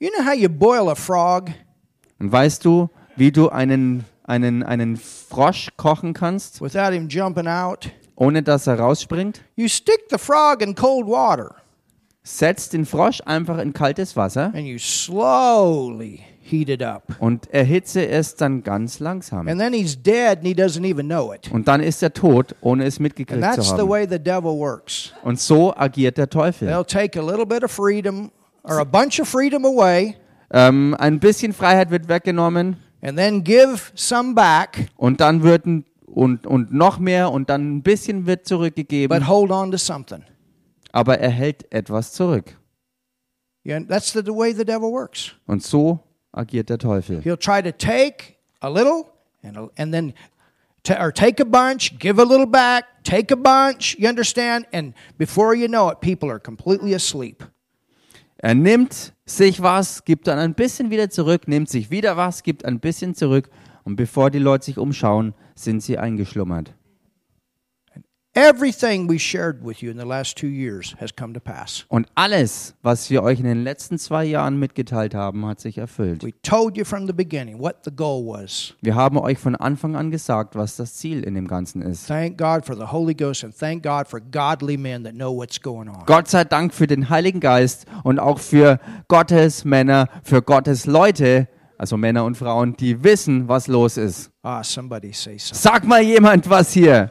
You 0.00 0.08
know 0.08 0.24
how 0.24 0.34
you 0.34 0.48
boil 0.48 0.88
a 0.88 0.94
frog? 0.94 1.50
Und 2.18 2.32
weißt 2.32 2.64
du, 2.64 2.88
wie 3.14 3.30
du 3.30 3.50
einen, 3.50 4.06
einen, 4.24 4.62
einen 4.62 4.96
Frosch 4.96 5.68
kochen 5.76 6.14
kannst, 6.14 6.62
without 6.62 6.94
him 6.94 7.08
jumping 7.08 7.46
out. 7.46 7.90
ohne 8.16 8.42
dass 8.42 8.66
er 8.66 8.80
rausspringt? 8.80 9.42
You 9.54 9.68
stick 9.68 10.06
the 10.08 10.16
frog 10.16 10.62
in 10.62 10.74
cold 10.74 11.06
water 11.06 11.56
Setz 12.22 12.70
den 12.70 12.86
Frosch 12.86 13.20
einfach 13.26 13.58
in 13.58 13.74
kaltes 13.74 14.16
Wasser 14.16 14.46
and 14.54 14.64
you 14.64 14.78
slowly 14.78 16.24
heat 16.50 16.68
it 16.68 16.82
up. 16.82 17.02
und 17.20 17.52
erhitze 17.52 18.06
es 18.06 18.34
dann 18.36 18.62
ganz 18.62 18.98
langsam. 19.00 19.46
And 19.48 19.60
then 19.60 19.72
he's 19.72 20.00
dead 20.00 20.38
and 20.38 20.46
he 20.46 20.52
doesn't 20.54 20.84
even 20.84 21.06
know 21.06 21.32
it. 21.32 21.50
Und 21.52 21.68
dann 21.68 21.80
ist 21.82 22.02
er 22.02 22.12
tot, 22.12 22.54
ohne 22.60 22.84
es 22.84 22.96
And 22.96 23.00
mitgekriegt 23.02 23.40
that's 23.42 23.68
zu 23.68 23.74
the 23.76 23.82
haben. 23.82 23.88
way 23.88 24.06
the 24.08 24.18
devil 24.18 24.56
works. 24.58 25.12
Und 25.22 25.38
so 25.40 25.74
agiert 25.76 26.16
der 26.18 26.28
Teufel. 26.30 26.68
They'll 26.68 26.86
take 26.86 27.18
a 27.18 27.22
little 27.22 27.46
bit 27.46 27.62
of 27.64 27.70
freedom 27.70 28.30
or 28.64 28.78
a 28.78 28.84
bunch 28.84 29.20
of 29.20 29.28
freedom 29.28 29.64
away 29.64 30.16
Ähm, 30.50 30.96
ein 30.98 31.20
bisschen 31.20 31.52
Freiheit 31.52 31.90
wird 31.90 32.08
weggenommen 32.08 32.76
and 33.02 33.18
then 33.18 33.44
give 33.44 33.92
some 33.94 34.34
back, 34.34 34.88
und 34.96 35.20
dann 35.20 35.42
wird 35.42 35.66
ein, 35.66 35.84
und, 36.06 36.46
und 36.46 36.72
noch 36.72 36.98
mehr 36.98 37.30
und 37.30 37.50
dann 37.50 37.76
ein 37.76 37.82
bisschen 37.82 38.26
wird 38.26 38.40
but 38.40 38.48
zurückgegeben, 38.48 39.28
hold 39.28 39.50
on 39.50 39.70
to 39.70 39.76
something. 39.76 40.22
aber 40.90 41.18
er 41.18 41.28
hält 41.30 41.70
etwas 41.70 42.12
zurück. 42.12 42.56
Yeah, 43.64 43.80
that's 43.86 44.12
the, 44.12 44.20
the 44.24 44.32
way 44.34 44.54
the 44.54 44.64
devil 44.64 44.90
works. 44.90 45.32
Und 45.46 45.62
so 45.62 46.00
agiert 46.38 46.68
der 46.68 46.78
Teufel. 46.78 47.20
He'll 47.22 47.36
try 47.36 47.62
to 47.62 47.72
take 47.72 48.36
a 48.60 48.68
little 48.68 49.06
and, 49.42 49.56
a, 49.56 49.68
and 49.76 49.92
then 49.92 50.14
or 50.98 51.12
take 51.12 51.40
a 51.40 51.44
bunch, 51.44 51.98
give 51.98 52.18
a 52.18 52.24
little 52.24 52.46
back, 52.46 52.84
take 53.04 53.30
a 53.30 53.36
bunch, 53.36 53.96
you 53.98 54.08
understand? 54.08 54.66
And 54.72 54.94
before 55.18 55.54
you 55.54 55.68
know 55.68 55.90
it, 55.90 56.00
people 56.00 56.30
are 56.30 56.40
completely 56.40 56.94
asleep. 56.94 57.44
Er 58.40 58.54
nimmt 58.54 59.12
sich 59.26 59.60
was, 59.60 60.04
gibt 60.04 60.28
dann 60.28 60.38
ein 60.38 60.54
bisschen 60.54 60.90
wieder 60.90 61.10
zurück, 61.10 61.48
nimmt 61.48 61.68
sich 61.68 61.90
wieder 61.90 62.16
was, 62.16 62.44
gibt 62.44 62.64
ein 62.64 62.78
bisschen 62.78 63.14
zurück 63.14 63.50
und 63.82 63.96
bevor 63.96 64.30
die 64.30 64.38
Leute 64.38 64.66
sich 64.66 64.78
umschauen, 64.78 65.34
sind 65.56 65.82
sie 65.82 65.98
eingeschlummert. 65.98 66.72
Everything 68.40 69.08
we 69.08 69.18
shared 69.18 69.64
with 69.64 69.82
you 69.82 69.90
in 69.90 69.98
the 69.98 70.06
last 70.06 70.36
two 70.38 70.46
years 70.46 70.94
has 71.00 71.10
come 71.12 71.34
to 71.34 71.40
pass. 71.40 71.84
Und 71.88 72.06
alles, 72.14 72.72
was 72.82 73.10
wir 73.10 73.24
euch 73.24 73.40
in 73.40 73.46
den 73.46 73.64
letzten 73.64 73.98
zwei 73.98 74.24
Jahren 74.26 74.60
mitgeteilt 74.60 75.12
haben, 75.12 75.44
hat 75.44 75.58
sich 75.58 75.76
erfüllt. 75.76 76.22
We 76.22 76.30
told 76.42 76.76
you 76.76 76.84
from 76.84 77.08
the 77.08 77.12
beginning 77.12 77.58
what 77.58 77.78
the 77.84 77.90
goal 77.90 78.24
was. 78.24 78.74
Wir 78.80 78.94
haben 78.94 79.18
euch 79.18 79.38
von 79.38 79.56
Anfang 79.56 79.96
an 79.96 80.12
gesagt, 80.12 80.54
was 80.54 80.76
das 80.76 80.94
Ziel 80.94 81.24
in 81.24 81.34
dem 81.34 81.48
Ganzen 81.48 81.82
ist. 81.82 82.06
Thank 82.06 82.38
God 82.38 82.64
for 82.64 82.76
the 82.76 82.92
Holy 82.92 83.12
Ghost 83.12 83.42
and 83.42 83.52
thank 83.52 83.82
God 83.82 84.06
for 84.06 84.20
godly 84.20 84.76
men 84.76 85.02
that 85.02 85.14
know 85.14 85.36
what's 85.36 85.60
going 85.60 85.88
on. 85.88 86.04
Gott 86.06 86.28
sei 86.28 86.44
Dank 86.44 86.72
für 86.72 86.86
den 86.86 87.10
Heiligen 87.10 87.40
Geist 87.40 87.86
und 88.04 88.20
auch 88.20 88.38
für 88.38 88.78
Gottes 89.08 89.64
Männer, 89.64 90.06
für 90.22 90.42
Gottes 90.42 90.86
Leute, 90.86 91.48
also 91.76 91.96
Männer 91.96 92.24
und 92.24 92.36
Frauen, 92.36 92.76
die 92.76 93.02
wissen, 93.02 93.48
was 93.48 93.66
los 93.66 93.96
ist. 93.96 94.30
Ah, 94.44 94.62
somebody 94.62 95.12
say 95.12 95.38
something. 95.38 95.58
Sag 95.58 95.84
mal 95.84 96.02
jemand 96.02 96.48
was 96.48 96.72
hier. 96.72 97.10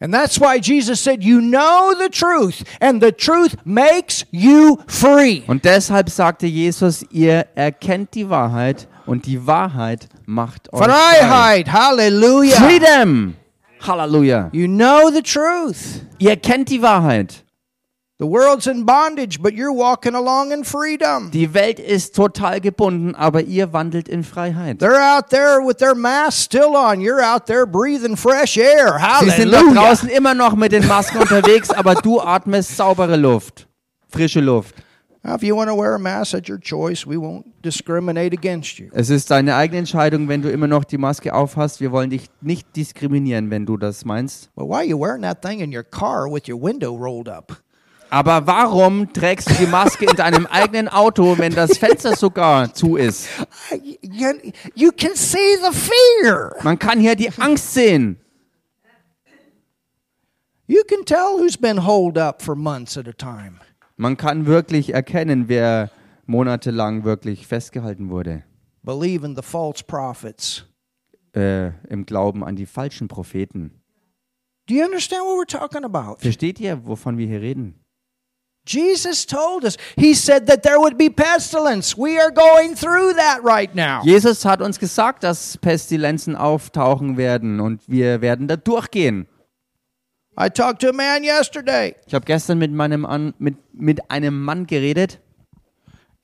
And 0.00 0.14
that's 0.14 0.38
why 0.40 0.60
Jesus 0.60 1.00
said, 1.00 1.24
You 1.24 1.40
know 1.40 1.92
the 1.98 2.08
truth, 2.08 2.62
and 2.80 3.02
the 3.02 3.10
truth 3.10 3.56
makes 3.64 4.24
you 4.30 4.78
free. 4.86 5.42
Und 5.48 5.64
deshalb 5.64 6.08
sagte 6.08 6.46
Jesus, 6.46 7.04
ihr 7.10 7.46
erkennt 7.56 8.14
die 8.14 8.30
Wahrheit 8.30 8.86
und 9.06 9.26
die 9.26 9.44
Wahrheit 9.46 10.08
macht 10.26 10.72
euch 10.72 10.84
frei. 10.84 10.88
Freiheit. 10.90 11.72
Hallelujah. 11.72 12.56
Freedom! 12.56 13.34
Halleluja. 13.80 14.50
You 14.52 14.66
know 14.66 15.10
the 15.10 15.22
truth. 15.22 16.02
Ihr 16.18 16.36
kennt 16.36 16.68
die 16.70 16.82
Wahrheit. 16.82 17.44
The 18.20 18.26
world's 18.26 18.66
in 18.66 18.84
bondage, 18.84 19.40
but 19.40 19.54
you're 19.54 19.72
walking 19.72 20.16
along 20.16 20.50
in 20.50 20.64
freedom. 20.64 21.30
Die 21.30 21.54
Welt 21.54 21.78
ist 21.78 22.16
total 22.16 22.58
gebunden, 22.60 23.14
aber 23.14 23.42
ihr 23.42 23.72
wandelt 23.72 24.08
in 24.08 24.24
Freiheit. 24.24 24.80
They're 24.80 25.00
out 25.00 25.30
there 25.30 25.60
with 25.64 25.76
their 25.78 25.94
masks 25.94 26.42
still 26.42 26.74
on. 26.74 27.00
You're 27.00 27.22
out 27.22 27.46
there 27.46 27.64
breathing 27.64 28.16
fresh 28.16 28.56
air. 28.56 28.98
Sie 29.20 29.30
sind 29.30 29.52
da 29.52 29.58
Hallelujah. 29.58 29.72
draußen 29.72 30.08
immer 30.08 30.34
noch 30.34 30.56
mit 30.56 30.72
den 30.72 30.84
Masken 30.88 31.18
unterwegs, 31.18 31.70
aber 31.70 31.94
du 31.94 32.20
atmest 32.20 32.76
saubere 32.76 33.14
Luft, 33.14 33.68
frische 34.08 34.40
Luft. 34.40 34.74
If 35.24 35.44
you 35.44 35.54
want 35.54 35.70
to 35.70 35.76
wear 35.76 35.94
a 35.94 35.98
mask 36.00 36.34
at 36.34 36.48
your 36.48 36.58
choice, 36.58 37.06
we 37.06 37.16
won't 37.16 37.44
discriminate 37.64 38.32
against 38.36 38.80
you. 38.80 38.88
Es 38.94 39.10
ist 39.10 39.30
deine 39.30 39.54
eigene 39.54 39.78
Entscheidung, 39.78 40.26
wenn 40.26 40.42
du 40.42 40.50
immer 40.50 40.66
noch 40.66 40.82
die 40.82 40.98
Maske 40.98 41.32
aufhast. 41.32 41.80
Wir 41.80 41.92
wollen 41.92 42.10
dich 42.10 42.26
nicht 42.40 42.74
diskriminieren, 42.74 43.48
wenn 43.52 43.64
du 43.64 43.76
das 43.76 44.04
meinst. 44.04 44.50
But 44.56 44.66
why 44.68 44.74
are 44.78 44.84
you 44.84 44.98
wearing 44.98 45.22
that 45.22 45.40
thing 45.40 45.60
in 45.60 45.72
your 45.72 45.84
car 45.84 46.28
with 46.28 46.48
your 46.48 46.60
window 46.60 46.96
rolled 46.96 47.28
up? 47.28 47.62
Aber 48.10 48.46
warum 48.46 49.12
trägst 49.12 49.50
du 49.50 49.54
die 49.54 49.66
Maske 49.66 50.06
in 50.06 50.16
deinem 50.16 50.46
eigenen 50.50 50.88
Auto, 50.88 51.36
wenn 51.38 51.54
das 51.54 51.76
Fenster 51.76 52.16
sogar 52.16 52.72
zu 52.72 52.96
ist? 52.96 53.28
You 54.74 54.90
can 54.92 55.14
see 55.14 55.56
the 55.62 55.76
fear. 55.76 56.56
Man 56.62 56.78
kann 56.78 57.00
hier 57.00 57.14
die 57.16 57.30
Angst 57.38 57.74
sehen. 57.74 58.18
You 60.66 60.82
can 60.86 61.04
tell 61.04 61.38
who's 61.38 61.56
been 61.56 61.86
holed 61.86 62.18
up 62.18 62.42
for 62.42 62.54
months 62.54 62.96
at 62.98 63.08
a 63.08 63.12
time. 63.12 63.58
Man 63.96 64.16
kann 64.16 64.46
wirklich 64.46 64.92
erkennen, 64.94 65.48
wer 65.48 65.90
monatelang 66.26 67.04
wirklich 67.04 67.46
festgehalten 67.46 68.10
wurde. 68.10 68.44
Believe 68.82 69.24
in 69.24 69.34
the 69.34 69.42
false 69.42 69.82
prophets. 69.82 70.64
Äh, 71.34 71.68
Im 71.88 72.06
Glauben 72.06 72.44
an 72.44 72.56
die 72.56 72.66
falschen 72.66 73.08
Propheten. 73.08 73.82
Do 74.66 74.74
you 74.74 74.84
understand 74.84 75.22
what 75.22 75.38
we're 75.38 75.46
talking 75.46 75.84
about? 75.84 76.20
Versteht 76.20 76.60
ihr, 76.60 76.86
wovon 76.86 77.16
wir 77.16 77.26
hier 77.26 77.40
reden? 77.40 77.74
Jesus 78.68 79.24
told 79.26 79.64
us. 79.64 79.76
He 79.96 80.14
said 80.14 80.46
that 80.46 80.62
there 80.62 80.78
would 80.78 80.98
be 80.98 81.08
pestilence. 81.10 81.96
We 81.96 82.18
are 82.20 82.30
going 82.30 82.76
through 82.76 83.14
that 83.14 83.42
right 83.42 83.74
now. 83.74 84.02
Jesus 84.04 84.44
hat 84.44 84.60
uns 84.60 84.78
gesagt, 84.78 85.22
dass 85.24 85.56
Pestilenzen 85.58 86.36
auftauchen 86.36 87.16
werden 87.16 87.60
und 87.60 87.80
wir 87.88 88.20
werden 88.20 88.46
da 88.46 88.56
durchgehen. 88.56 89.26
I 90.40 90.48
talked 90.50 90.80
to 90.82 90.90
a 90.90 90.92
man 90.92 91.24
yesterday, 91.24 91.96
Ich 92.06 92.14
habe 92.14 92.24
gestern 92.24 92.58
mit, 92.58 92.70
meinem 92.70 93.04
An 93.04 93.34
mit, 93.38 93.56
mit 93.72 94.10
einem 94.10 94.40
Mann 94.44 94.66
geredet 94.68 95.18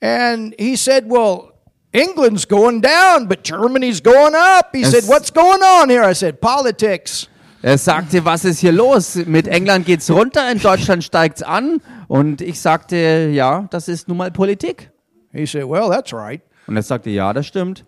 and 0.01 0.53
he 0.57 0.75
said, 0.77 1.09
Well, 1.09 1.51
England's 1.91 2.45
going 2.47 2.81
down, 2.81 3.27
but 3.27 3.43
Germany's 3.43 4.01
going 4.01 4.33
up. 4.35 4.69
He 4.73 4.83
Es- 4.83 4.91
said, 4.91 5.03
What's 5.07 5.31
going 5.33 5.61
on 5.61 5.89
here? 5.89 6.03
I 6.03 6.13
said, 6.13 6.39
Politics. 6.39 7.27
Er 7.65 7.79
sagte, 7.79 8.23
was 8.25 8.45
ist 8.45 8.59
hier 8.59 8.71
los? 8.71 9.15
Mit 9.15 9.47
England 9.47 9.87
geht's 9.87 10.11
runter, 10.11 10.51
in 10.51 10.59
Deutschland 10.59 11.03
steigt's 11.03 11.41
an. 11.41 11.81
Und 12.07 12.41
ich 12.41 12.61
sagte, 12.61 13.31
ja, 13.33 13.65
das 13.71 13.87
ist 13.87 14.07
nun 14.07 14.17
mal 14.17 14.29
Politik. 14.29 14.91
He 15.31 15.47
said, 15.47 15.67
Well, 15.67 15.89
that's 15.89 16.13
right. 16.13 16.43
Und 16.67 16.75
er 16.75 16.83
sagte, 16.83 17.09
ja, 17.09 17.33
das 17.33 17.47
stimmt. 17.47 17.83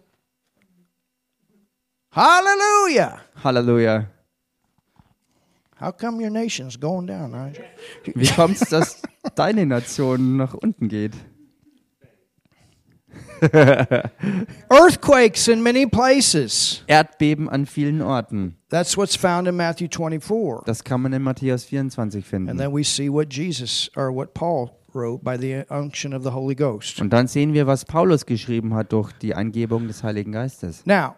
Hallelujah. 2.11 3.19
Halleluja. 3.43 4.07
How 5.80 5.95
come 5.95 6.23
your 6.23 6.32
nation's 6.32 6.80
going 6.80 7.05
down? 7.05 7.53
Wie 8.03 8.28
kommt's, 8.30 8.67
dass 8.71 9.03
deine 9.36 9.67
Nation 9.67 10.38
nach 10.38 10.55
unten 10.55 10.88
geht? 10.88 11.13
Earthquakes 14.70 15.48
in 15.48 15.62
many 15.64 15.86
places. 15.86 16.84
Erdbeben 16.88 17.50
an 17.50 17.66
vielen 17.66 18.02
Orten. 18.02 18.56
That's 18.70 18.98
what's 18.98 19.16
found 19.16 19.48
in 19.48 19.56
Matthew 19.56 19.88
24. 19.90 20.64
Das 20.66 20.84
kann 20.84 21.02
man 21.02 21.14
in 21.14 21.24
Matthäus 21.24 21.66
24 21.66 22.18
And 22.18 22.26
finden. 22.26 22.58
then 22.58 22.74
we 22.74 22.84
see 22.84 23.10
what 23.10 23.32
Jesus 23.34 23.90
or 23.96 24.14
what 24.14 24.34
Paul 24.34 24.72
wrote 24.94 25.24
by 25.24 25.38
the 25.38 25.64
unction 25.70 26.14
of 26.14 26.24
the 26.24 26.32
Holy 26.32 26.56
Ghost. 26.56 27.00
Und 27.00 27.12
dann 27.12 27.28
sehen 27.28 27.54
wir, 27.54 27.68
was 27.68 27.86
Paulus 27.86 28.26
geschrieben 28.26 28.74
hat 28.74 28.92
durch 28.92 29.12
die 29.14 29.34
Eingebung 29.36 29.88
des 29.88 30.04
Heiligen 30.04 30.32
Geistes. 30.32 30.86
Now, 30.86 31.16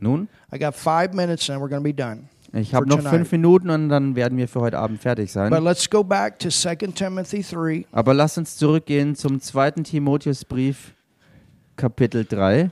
Nun, 0.00 0.28
I 0.52 0.58
got 0.58 0.74
five 0.74 1.12
minutes 1.14 1.48
and 1.50 1.60
we're 1.60 1.68
going 1.68 1.82
to 1.82 1.84
be 1.84 1.94
done. 1.94 2.28
ich 2.52 2.74
habe 2.74 2.86
noch 2.86 3.00
fünf 3.02 3.32
Minuten 3.32 3.70
und 3.70 3.88
dann 3.88 4.14
werden 4.14 4.38
wir 4.38 4.46
für 4.46 4.60
heute 4.60 4.78
Abend 4.78 5.00
fertig 5.00 5.32
sein. 5.32 5.52
let's 5.64 5.88
go 5.88 6.04
back 6.04 6.38
to 6.38 6.48
2 6.50 6.76
Timothy 6.94 7.42
3. 7.42 7.86
Aber 7.92 8.14
lass 8.14 8.38
uns 8.38 8.56
zurückgehen 8.56 9.16
zum 9.16 9.40
zweiten 9.40 9.84
Timotheusbrief, 9.84 10.94
Kapitel 11.76 12.24
3. 12.24 12.70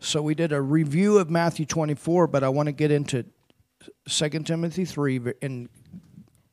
So 0.00 0.22
we 0.22 0.34
did 0.34 0.52
a 0.52 0.60
review 0.60 1.18
of 1.18 1.30
Matthew 1.30 1.66
24, 1.66 2.26
but 2.26 2.42
I 2.42 2.48
want 2.48 2.66
to 2.66 2.72
get 2.72 2.90
into 2.90 3.24
2 4.06 4.28
Timothy 4.44 4.84
3 4.84 5.32
in 5.40 5.68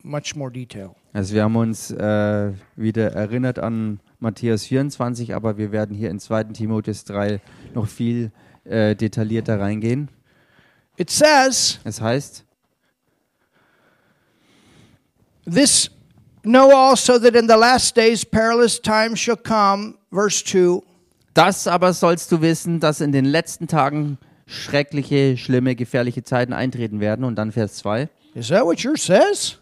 much 0.03 0.35
more 0.35 0.49
detail. 0.49 0.95
Also 1.13 1.33
wir 1.33 1.43
haben 1.43 1.57
uns 1.57 1.91
äh, 1.91 2.53
wieder 2.75 3.11
erinnert 3.11 3.59
an 3.59 3.99
Matthäus 4.19 4.65
24, 4.65 5.35
aber 5.35 5.57
wir 5.57 5.71
werden 5.71 5.95
hier 5.95 6.09
in 6.09 6.19
2. 6.19 6.45
Timotheus 6.53 7.03
3 7.03 7.41
noch 7.73 7.87
viel 7.87 8.31
äh, 8.63 8.95
detaillierter 8.95 9.59
reingehen. 9.59 10.09
It 10.97 11.09
says, 11.09 11.79
Es 11.83 11.99
heißt, 11.99 12.45
This 15.45 15.89
know 16.43 16.71
also 16.75 17.19
that 17.19 17.35
in 17.35 17.47
the 17.47 17.55
last 17.55 17.95
days 17.95 18.25
perilous 18.25 18.79
times 18.81 19.19
shall 19.19 19.37
come, 19.37 19.95
verse 20.11 20.43
2. 20.43 20.81
das 21.33 21.67
aber 21.67 21.93
sollst 21.93 22.31
du 22.31 22.41
wissen, 22.41 22.79
dass 22.79 22.99
in 23.01 23.11
den 23.11 23.25
letzten 23.25 23.67
Tagen 23.67 24.17
schreckliche, 24.47 25.37
schlimme, 25.37 25.75
gefährliche 25.75 26.23
Zeiten 26.23 26.51
eintreten 26.53 26.99
werden. 26.99 27.23
Und 27.25 27.35
dann 27.35 27.51
Vers 27.51 27.75
2. 27.77 28.09
Is 28.33 28.47
that 28.49 28.65
what 28.65 28.79
yours 28.81 29.05
says? 29.05 29.57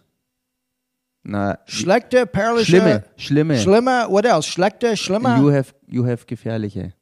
Na, 1.23 1.59
Schlechte, 1.65 2.25
perilous, 2.25 2.67
schlimme, 2.67 3.03
schlimme. 3.17 3.57
schlimme, 3.59 4.07
what 4.09 4.25
else? 4.25 4.47
Schlechte, 4.49 4.95
schlimme. 4.95 5.37
You 5.37 5.51
have, 5.51 5.73
you 5.87 6.05
have 6.07 6.25
gefährliche. 6.25 6.93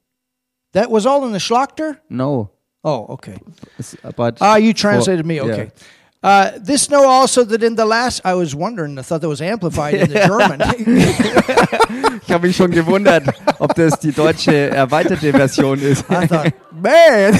that 0.73 0.89
was 0.91 1.05
all 1.05 1.25
in 1.25 1.34
the 1.34 1.39
Schlachter? 1.39 1.97
No. 2.09 2.49
Oh, 2.84 3.05
okay. 3.09 3.36
About 4.03 4.38
Ah, 4.41 4.55
you 4.57 4.73
translated 4.73 5.25
me. 5.25 5.36
yeah. 5.36 5.67
Uh, 6.24 6.51
this 6.59 6.89
know 6.89 7.07
also 7.07 7.43
that 7.43 7.63
in 7.63 7.76
the 7.76 7.86
last, 7.86 8.22
I 8.26 8.34
was 8.34 8.55
wondering, 8.55 8.97
I 8.97 9.03
thought 9.03 9.22
that 9.22 9.30
was 9.30 9.41
amplified 9.41 9.93
in 9.93 10.09
the 10.09 10.20
German. 10.28 10.61
Ich 12.28 12.34
habe 12.34 12.47
mich 12.47 12.57
schon 12.57 12.72
gewundert, 12.72 13.24
ob 13.59 13.74
das 13.76 14.01
die 14.01 14.11
deutsche 14.11 14.51
erweiterte 14.51 15.32
Version 15.32 15.80
ist. 15.80 16.03
I 16.09 16.28
thought, 16.28 16.53
man, 16.74 17.39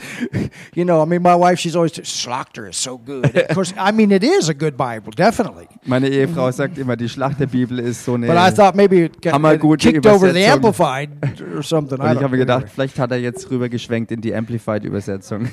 you 0.74 0.84
know, 0.84 1.02
I 1.02 1.06
mean, 1.06 1.20
my 1.20 1.34
wife, 1.34 1.58
she's 1.58 1.74
always, 1.74 1.92
Schlachter 1.94 2.68
is 2.68 2.76
so 2.76 2.96
good. 2.96 3.24
Of 3.36 3.48
course, 3.56 3.74
I 3.76 3.90
mean, 3.90 4.12
it 4.12 4.22
is 4.22 4.48
a 4.48 4.54
good 4.54 4.76
Bible, 4.76 5.10
definitely. 5.10 5.66
Meine 5.84 6.08
Ehefrau 6.08 6.52
sagt 6.52 6.78
immer, 6.78 6.96
die 6.96 7.08
Schlachterbibel 7.08 7.80
ist 7.80 8.04
so 8.04 8.14
eine. 8.14 8.28
But 8.28 8.36
I 8.36 8.54
thought 8.54 8.76
maybe 8.76 9.06
it 9.06 9.20
got 9.20 9.34
it 9.34 9.80
kicked 9.80 10.06
over 10.06 10.32
the. 10.32 10.44
Amplified 10.46 11.10
or 11.52 11.64
something. 11.64 11.98
Und 11.98 12.12
ich 12.12 12.22
habe 12.22 12.28
mir 12.28 12.38
gedacht, 12.38 12.66
vielleicht 12.72 12.96
hat 13.00 13.10
er 13.10 13.18
jetzt 13.18 13.50
rübergeschwenkt 13.50 14.12
in 14.12 14.20
die 14.20 14.32
Amplified-Übersetzung. 14.32 15.48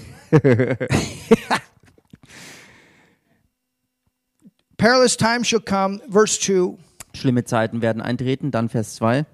Perilous 4.81 5.15
times 5.15 5.47
shall 5.47 5.59
come, 5.59 6.01
verse 6.07 6.39
2. 6.39 6.75
Schlimme 7.13 7.43
Zeiten 7.43 7.83
werden 7.83 8.01
eintreten. 8.01 8.49
Dann 8.49 8.67
Vers 8.67 8.95
2. 8.95 9.27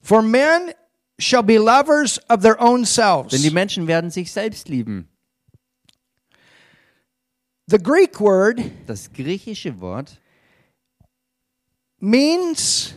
For 0.00 0.22
men 0.22 0.70
shall 1.18 1.42
be 1.42 1.58
lovers 1.58 2.20
of 2.28 2.40
their 2.40 2.60
own 2.60 2.84
selves. 2.84 3.32
Denn 3.32 3.42
die 3.42 3.50
Menschen 3.50 3.88
werden 3.88 4.12
sich 4.12 4.30
selbst 4.30 4.68
lieben. 4.68 5.08
The 7.66 7.78
Greek 7.78 8.20
word 8.20 8.60
Das 8.86 9.12
griechische 9.12 9.80
Wort 9.80 10.20
means 11.98 12.94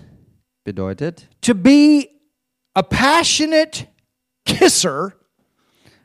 bedeutet, 0.63 1.27
to 1.41 1.55
be 1.55 2.09
a 2.75 2.83
passionate 2.83 3.87
kisser 4.45 5.13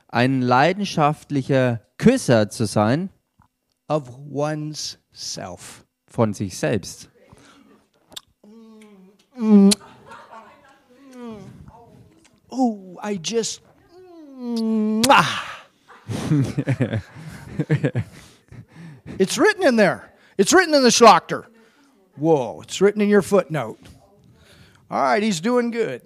ein 0.08 0.40
leidenschaftlicher 0.40 1.82
Küsser 1.98 2.48
zu 2.48 2.64
sein 2.64 3.10
of 3.88 4.18
one's 4.18 4.96
self. 5.18 5.84
von 6.08 6.32
sich 6.32 6.56
selbst. 6.56 7.08
Oh, 12.50 12.98
I 13.02 13.20
just. 13.22 13.60
It's 19.18 19.38
written 19.38 19.62
in 19.66 19.76
there. 19.76 20.12
It's 20.36 20.52
written 20.52 20.74
in 20.74 20.82
the 20.82 20.90
Schlachter. 20.90 21.46
Whoa, 22.16 22.60
it's 22.62 22.80
written 22.80 23.00
in 23.00 23.08
your 23.08 23.22
footnote. 23.22 23.78
All 24.90 25.02
right, 25.02 25.22
he's 25.22 25.40
doing 25.40 25.70
good. 25.70 26.02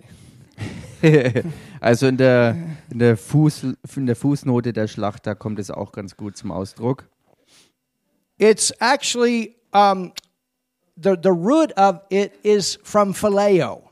Also 1.83 2.07
in 2.07 2.17
der, 2.17 2.57
in, 2.93 3.01
der 3.01 3.17
Fuß, 3.17 3.75
in 3.97 4.07
der 4.07 4.15
Fußnote 4.15 4.73
der 4.73 4.87
Schlacht, 4.87 5.27
da 5.27 5.35
kommt 5.35 5.59
es 5.59 5.69
auch 5.69 5.91
ganz 5.91 6.17
gut 6.17 6.37
zum 6.37 6.53
Ausdruck. 6.53 7.09
It's 8.43 8.73
actually 8.81 9.55
um, 9.73 10.13
the 10.97 11.17
the 11.17 11.31
root 11.33 11.71
of 11.77 12.01
it 12.11 12.33
is 12.43 12.77
from 12.83 13.15
phileo, 13.15 13.83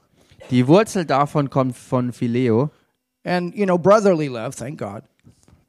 Die 0.51 0.67
Wurzel 0.67 1.05
davon 1.05 1.49
kommt 1.51 1.77
von 1.77 2.11
Phileo. 2.13 2.71
and 3.25 3.55
you 3.55 3.65
know 3.65 3.79
brotherly 3.79 4.29
love. 4.29 4.57
Thank 4.57 4.79
God. 4.79 5.03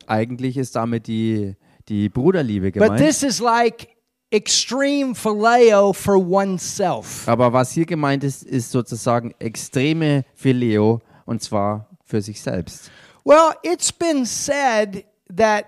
Eigentlich 0.07 0.57
ist 0.57 0.75
damit 0.75 1.05
die, 1.07 1.55
die 1.89 2.09
Bruderliebe 2.09 2.71
But 2.71 2.73
gemeint. 2.73 2.97
this 2.99 3.21
is 3.23 3.39
like 3.39 3.89
extreme 4.31 5.13
phileo 5.13 5.93
for 5.93 6.17
oneself. 6.17 7.27
Aber 7.27 7.53
was 7.53 7.71
hier 7.73 7.85
gemeint 7.85 8.23
ist, 8.23 8.43
ist 8.43 8.71
sozusagen 8.71 9.35
extreme 9.39 10.23
Phileo 10.33 11.01
und 11.25 11.43
zwar 11.43 11.87
für 12.03 12.21
sich 12.21 12.41
selbst. 12.41 12.89
Well, 13.23 13.53
it's 13.61 13.91
been 13.91 14.25
said 14.25 15.05
that 15.29 15.65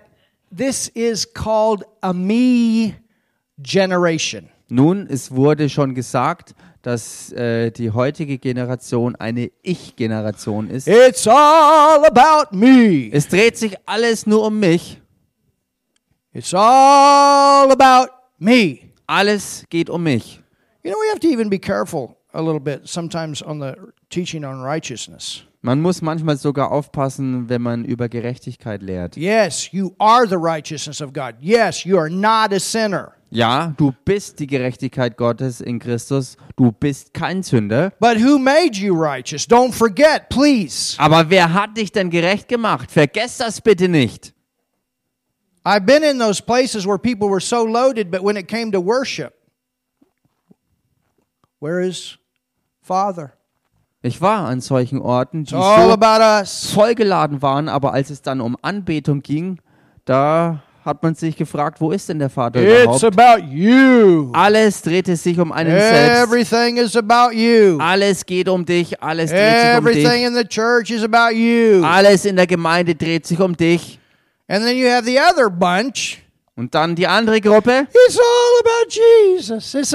this 0.50 0.88
is 0.88 1.24
called 1.32 1.84
a 2.02 2.12
me 2.12 2.96
generation. 3.62 4.48
Nun, 4.68 5.06
es 5.08 5.30
wurde 5.30 5.68
schon 5.68 5.94
gesagt, 5.94 6.54
dass 6.82 7.32
äh, 7.32 7.70
die 7.70 7.90
heutige 7.90 8.38
Generation 8.38 9.16
eine 9.16 9.50
Ich-Generation 9.62 10.68
ist. 10.70 10.86
It's 10.86 11.26
all 11.26 12.04
about 12.04 12.54
me. 12.56 13.10
Es 13.12 13.28
dreht 13.28 13.56
sich 13.56 13.76
alles 13.86 14.26
nur 14.26 14.46
um 14.46 14.60
mich. 14.60 15.00
It's 16.32 16.52
all 16.52 17.70
about 17.70 18.12
me. 18.38 18.78
Alles 19.06 19.64
geht 19.70 19.88
um 19.88 20.02
mich. 20.02 20.40
You 20.82 20.90
know, 20.90 20.98
we 20.98 21.08
have 21.10 21.20
to 21.20 21.28
even 21.28 21.48
be 21.48 21.58
careful 21.58 22.16
a 22.34 22.40
little 22.40 22.60
bit 22.60 22.86
sometimes 22.88 23.42
on 23.42 23.60
the 23.60 23.74
teaching 24.10 24.44
on 24.44 24.60
righteousness. 24.60 25.44
Man 25.62 25.80
muss 25.80 26.02
manchmal 26.02 26.36
sogar 26.36 26.70
aufpassen, 26.70 27.48
wenn 27.48 27.62
man 27.62 27.86
über 27.86 28.10
Gerechtigkeit 28.10 28.82
lehrt. 28.82 29.16
Yes, 29.16 29.72
you 29.72 29.94
are 29.98 30.28
the 30.28 30.36
righteousness 30.36 31.00
of 31.00 31.14
God. 31.14 31.36
Yes, 31.40 31.84
you 31.86 31.98
are 31.98 32.10
not 32.10 32.52
a 32.52 32.60
sinner. 32.60 33.12
Ja, 33.34 33.74
du 33.76 33.92
bist 34.04 34.38
die 34.38 34.46
Gerechtigkeit 34.46 35.16
Gottes 35.16 35.60
in 35.60 35.80
Christus. 35.80 36.36
Du 36.54 36.70
bist 36.70 37.12
kein 37.12 37.42
Sünder. 37.42 37.90
But 37.98 38.16
who 38.18 38.38
made 38.38 38.78
you 38.78 38.94
righteous? 38.94 39.44
Don't 39.48 39.72
forget, 39.72 40.28
please. 40.28 40.94
Aber 40.98 41.28
wer 41.30 41.52
hat 41.52 41.76
dich 41.76 41.90
denn 41.90 42.10
gerecht 42.10 42.46
gemacht? 42.46 42.92
Vergesst 42.92 43.40
das 43.40 43.60
bitte 43.60 43.88
nicht. 43.88 44.32
I've 45.66 45.84
been 45.84 46.04
in 46.04 46.20
those 46.20 46.40
places 46.40 46.86
where 46.86 46.96
people 46.96 47.28
were 47.28 47.40
so 47.40 47.64
loaded, 47.64 48.08
but 48.08 48.22
when 48.22 48.36
it 48.36 48.46
came 48.46 48.70
to 48.70 48.80
worship, 48.80 49.34
where 51.58 51.80
is 51.80 52.16
Father? 52.82 53.32
Ich 54.02 54.20
war 54.20 54.46
an 54.46 54.60
solchen 54.60 55.00
Orten, 55.00 55.44
die 55.44 55.50
so 55.50 55.56
vollgeladen 56.74 57.42
waren, 57.42 57.68
aber 57.68 57.94
als 57.94 58.10
es 58.10 58.22
dann 58.22 58.40
um 58.40 58.56
Anbetung 58.62 59.22
ging, 59.22 59.58
da 60.04 60.62
hat 60.84 61.02
man 61.02 61.14
sich 61.14 61.36
gefragt, 61.36 61.80
wo 61.80 61.90
ist 61.92 62.08
denn 62.08 62.18
der 62.18 62.28
Vater 62.28 62.60
It's 62.60 63.02
überhaupt? 63.02 63.04
about 63.04 63.44
you. 63.50 64.30
Alles 64.34 64.82
drehte 64.82 65.16
sich 65.16 65.38
um 65.38 65.50
einen 65.50 65.70
selbst. 65.70 66.22
Everything 66.24 66.76
is 66.76 66.94
about 66.96 67.32
you. 67.34 67.78
Alles 67.78 68.26
geht 68.26 68.48
um 68.48 68.64
dich, 68.66 69.02
alles 69.02 69.30
dreht 69.30 69.40
sich 69.60 69.78
um 69.78 69.86
Everything 69.86 70.10
dich. 70.12 70.22
in 70.24 70.34
the 70.34 70.44
church 70.44 70.90
is 70.90 71.02
about 71.02 71.34
you. 71.34 71.82
Alles 71.84 72.24
in 72.26 72.36
der 72.36 72.46
Gemeinde 72.46 72.94
dreht 72.94 73.26
sich 73.26 73.40
um 73.40 73.56
dich. 73.56 73.98
And 74.46 74.62
then 74.64 74.76
you 74.76 74.88
have 74.90 75.04
the 75.06 75.18
other 75.18 75.48
bunch. 75.48 76.18
Und 76.56 76.72
dann 76.74 76.94
die 76.94 77.06
andere 77.06 77.40
Gruppe. 77.40 77.88
It's 78.06 78.16
all 78.16 78.60
about 78.60 78.88
Jesus. 78.90 79.74
It's 79.74 79.92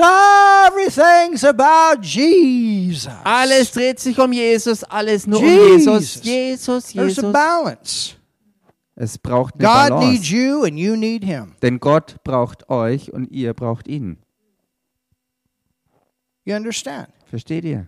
everything's 0.68 1.46
about 1.46 2.02
Jesus. 2.02 3.10
Alles 3.24 3.72
dreht 3.72 4.00
sich 4.00 4.18
um 4.20 4.34
Jesus, 4.34 4.84
alles 4.84 5.26
nur 5.26 5.40
um 5.40 5.46
Jesus. 5.46 6.16
Jesus. 6.16 6.24
Jesus, 6.24 6.86
There's 6.94 7.18
a 7.20 7.22
Jesus. 7.22 7.32
balance. 7.32 8.16
Es 9.02 9.18
braucht 9.18 9.54
eine 9.56 9.64
God 9.64 10.00
needs 10.02 10.30
Balance. 10.30 10.36
you 10.36 10.64
and 10.66 10.78
you 10.78 10.98
need 10.98 11.24
him. 11.24 11.56
Denn 11.62 11.80
Gott 11.80 12.22
braucht 12.26 12.70
euch 12.70 13.14
und 13.14 13.32
ihr 13.32 13.54
braucht 13.54 13.88
ihn. 13.88 14.18
You 16.44 16.56
understand? 16.56 17.08
Versteht 17.26 17.64
ihr? 17.64 17.88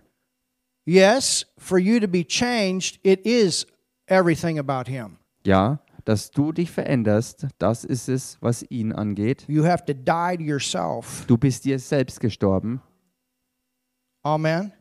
Yes, 0.86 1.44
for 1.58 1.78
you 1.78 2.00
to 2.00 2.08
be 2.08 2.24
changed, 2.26 2.98
it 3.02 3.26
is 3.26 3.66
everything 4.06 4.58
about 4.58 4.90
him. 4.90 5.18
Ja, 5.44 5.80
dass 6.06 6.30
du 6.30 6.50
dich 6.50 6.70
veränderst, 6.70 7.46
das 7.58 7.84
ist 7.84 8.08
es, 8.08 8.38
was 8.40 8.64
ihn 8.70 8.94
angeht. 8.94 9.44
You 9.48 9.64
have 9.66 9.84
to 9.84 9.92
die 9.92 10.38
to 10.38 10.42
yourself. 10.42 11.26
Du 11.26 11.36
bist 11.36 11.66
dir 11.66 11.78
selbst 11.78 12.20
gestorben. 12.20 12.80
Amen. 14.22 14.72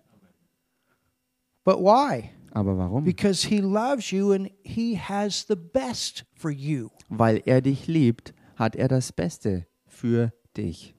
But 1.65 1.77
why? 1.77 2.29
Aber 2.51 2.77
warum? 2.77 3.03
Because 3.03 3.47
he 3.47 3.59
loves 3.59 4.11
you 4.11 4.31
and 4.33 4.49
he 4.63 4.97
has 4.97 5.45
the 5.47 5.55
best 5.55 6.25
for 6.33 6.51
you. 6.51 6.89
Weil 7.09 7.41
er 7.45 7.61
dich 7.61 7.87
liebt, 7.87 8.33
hat 8.55 8.75
er 8.75 8.87
das 8.87 9.11
Beste 9.11 9.65
für 9.87 10.33
dich. 10.55 10.93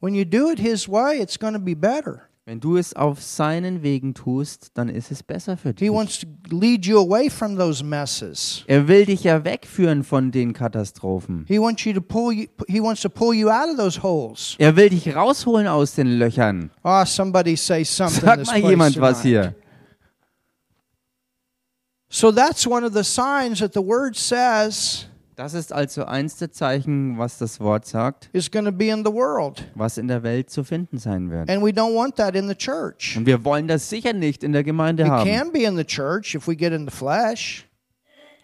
When 0.00 0.14
you 0.14 0.24
do 0.24 0.50
it 0.50 0.58
his 0.58 0.88
way, 0.88 1.20
it's 1.20 1.38
going 1.38 1.54
to 1.54 1.60
be 1.60 1.76
better. 1.76 2.30
Wenn 2.46 2.58
du 2.58 2.76
es 2.76 2.96
auf 2.96 3.22
seinen 3.22 3.82
Wegen 3.84 4.12
tust, 4.12 4.72
dann 4.74 4.88
ist 4.88 5.12
es 5.12 5.22
besser 5.22 5.56
für 5.56 5.72
dich. 5.72 5.88
Er 5.88 5.94
will 8.88 9.04
dich 9.06 9.22
ja 9.24 9.44
wegführen 9.44 10.02
von 10.02 10.32
den 10.32 10.52
Katastrophen. 10.52 11.44
Er 11.48 11.66
will 14.76 14.88
dich 14.88 15.14
rausholen 15.14 15.66
aus 15.68 15.94
den 15.94 16.18
Löchern. 16.18 16.70
In 16.82 17.32
Sag 17.86 18.46
mal 18.46 18.58
jemand 18.58 19.00
was 19.00 19.22
hier. 19.22 19.54
So 22.12 22.32
that's 22.32 22.66
one 22.66 22.84
of 22.84 22.92
the 22.92 23.04
signs 23.04 23.60
that 23.60 23.72
the 23.72 23.80
word 23.80 24.16
says 24.16 25.06
Das 25.36 25.54
ist 25.54 25.72
also 25.72 26.04
eins 26.04 26.36
der 26.36 26.50
Zeichen, 26.52 27.16
was 27.16 27.38
das 27.38 27.60
Wort 27.60 27.86
sagt, 27.86 28.28
is 28.34 28.50
going 28.50 28.66
to 28.66 28.72
be 28.72 28.88
in 28.88 29.04
the 29.06 29.12
world. 29.12 29.64
was 29.74 29.96
in 29.96 30.06
der 30.08 30.22
Welt 30.22 30.50
zu 30.50 30.64
finden 30.64 30.98
sein 30.98 31.30
wird. 31.30 31.48
And 31.48 31.62
we 31.62 31.70
don't 31.70 31.94
want 31.94 32.16
that 32.16 32.34
in 32.34 32.46
the 32.48 32.54
church. 32.54 33.16
Und 33.16 33.24
wir 33.26 33.42
wollen 33.44 33.66
das 33.68 33.88
sicher 33.88 34.12
nicht 34.12 34.42
in 34.44 34.52
der 34.52 34.64
Gemeinde 34.64 35.04
It 35.04 35.08
haben. 35.08 35.30
can 35.30 35.50
be 35.52 35.60
in 35.62 35.76
the 35.76 35.84
church 35.84 36.34
if 36.34 36.46
we 36.46 36.54
get 36.56 36.72
in 36.72 36.86
the 36.86 36.94
flesh. 36.94 37.66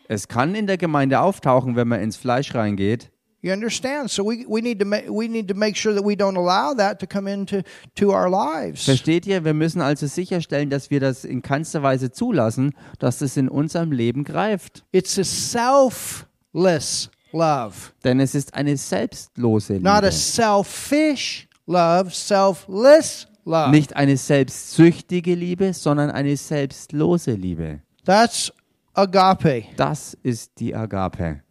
Es 0.09 0.29
kann 0.29 0.55
in 0.55 0.67
der 0.69 0.79
Gemeinde 0.79 1.19
auftauchen, 1.21 1.75
wenn 1.77 1.89
man 1.89 2.01
ins 2.01 2.17
Fleisch 2.17 2.55
reingeht. 2.55 3.11
You 3.47 3.53
understand? 3.53 4.11
So 4.11 4.25
we, 4.25 4.45
we 4.49 4.61
need 4.61 4.81
to 4.81 4.85
ma- 4.85 5.09
we 5.09 5.29
need 5.29 5.47
to 5.47 5.55
make 5.55 5.77
sure 5.77 5.95
that 5.95 6.05
we 6.05 6.17
don't 6.17 6.37
allow 6.37 6.75
that 6.75 6.99
to 6.99 7.07
come 7.07 7.29
into 7.29 7.63
to 7.95 8.11
our 8.11 8.29
lives. 8.29 8.85
Versteht 8.87 9.25
ihr? 9.25 9.45
Wir 9.45 9.55
müssen 9.55 9.81
also 9.81 10.09
sicherstellen, 10.09 10.69
dass 10.69 10.91
wir 10.91 10.99
das 10.99 11.25
in 11.25 11.43
keinster 11.43 11.85
Weise 11.85 12.11
zulassen, 12.11 12.75
dass 12.99 13.21
es 13.21 13.37
in 13.37 13.49
unserem 13.49 13.93
Leben 13.93 14.25
greift. 14.25 14.85
It's 14.91 15.17
a 15.17 15.23
selfless 15.23 17.09
love, 17.33 17.93
Denn 18.03 18.19
es 18.21 18.35
ist 18.35 18.55
eine 18.55 18.77
selbstlose 18.77 19.75
not 19.75 19.87
a 19.87 20.01
Liebe. 20.07 20.13
selfish 20.13 21.49
love, 21.67 22.11
selfless 22.11 23.29
love. 23.45 23.71
Nicht 23.71 23.95
eine 23.95 24.17
selbstsüchtige 24.17 25.35
Liebe, 25.37 25.73
sondern 25.73 26.11
eine 26.11 26.37
selbstlose 26.37 27.33
Liebe. 27.33 27.81
That's 28.05 28.53
agape. 28.95 29.65
Das 29.77 30.17
ist 30.23 30.53
die 30.59 30.75
Agape. 30.75 31.43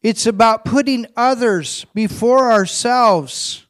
It's 0.00 0.26
about 0.26 0.64
putting 0.64 1.06
others 1.16 1.86
before 1.92 2.52
ourselves. 2.52 3.66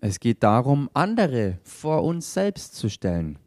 Es 0.00 0.20
geht 0.20 0.42
darum, 0.42 0.90
andere 0.92 1.58
vor 1.62 2.04
uns 2.04 2.34
selbst 2.34 2.76
zu 2.76 2.90
stellen. 2.90 3.38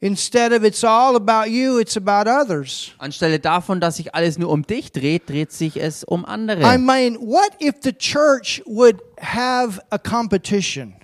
Instead 0.00 0.52
of 0.52 0.64
it's 0.64 0.82
all 0.84 1.16
about 1.16 1.50
you, 1.50 1.78
it's 1.78 1.96
about 1.96 2.28
others. 2.28 2.90
Anstelle 2.98 3.38
davon, 3.38 3.80
dass 3.80 3.96
sich 3.96 4.14
alles 4.14 4.36
nur 4.36 4.50
um 4.50 4.66
dich 4.66 4.92
dreht, 4.92 5.30
dreht 5.30 5.52
sich 5.52 5.80
es 5.80 6.04
um 6.04 6.24
andere. 6.26 6.60
I 6.62 6.76
mean, 6.76 7.16
what 7.20 7.52
if 7.60 7.76
the 7.82 7.92
church 7.92 8.60
would 8.66 9.00
have 9.18 9.80
a 9.90 9.98
competition? 9.98 10.94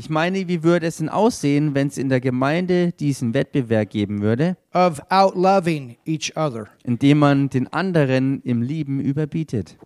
Ich 0.00 0.08
meine, 0.08 0.48
wie 0.48 0.62
würde 0.62 0.86
es 0.86 0.96
denn 0.96 1.10
aussehen, 1.10 1.74
wenn 1.74 1.88
es 1.88 1.98
in 1.98 2.08
der 2.08 2.22
Gemeinde 2.22 2.90
diesen 2.92 3.34
Wettbewerb 3.34 3.90
geben 3.90 4.22
würde, 4.22 4.56
of 4.72 4.98
outloving 5.10 5.98
each 6.06 6.34
other. 6.38 6.68
indem 6.84 7.18
man 7.18 7.50
den 7.50 7.70
anderen 7.70 8.40
im 8.40 8.62
Lieben 8.62 8.98
überbietet? 8.98 9.76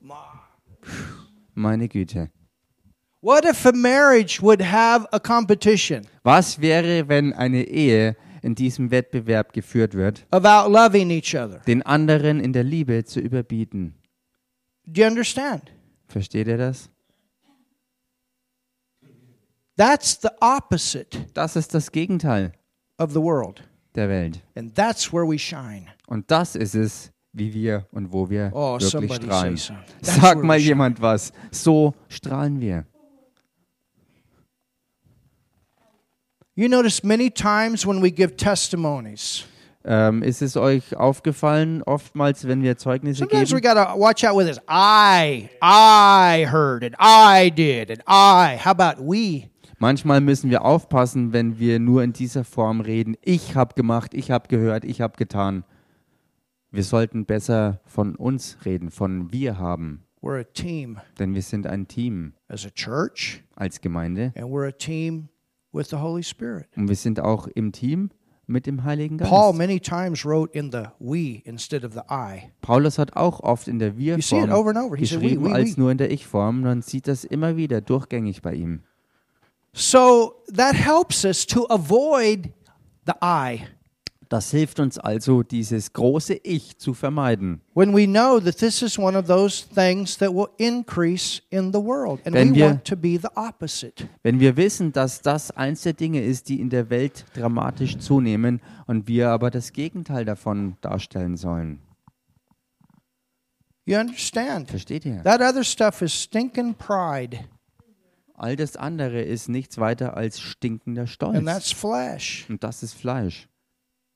Meine 1.55 1.89
Güte. 1.89 2.31
What 3.23 3.45
if 3.45 3.67
a 3.67 3.73
marriage 3.73 4.41
would 4.41 4.63
have 4.63 5.09
a 5.11 5.19
competition 5.19 6.03
Was 6.23 6.61
wäre, 6.61 7.09
wenn 7.09 7.33
eine 7.33 7.65
Ehe 7.65 8.15
in 8.41 8.55
diesem 8.55 8.93
Wettbewerb 8.93 9.53
geführt 9.53 9.95
wird, 9.95 10.29
of 10.31 10.45
outloving 10.45 11.11
each 11.11 11.35
other? 11.35 11.59
den 11.67 11.83
anderen 11.83 12.39
in 12.39 12.53
der 12.53 12.63
Liebe 12.63 13.05
zu 13.05 13.19
überbieten? 13.19 13.97
Do 14.87 15.01
you 15.03 15.09
understand? 15.09 15.73
Versteht 16.07 16.47
ihr 16.47 16.57
das? 16.59 16.89
That's 19.77 20.19
the 20.23 20.29
opposite 20.41 21.27
Das 21.35 21.57
ist 21.57 21.75
das 21.75 21.91
Gegenteil 21.91 22.53
of 22.99 23.11
the 23.13 23.21
world. 23.21 23.63
der 23.95 24.09
Welt. 24.09 24.41
And 24.57 24.75
that's 24.75 25.13
where 25.13 25.27
we 25.29 25.39
shine. 25.39 25.87
Und 26.07 26.31
das 26.31 26.55
ist 26.57 26.75
es, 26.75 27.11
wie 27.33 27.53
wir 27.53 27.87
und 27.93 28.13
wo 28.13 28.29
wir 28.31 28.51
Oh, 28.55 28.75
wirklich 28.75 28.91
somebody 28.91 29.25
strahlen. 29.27 29.57
say 29.57 29.75
something. 29.75 29.95
That's 30.03 30.21
Sag 30.21 30.37
where 30.37 30.45
mal 30.47 30.55
we 30.57 30.61
shine. 30.61 30.69
jemand 30.69 31.01
was. 31.03 31.33
So 31.51 31.95
strahlen 32.09 32.61
wir. 32.61 32.85
You 36.57 36.69
notice 36.69 37.03
many 37.03 37.31
times 37.31 37.85
when 37.85 38.01
we 38.01 38.11
give 38.11 38.37
testimonies, 38.37 39.45
Ähm, 39.87 40.23
ist 40.23 40.41
es 40.41 40.57
euch 40.57 40.97
aufgefallen, 40.97 41.83
oftmals, 41.83 42.47
wenn 42.49 42.63
wir 42.63 42.79
Zeugnisse 42.79 43.19
sometimes 43.19 43.53
we 43.53 43.61
geben? 43.61 43.75
got 43.75 43.93
to 43.95 43.99
watch 44.01 44.25
out 44.25 44.35
with 44.35 44.47
this. 44.47 44.59
I, 44.67 45.51
I 45.61 46.47
heard 46.51 46.83
it, 46.85 46.95
I 46.99 47.51
did 47.51 47.91
it, 47.91 48.01
I. 48.09 48.57
How 48.65 48.71
about 48.71 49.03
we? 49.05 49.51
Manchmal 49.79 50.21
müssen 50.21 50.51
wir 50.51 50.65
aufpassen, 50.65 51.33
wenn 51.33 51.59
wir 51.59 51.79
nur 51.79 52.03
in 52.03 52.13
dieser 52.13 52.45
Form 52.45 52.81
reden. 52.81 53.17
Ich 53.23 53.57
habe 53.57 53.75
gemacht, 53.75 54.15
ich 54.15 54.31
habe 54.31 54.49
gehört, 54.49 54.85
ich 54.85 55.01
habe 55.01 55.17
getan. 55.17 55.65
Wir 56.71 56.85
sollten 56.85 57.25
besser 57.25 57.81
von 57.85 58.17
uns 58.17 58.59
reden, 58.65 58.91
von 58.91 59.33
wir 59.33 59.59
haben. 59.59 60.03
We're 60.23 60.41
a 60.41 60.45
team 60.45 60.99
Denn 61.19 61.35
wir 61.35 61.43
sind 61.43 61.67
ein 61.67 61.87
Team 61.87 62.33
as 62.49 62.65
a 62.65 62.71
church, 62.71 63.45
als 63.57 63.81
Gemeinde 63.83 64.33
and 64.35 64.47
we're 64.47 64.67
a 64.67 64.73
team 64.73 65.29
with 65.71 65.91
the 65.91 65.97
Holy 65.97 66.23
Spirit. 66.23 66.67
und 66.77 66.89
wir 66.89 66.97
sind 66.97 67.21
auch 67.21 67.47
im 67.47 67.73
Team 67.73 68.09
mit 68.47 68.67
dem 68.67 68.85
Heiligen 68.85 69.19
Paul 69.19 69.53
Geist. 69.53 69.59
many 69.59 69.79
times 69.79 70.25
wrote 70.25 70.59
in 70.59 70.73
the 70.73 70.85
we 70.99 71.43
instead 71.45 71.85
of 71.85 71.93
the 71.93 72.01
I. 72.11 72.51
Paulus 72.63 72.99
hat 72.99 73.15
auch 73.17 73.41
oft 73.41 73.69
in 73.69 73.79
der 73.79 73.89
it 73.91 73.99
Wir-Form 73.99 74.51
over 74.51 74.71
over. 74.71 74.97
Said 74.97 75.21
we, 75.21 75.29
geschrieben 75.29 75.45
we, 75.45 75.53
als 75.53 75.77
nur 75.77 75.91
in 75.91 75.99
der 75.99 76.11
Ich-Form. 76.11 76.63
Man 76.63 76.81
sieht 76.81 77.07
das 77.07 77.25
immer 77.25 77.57
wieder 77.59 77.83
durchgängig 77.83 78.41
bei 78.41 78.55
ihm. 78.55 78.81
So 79.75 80.43
that 80.55 80.75
helps 80.77 81.25
us 81.25 81.45
to 81.49 81.67
avoid 81.69 82.53
the 83.07 83.13
I. 83.21 83.67
Das 84.31 84.51
hilft 84.51 84.81
uns 84.81 84.99
also, 84.99 85.43
dieses 85.43 85.93
große 85.93 86.35
Ich 86.45 86.79
zu 86.79 86.95
vermeiden. 86.95 87.61
When 87.75 87.93
we 87.95 88.07
know 88.07 88.41
that 88.41 88.57
this 88.59 88.83
is 88.83 88.99
one 88.99 89.17
of 89.19 89.27
those 89.27 89.65
things 89.75 90.17
that 90.19 90.33
will 90.33 90.49
increase 90.57 91.43
in 91.51 91.73
the 91.73 91.79
world. 91.79 92.21
And 92.25 92.35
Wenn 92.35 92.53
we 92.53 92.57
wir- 92.61 92.67
want 92.71 92.85
to 92.87 92.97
be 92.97 93.19
the 93.21 93.29
opposite. 93.37 94.09
Wenn 94.23 94.41
wir 94.41 94.57
wissen, 94.57 94.93
dass 94.93 95.21
das 95.21 95.51
eins 95.51 95.83
der 95.83 95.93
Dinge 95.93 96.23
ist, 96.23 96.49
die 96.49 96.61
in 96.61 96.71
der 96.71 96.89
Welt 96.89 97.25
dramatisch 97.35 97.99
zunehmen 97.99 98.61
und 98.87 99.07
wir 99.09 99.29
aber 99.29 99.51
das 99.51 99.73
Gegenteil 99.73 100.25
davon 100.25 100.77
darstellen 100.81 101.37
sollen. 101.37 101.81
You 103.87 103.99
understand? 103.99 104.71
Versteht 104.71 105.05
ihr? 105.05 105.23
That 105.25 105.43
other 105.43 105.63
stuff 105.63 106.01
is 106.01 106.13
stinking 106.15 106.75
pride, 106.75 107.41
All 108.35 108.57
das 108.57 108.77
andere 108.77 109.23
ist 109.23 109.49
nichts 109.49 109.79
weiter 109.79 110.17
als 110.17 110.41
stinkender 110.41 111.03
and 111.03 111.47
that's 111.47 111.71
Stolz. 111.71 111.81
flesh. 111.81 112.47
Und 112.49 112.63
das 112.65 112.83
ist 112.83 112.95
Fleisch. 112.95 113.49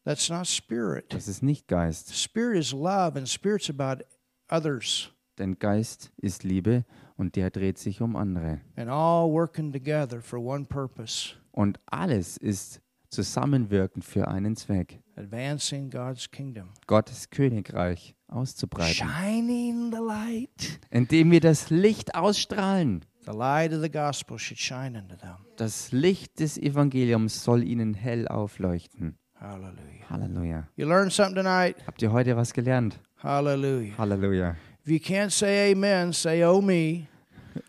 That's 0.05 0.29
not 0.29 0.47
spirit. 0.47 1.13
Das 1.13 1.29
ist 1.29 1.43
nicht 1.43 1.69
Geist. 1.69 2.15
Spirit 2.17 2.59
is 2.59 2.73
love, 2.73 3.17
and 3.19 3.29
spirit's 3.29 3.69
about 3.71 4.03
others 4.51 5.11
Denn 5.39 5.59
Geist 5.59 6.11
ist 6.17 6.43
Liebe 6.45 6.85
und 7.17 7.37
der 7.37 7.51
dreht 7.51 7.79
sich 7.79 8.01
um 8.01 8.17
andere. 8.17 8.61
and 8.77 8.89
all 8.91 9.31
working 9.31 9.73
together 9.73 10.21
for 10.21 10.39
one 10.41 10.65
purpose 10.65 11.35
Und 11.53 11.79
alles 11.87 12.37
ist 12.39 12.81
zusammenwirkend 13.11 14.05
für 14.05 14.29
einen 14.29 14.57
Zweck. 14.57 15.01
advancing 15.17 15.91
God's 15.91 16.31
kingdom. 16.31 16.71
Gottes 16.87 17.29
Königreich 17.31 18.15
auszubreiten. 18.29 18.95
Shining 19.09 19.93
the 19.93 19.99
light. 19.99 20.81
Indem 20.91 21.31
wir 21.31 21.41
das 21.41 21.71
Licht 21.71 22.15
ausstrahlen. 22.15 23.05
The 23.31 23.37
light 23.37 23.75
of 23.75 23.83
the 23.83 23.91
gospel 23.91 24.39
should 24.39 24.59
shine 24.59 24.97
into 24.97 25.15
them. 25.15 25.37
Das 25.57 25.93
Licht 25.93 26.41
des 26.41 26.57
Evangeliums 26.57 27.45
soll 27.45 27.63
ihnen 27.63 27.93
hell 27.93 28.27
aufleuchten. 28.27 29.19
Hallelujah. 29.39 30.09
Halleluja. 30.09 30.69
You 30.77 30.87
learned 30.87 31.13
something 31.13 31.35
tonight? 31.35 31.77
Habt 31.87 32.01
ihr 32.01 32.11
heute 32.11 32.35
was 32.39 32.55
gelernt? 32.55 32.99
Hallelujah. 33.23 33.93
Halleluja. 33.99 34.57
If 34.83 34.91
you 34.91 34.99
can't 34.99 35.31
say 35.31 35.73
amen, 35.73 36.15
say 36.15 36.43
oh 36.43 36.63
me. 36.63 37.07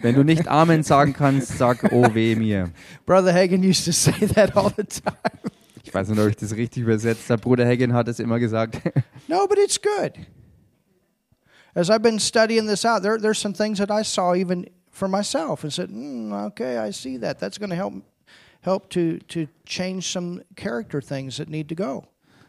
Wenn 0.00 0.14
du 0.14 0.22
nicht 0.22 0.46
Amen 0.46 0.84
sagen 0.84 1.12
kannst, 1.12 1.58
sag 1.58 1.90
oh 1.90 2.14
weh 2.14 2.36
mir. 2.36 2.70
Brother 3.04 3.34
Hagen 3.34 3.64
used 3.64 3.84
to 3.84 3.90
say 3.90 4.28
that 4.28 4.56
all 4.56 4.70
the 4.76 4.84
time. 4.84 5.16
Ich 5.82 5.92
weiß 5.92 6.08
nicht, 6.10 6.20
ob 6.20 6.28
ich 6.28 6.36
das 6.36 6.54
richtig 6.54 6.84
übersetzt 6.84 7.28
habe. 7.30 7.42
Bruder 7.42 7.66
Hagen 7.66 7.94
hat 7.94 8.06
es 8.06 8.20
immer 8.20 8.38
gesagt. 8.38 8.80
No, 9.26 9.48
but 9.48 9.58
it's 9.58 9.80
good. 9.80 10.12
As 11.76 11.90
I've 11.90 12.02
been 12.02 12.18
studying 12.18 12.64
this 12.64 12.86
out, 12.86 13.02
there, 13.02 13.18
there's 13.18 13.38
some 13.38 13.52
things 13.52 13.78
that 13.78 13.90
I 13.90 14.00
saw 14.00 14.34
even 14.34 14.66
for 14.90 15.06
myself 15.08 15.62
and 15.62 15.70
said, 15.70 15.90
mm, 15.90 16.32
okay, 16.46 16.78
I 16.78 16.90
see 16.90 17.18
that. 17.18 17.38
That's 17.38 17.58
going 17.58 17.68
to 17.70 17.76
help 17.76 17.94
help 18.62 18.88
to 18.90 19.18
to 19.18 19.46
change 19.66 20.10
some 20.10 20.42
character 20.56 21.00
things 21.02 21.36
that 21.36 21.48
need 21.50 21.68
to 21.68 21.74
go. 21.74 22.08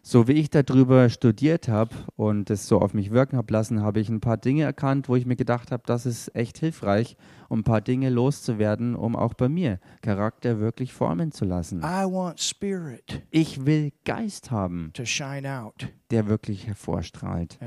So 0.09 0.29
wie 0.29 0.35
ich 0.39 0.49
darüber 0.49 1.09
studiert 1.09 1.67
habe 1.67 1.93
und 2.15 2.49
es 2.49 2.65
so 2.65 2.79
auf 2.79 2.93
mich 2.93 3.11
wirken 3.11 3.35
habe 3.35 3.51
lassen, 3.51 3.81
habe 3.81 3.99
ich 3.99 4.07
ein 4.07 4.21
paar 4.21 4.37
Dinge 4.37 4.63
erkannt, 4.63 5.09
wo 5.09 5.17
ich 5.17 5.25
mir 5.25 5.35
gedacht 5.35 5.69
habe, 5.69 5.83
das 5.85 6.05
ist 6.05 6.33
echt 6.33 6.59
hilfreich, 6.59 7.17
um 7.49 7.59
ein 7.59 7.63
paar 7.65 7.81
Dinge 7.81 8.09
loszuwerden, 8.09 8.95
um 8.95 9.17
auch 9.17 9.33
bei 9.33 9.49
mir 9.49 9.81
Charakter 10.01 10.61
wirklich 10.61 10.93
formen 10.93 11.33
zu 11.33 11.43
lassen. 11.43 11.79
I 11.79 12.05
want 12.05 12.39
spirit 12.39 13.21
Ich 13.31 13.65
will 13.65 13.91
Geist 14.05 14.49
haben, 14.49 14.91
to 14.93 15.03
shine 15.03 15.45
out 15.45 15.89
der 16.09 16.29
wirklich 16.29 16.67
hervorstrahlt 16.67 17.59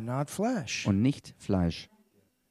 und 0.86 1.02
nicht 1.02 1.34
Fleisch. 1.36 1.90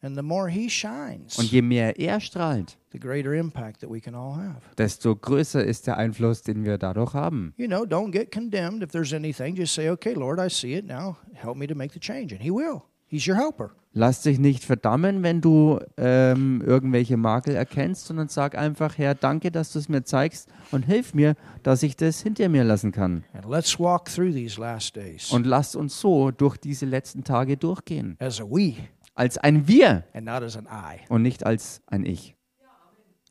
Und 0.01 1.51
je 1.51 1.61
mehr 1.61 1.99
er 1.99 2.19
strahlt, 2.19 2.77
the 2.91 2.99
greater 2.99 3.33
impact 3.33 3.81
that 3.81 3.89
we 3.91 3.99
can 3.99 4.15
all 4.15 4.35
have. 4.35 4.61
desto 4.77 5.15
größer 5.15 5.63
ist 5.63 5.87
der 5.87 5.97
Einfluss, 5.97 6.41
den 6.41 6.63
wir 6.63 6.77
dadurch 6.77 7.13
haben. 7.13 7.53
You 7.57 7.67
know, 7.67 7.83
don't 7.83 8.11
get 8.11 8.31
condemned 8.31 8.81
if 8.83 8.91
there's 8.91 9.13
anything. 9.13 9.55
Just 9.55 9.73
say, 9.73 9.89
okay, 9.89 10.13
Lord, 10.13 10.39
I 10.39 10.49
see 10.49 10.73
it 10.75 10.85
now. 10.87 11.17
Help 11.33 11.57
me 11.57 11.67
to 11.67 11.75
make 11.75 11.93
the 11.93 11.99
change. 11.99 12.33
And 12.33 12.41
He 12.41 12.49
will. 12.51 12.83
He's 13.07 13.27
your 13.27 13.35
helper. 13.35 13.71
Lass 13.93 14.21
dich 14.21 14.37
nicht 14.37 14.63
verdammen, 14.63 15.23
wenn 15.23 15.41
du 15.41 15.79
ähm, 15.97 16.61
irgendwelche 16.63 17.17
Makel 17.17 17.55
erkennst, 17.55 18.05
sondern 18.05 18.27
sag 18.27 18.55
einfach, 18.55 18.99
Herr, 18.99 19.15
danke, 19.15 19.49
dass 19.49 19.73
du 19.73 19.79
es 19.79 19.89
mir 19.89 20.03
zeigst 20.03 20.47
und 20.71 20.83
hilf 20.85 21.15
mir, 21.15 21.33
dass 21.63 21.81
ich 21.81 21.95
das 21.97 22.21
hinter 22.21 22.49
mir 22.49 22.63
lassen 22.63 22.91
kann. 22.91 23.23
And 23.33 23.45
let's 23.49 23.79
walk 23.79 24.05
through 24.05 24.31
these 24.33 24.61
last 24.61 24.95
days 24.95 25.31
Und 25.31 25.47
lasst 25.47 25.75
uns 25.75 25.99
so 25.99 26.29
durch 26.29 26.57
diese 26.57 26.85
letzten 26.85 27.23
Tage 27.23 27.57
durchgehen. 27.57 28.15
as 28.19 28.39
a 28.39 28.43
we 28.43 28.75
Als 29.15 29.37
ein 29.37 29.67
Wir 29.67 30.03
and 30.13 30.25
not 30.25 30.43
as 30.43 30.55
an 30.57 30.65
I. 30.65 30.99
und 31.09 31.21
nicht 31.21 31.45
als 31.45 31.81
ein 31.87 32.05
Ich. 32.05 32.35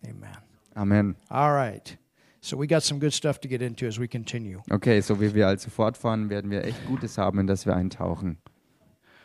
Amen. 0.05 0.37
Amen. 0.75 1.17
All 1.29 1.53
right. 1.53 1.99
So 2.41 2.57
we 2.59 2.67
got 2.69 2.83
some 2.83 3.01
good 3.01 3.13
stuff 3.13 3.39
to 3.41 3.49
get 3.49 3.63
into 3.63 3.87
as 3.87 3.99
we 3.99 4.07
continue. 4.07 4.61
Okay, 4.71 5.01
so 5.01 5.21
wie 5.21 5.35
wir 5.35 5.49
also 5.49 5.71
fortfahren, 5.71 6.31
werden 6.31 6.51
wir 6.51 6.65
echt 6.65 6.87
Gutes 6.87 7.19
haben, 7.19 7.41
in 7.41 7.47
das 7.47 7.67
wir 7.67 7.75
eintauchen. 7.75 8.39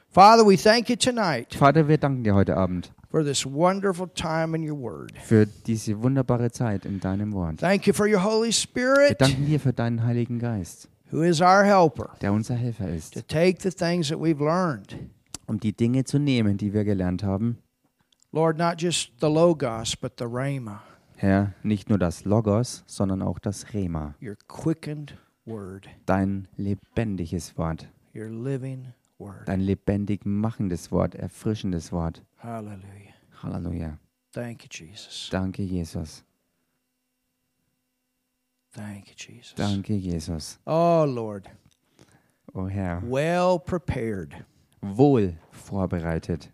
Father, 0.09 0.45
we 0.45 0.55
thank 0.57 0.89
you 0.89 0.95
tonight 0.95 1.53
Vater, 1.55 1.87
wir 1.87 1.97
danken 1.97 2.23
dir 2.23 2.35
heute 2.35 2.55
Abend 2.55 2.91
for 3.09 3.23
this 3.23 3.45
wonderful 3.45 4.07
time 4.13 4.55
in 4.55 4.67
your 4.69 4.77
word. 4.79 5.11
für 5.23 5.45
diese 5.45 6.01
wunderbare 6.01 6.51
Zeit 6.51 6.85
in 6.85 6.99
deinem 6.99 7.33
Wort. 7.33 7.59
Thank 7.59 7.87
you 7.87 7.93
for 7.93 8.07
your 8.07 8.23
Holy 8.23 8.47
Wir 8.49 8.53
Spirit, 8.53 9.21
danken 9.21 9.45
dir 9.45 9.59
für 9.59 9.73
deinen 9.73 10.03
Heiligen 10.03 10.37
Geist, 10.39 10.87
who 11.11 11.21
is 11.23 11.39
our 11.41 11.63
helper, 11.63 12.09
der 12.21 12.31
unser 12.33 12.55
Helfer 12.55 12.89
ist, 12.89 13.13
to 13.15 13.21
take 13.21 13.57
the 13.61 13.71
things 13.71 14.09
that 14.09 14.19
we've 14.19 14.43
learned. 14.43 14.95
Um 15.47 15.59
die 15.59 15.73
Dinge 15.73 16.03
zu 16.03 16.19
nehmen, 16.19 16.57
die 16.57 16.73
wir 16.73 16.83
gelernt 16.83 17.23
haben. 17.23 17.57
Lord, 18.31 18.57
not 18.57 18.81
just 18.81 19.11
the 19.21 19.27
Logos, 19.27 19.95
but 19.95 20.13
the 20.17 20.25
Rhema, 20.25 20.81
Herr, 21.17 21.53
nicht 21.63 21.89
nur 21.89 21.99
das 21.99 22.25
Logos, 22.25 22.83
sondern 22.87 23.21
auch 23.21 23.39
das 23.39 23.73
Rema, 23.73 24.15
your 24.21 24.35
quickened 24.47 25.17
word, 25.45 25.87
dein 26.05 26.47
lebendiges 26.57 27.57
Wort, 27.57 27.87
your 28.15 28.29
living 28.29 28.93
word. 29.19 29.47
dein 29.47 29.59
lebendig 29.61 30.25
machendes 30.25 30.91
Wort, 30.91 31.15
erfrischendes 31.15 31.91
Wort. 31.91 32.23
Hallelujah. 32.37 33.13
Halleluja. 33.41 33.97
Thank 34.31 34.63
you, 34.63 34.69
Jesus. 34.71 35.29
Danke, 35.31 35.61
Jesus. 35.63 36.23
Thank 38.71 39.09
you, 39.09 39.13
Jesus. 39.15 39.53
Danke, 39.55 39.93
Jesus. 39.93 40.57
Oh, 40.65 41.05
Lord, 41.07 41.47
O 42.55 42.65
Herr, 42.67 43.01
well 43.05 43.59
prepared 43.59 44.45
wohl 44.83 45.33
vorbereitet 45.51 46.51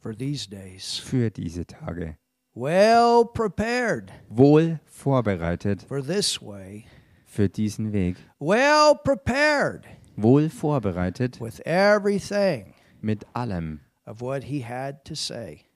for 0.00 0.14
these 0.14 0.46
days. 0.48 0.98
für 0.98 1.30
diese 1.30 1.66
Tage. 1.66 2.16
Well 2.54 3.24
prepared 3.24 4.10
Wohl 4.28 4.80
vorbereitet 4.86 5.82
for 5.82 6.02
this 6.02 6.40
way. 6.42 6.86
für 7.26 7.48
diesen 7.48 7.92
Weg. 7.92 8.16
Well 8.40 8.94
prepared 8.96 9.86
Wohl 10.16 10.48
vorbereitet 10.48 11.40
with 11.40 11.60
everything 11.66 12.74
mit 13.00 13.24
allem 13.34 13.80
of 14.06 14.20
what 14.20 14.44
he 14.44 14.60
had 14.62 15.04
to 15.04 15.14
say. 15.14 15.66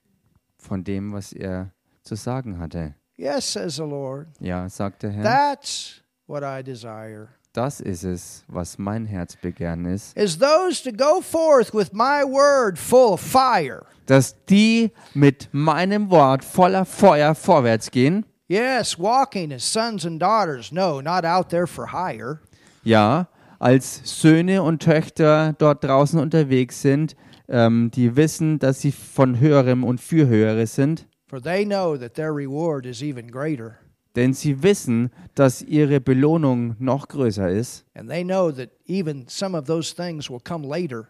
von 0.57 0.83
dem, 0.83 1.11
was 1.13 1.31
er 1.33 1.71
zu 2.03 2.15
sagen 2.15 2.57
hatte. 2.59 2.95
Yes, 3.15 3.45
says 3.45 3.75
the 3.75 3.83
Lord. 3.83 4.27
Ja, 4.39 4.67
sagt 4.67 5.03
der 5.03 5.11
Herr, 5.11 5.23
That's 5.23 6.01
what 6.25 6.43
I 6.43 6.63
desire. 6.63 7.29
Das 7.53 7.79
ist 7.79 8.03
es, 8.03 8.43
was 8.47 8.77
mein 8.77 9.05
Herzbegehren 9.05 9.85
ist, 9.85 10.17
Is 10.17 10.37
those 10.37 10.83
to 10.83 10.91
go 10.91 11.21
forth 11.21 11.73
with 11.73 11.93
my 11.93 12.23
word 12.23 12.77
full 12.77 13.13
of 13.13 13.21
fire. 13.21 13.83
dass 14.05 14.35
die 14.45 14.91
mit 15.13 15.49
meinem 15.51 16.09
Wort 16.09 16.43
voller 16.43 16.85
Feuer 16.85 17.35
vorwärts 17.35 17.89
gehen. 17.91 18.25
Yes, 18.47 18.99
walking 18.99 19.53
as 19.53 19.63
sons 19.63 20.05
and 20.05 20.21
daughters. 20.21 20.71
No, 20.71 20.99
not 21.01 21.23
out 21.25 21.49
there 21.49 21.65
for 21.67 21.91
hire. 21.93 22.39
Ja, 22.83 23.27
als 23.59 24.01
Söhne 24.03 24.61
und 24.61 24.83
Töchter 24.83 25.53
dort 25.57 25.83
draußen 25.83 26.19
unterwegs 26.19 26.81
sind, 26.81 27.15
ähm, 27.47 27.89
die 27.93 28.15
wissen, 28.17 28.59
dass 28.59 28.81
sie 28.81 28.91
von 28.91 29.39
höherem 29.39 29.83
und 29.85 30.01
für 30.01 30.27
höhere 30.27 30.67
sind, 30.67 31.07
For 31.29 31.41
they 31.41 31.65
know 31.65 31.95
that 31.97 32.13
their 32.15 32.31
reward 32.35 32.85
is 32.85 33.01
even 33.01 33.31
greater. 33.31 33.77
Denn 34.15 34.33
sie 34.33 34.61
wissen, 34.63 35.11
dass 35.35 35.61
ihre 35.61 35.99
Belohnung 35.99 36.75
noch 36.79 37.07
größer 37.07 37.49
ist. 37.49 37.85
And 37.93 38.09
they 38.09 38.23
know 38.23 38.51
that 38.51 38.69
even 38.85 39.27
some 39.27 39.57
of 39.57 39.65
those 39.65 39.95
things 39.95 40.29
will 40.29 40.39
come 40.39 40.67
later. 40.67 41.07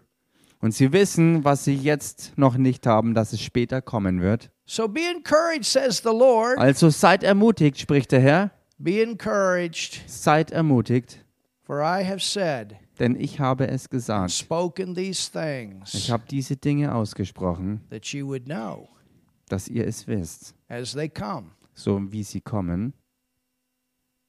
Und 0.59 0.73
sie 0.73 0.93
wissen, 0.93 1.43
was 1.43 1.65
sie 1.65 1.75
jetzt 1.75 2.31
noch 2.37 2.55
nicht 2.55 2.87
haben, 2.87 3.13
dass 3.13 3.33
es 3.33 3.41
später 3.41 3.81
kommen 3.81 4.21
wird. 4.21 4.49
So 4.65 4.87
be 4.87 5.01
encouraged, 5.01 5.65
says 5.65 5.97
the 5.97 6.09
Lord. 6.09 6.57
Also 6.57 6.89
seid 6.89 7.23
ermutigt, 7.23 7.79
spricht 7.79 8.13
der 8.13 8.21
Herr, 8.21 8.51
Be 8.77 9.01
encouraged, 9.01 10.01
seid 10.07 10.51
ermutigt, 10.51 11.23
for 11.63 11.81
I 11.81 12.03
have 12.03 12.19
said, 12.19 12.75
denn 12.99 13.19
ich 13.19 13.39
habe 13.39 13.67
es 13.67 13.89
gesagt. 13.89 14.31
spoken 14.31 14.95
these 14.95 15.29
Ich 15.93 16.09
habe 16.09 16.23
diese 16.29 16.55
Dinge 16.55 16.95
ausgesprochen, 16.95 17.81
that 17.89 18.05
you 18.07 18.25
would 18.27 18.45
know 18.45 18.87
dass 19.49 19.67
ihr 19.67 19.85
es 19.85 20.07
wisst. 20.07 20.55
So 21.75 21.99
wie 22.11 22.23
sie 22.23 22.41
kommen, 22.41 22.93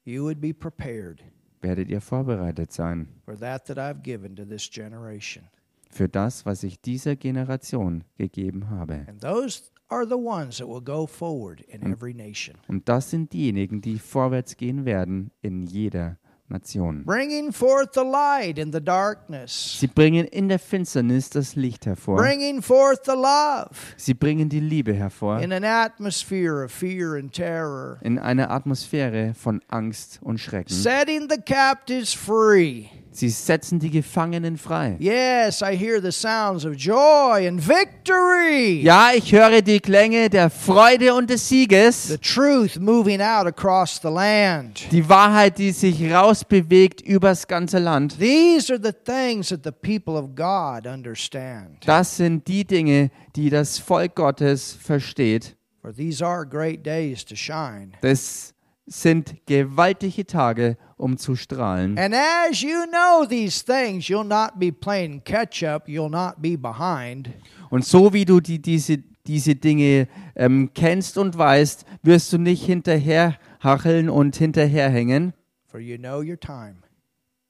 You 0.04 0.24
would 0.24 0.40
be 0.40 0.52
prepared 0.52 1.22
werdet 1.62 1.88
ihr 1.88 2.00
vorbereitet 2.02 2.72
sein 2.72 3.08
for 3.24 3.38
that 3.38 3.64
that 3.66 3.78
I've 3.78 4.02
given 4.02 4.36
to 4.36 4.44
this 4.44 4.68
generation. 4.70 5.44
für 5.90 6.08
das, 6.08 6.44
was 6.44 6.62
ich 6.62 6.80
dieser 6.80 7.16
Generation 7.16 8.04
gegeben 8.18 8.68
habe. 8.68 9.06
And 9.08 9.20
those 9.20 9.62
are 9.88 10.06
the 10.06 10.14
ones 10.16 10.58
that 10.58 10.68
will 10.68 10.82
go 10.82 11.06
forward 11.06 11.60
in 11.62 11.82
every 11.82 12.12
nation, 12.12 12.56
Und 12.68 12.88
das 12.88 13.10
sind 13.10 13.32
diejenigen, 13.32 13.80
die 13.80 13.98
vorwärts 13.98 14.56
gehen 14.56 14.84
werden 14.84 15.30
in 15.40 15.66
jeder 15.66 16.18
Nation. 16.48 17.02
bringing 17.04 17.52
forth 17.52 17.92
the 17.94 18.04
light 18.04 18.58
in 18.58 18.70
the 18.70 18.80
darkness, 18.80 19.78
Sie 19.80 19.86
bringen 19.86 20.26
in 20.26 20.48
der 20.48 20.58
Finsternis 20.58 21.30
das 21.30 21.56
Licht 21.56 21.86
hervor. 21.86 22.16
bringing 22.16 22.60
forth 22.60 23.04
the 23.06 23.14
love 23.16 23.70
Sie 23.96 24.14
bringen 24.14 24.48
die 24.48 24.60
Liebe 24.60 24.92
hervor 24.92 25.40
in 25.40 25.52
an 25.52 25.64
atmosphere 25.64 26.62
of 26.64 26.70
fear 26.70 27.14
and 27.16 27.32
terror, 27.32 27.98
in 28.02 28.18
einer 28.18 28.50
Atmosphäre 28.50 29.34
von 29.34 29.62
Angst 29.68 30.18
und 30.22 30.38
Schrecken. 30.38 30.68
setting 30.74 31.28
the 31.30 31.38
captives 31.40 32.12
free. 32.12 32.88
Sie 33.16 33.28
setzen 33.28 33.78
die 33.78 33.90
Gefangenen 33.90 34.58
frei. 34.58 34.96
Yes, 34.98 35.62
I 35.62 35.76
hear 35.76 36.02
the 36.02 36.10
sounds 36.10 36.64
of 36.66 36.74
joy 36.74 37.46
and 37.46 37.60
victory. 37.60 38.82
Ja, 38.82 39.12
ich 39.14 39.32
höre 39.32 39.62
die 39.62 39.78
Klänge 39.78 40.28
der 40.28 40.50
Freude 40.50 41.14
und 41.14 41.30
des 41.30 41.48
Sieges. 41.48 42.08
The 42.08 42.18
truth 42.18 42.80
moving 42.80 43.20
out 43.20 43.46
across 43.46 44.00
the 44.02 44.08
land. 44.08 44.90
Die 44.90 45.08
Wahrheit, 45.08 45.58
die 45.58 45.70
sich 45.70 46.12
rausbewegt 46.12 47.02
übers 47.02 47.46
ganze 47.46 47.78
Land. 47.78 48.18
These 48.18 48.72
are 48.72 48.82
the 48.82 48.92
things 48.92 49.50
that 49.50 49.60
the 49.62 49.70
people 49.70 50.14
of 50.14 50.34
God 50.34 50.84
understand. 50.84 51.86
Das 51.86 52.16
sind 52.16 52.48
die 52.48 52.64
Dinge, 52.64 53.12
die 53.36 53.48
das 53.48 53.78
Volk 53.78 54.16
Gottes 54.16 54.76
versteht. 54.82 55.56
For 55.82 55.92
these 55.92 56.24
are 56.24 56.44
great 56.44 56.84
days 56.84 57.24
to 57.26 57.36
shine. 57.36 57.92
Das 58.00 58.53
sind 58.86 59.46
gewaltige 59.46 60.26
Tage, 60.26 60.76
um 60.96 61.16
zu 61.16 61.36
strahlen. 61.36 61.98
And 61.98 62.14
as 62.14 62.60
you 62.60 62.84
know 62.90 63.26
these 63.26 63.64
things, 63.64 64.06
you'll 64.08 64.24
not 64.24 64.58
be 64.58 64.70
playing 64.72 65.22
catch 65.24 65.62
up, 65.64 65.88
you'll 65.88 66.10
not 66.10 66.34
be 66.42 66.56
behind. 66.58 67.30
Und 67.70 67.84
so 67.84 68.12
wie 68.12 68.24
du 68.24 68.40
die, 68.40 68.60
diese, 68.60 68.98
diese 69.26 69.54
Dinge 69.54 70.06
ähm, 70.36 70.70
kennst 70.74 71.16
und 71.18 71.36
weißt, 71.38 71.84
wirst 72.02 72.32
du 72.32 72.38
nicht 72.38 72.64
hinterherhacheln 72.64 74.08
und 74.10 74.36
hinterherhängen 74.36 75.32
For 75.66 75.80
you 75.80 75.96
know 75.98 76.18
your 76.20 76.38
time, 76.38 76.76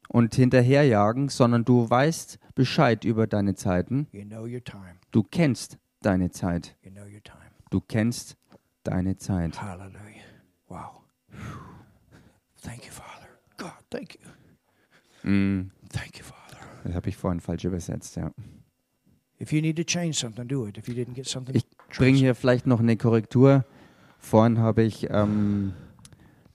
und 0.09 0.35
hinterherjagen, 0.35 1.29
sondern 1.29 1.65
du 1.65 1.91
weißt 1.91 2.39
Bescheid 2.55 3.05
über 3.05 3.27
deine 3.27 3.55
Zeiten. 3.55 4.07
you 4.13 4.23
know 4.25 4.43
your 4.45 4.63
time, 4.65 4.95
Du 5.11 5.23
kennst 5.25 5.79
deine 6.01 6.31
Zeit. 6.31 6.77
you 6.85 6.91
know 6.91 7.03
your 7.05 7.23
time. 7.23 7.41
Du 7.71 7.81
kennst 7.81 8.37
deine 8.85 9.17
Zeit. 9.17 9.61
Hallelujah. 9.61 10.23
Wow. 10.69 11.03
Thank 12.65 12.87
you, 12.87 12.93
Father. 12.93 13.29
God, 13.59 13.73
thank 13.91 14.15
you. 14.15 15.31
Mm, 15.31 15.71
Thank 15.91 16.19
you, 16.19 16.25
Father. 16.25 16.59
das 16.85 16.95
habe 16.95 17.09
ich 17.09 17.17
vorhin 17.17 17.41
falsch 17.41 17.65
übersetzt, 17.65 18.17
ja. 18.17 18.31
If 19.41 19.53
you 19.53 19.61
need 19.61 19.77
to 19.77 19.85
change 19.85 20.15
something, 20.15 20.49
do 20.49 20.67
it. 20.67 20.79
If 20.79 20.89
you 20.89 20.95
didn't 20.95 21.15
get 21.15 21.27
something, 21.27 21.55
Ich 21.55 21.65
bringe 21.97 22.17
hier 22.19 22.35
vielleicht 22.35 22.67
noch 22.67 22.81
eine 22.81 22.97
Korrektur. 22.97 23.65
Vorhin 24.19 24.59
habe 24.59 24.83
ich 24.83 25.09
ähm, 25.11 25.75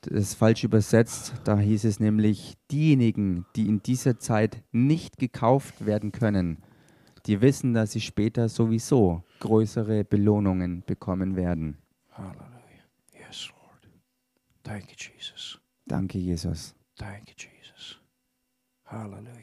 das 0.01 0.33
falsch 0.33 0.63
übersetzt. 0.63 1.33
Da 1.43 1.59
hieß 1.59 1.83
es 1.85 1.99
nämlich, 1.99 2.55
diejenigen, 2.71 3.45
die 3.55 3.67
in 3.67 3.83
dieser 3.83 4.17
Zeit 4.17 4.63
nicht 4.71 5.17
gekauft 5.17 5.85
werden 5.85 6.11
können, 6.11 6.57
die 7.25 7.41
wissen, 7.41 7.73
dass 7.73 7.91
sie 7.91 8.01
später 8.01 8.49
sowieso 8.49 9.23
größere 9.41 10.03
Belohnungen 10.05 10.83
bekommen 10.87 11.35
werden. 11.35 11.77
Hallelujah. 12.11 12.39
Yes, 13.13 13.49
Lord. 13.49 13.89
Thank 14.63 14.89
you, 14.89 14.95
Jesus. 14.97 15.58
Danke, 15.89 16.17
Jesus. 16.17 16.73
Thank 16.97 17.29
you, 17.29 17.35
Jesus. 17.35 17.97
Hallelujah. 18.85 19.35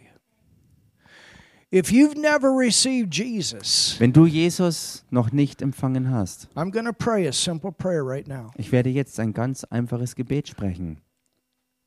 If 1.72 1.90
you've 1.90 2.16
never 2.16 2.50
received 2.56 3.12
Jesus, 3.12 3.96
Wenn 3.98 4.12
du 4.12 4.24
Jesus 4.26 5.04
noch 5.10 5.32
nicht 5.32 5.60
empfangen 5.62 6.10
hast, 6.10 6.48
I'm 6.54 6.70
going 6.70 6.86
to 6.86 6.92
pray 6.92 7.26
a 7.26 7.32
simple 7.32 7.72
prayer 7.72 8.04
right 8.06 8.26
now. 8.28 8.52
ich 8.56 8.70
werde 8.72 8.88
jetzt 8.90 9.18
ein 9.18 9.32
ganz 9.32 9.64
einfaches 9.64 10.14
Gebet 10.14 10.48
sprechen. 10.48 10.98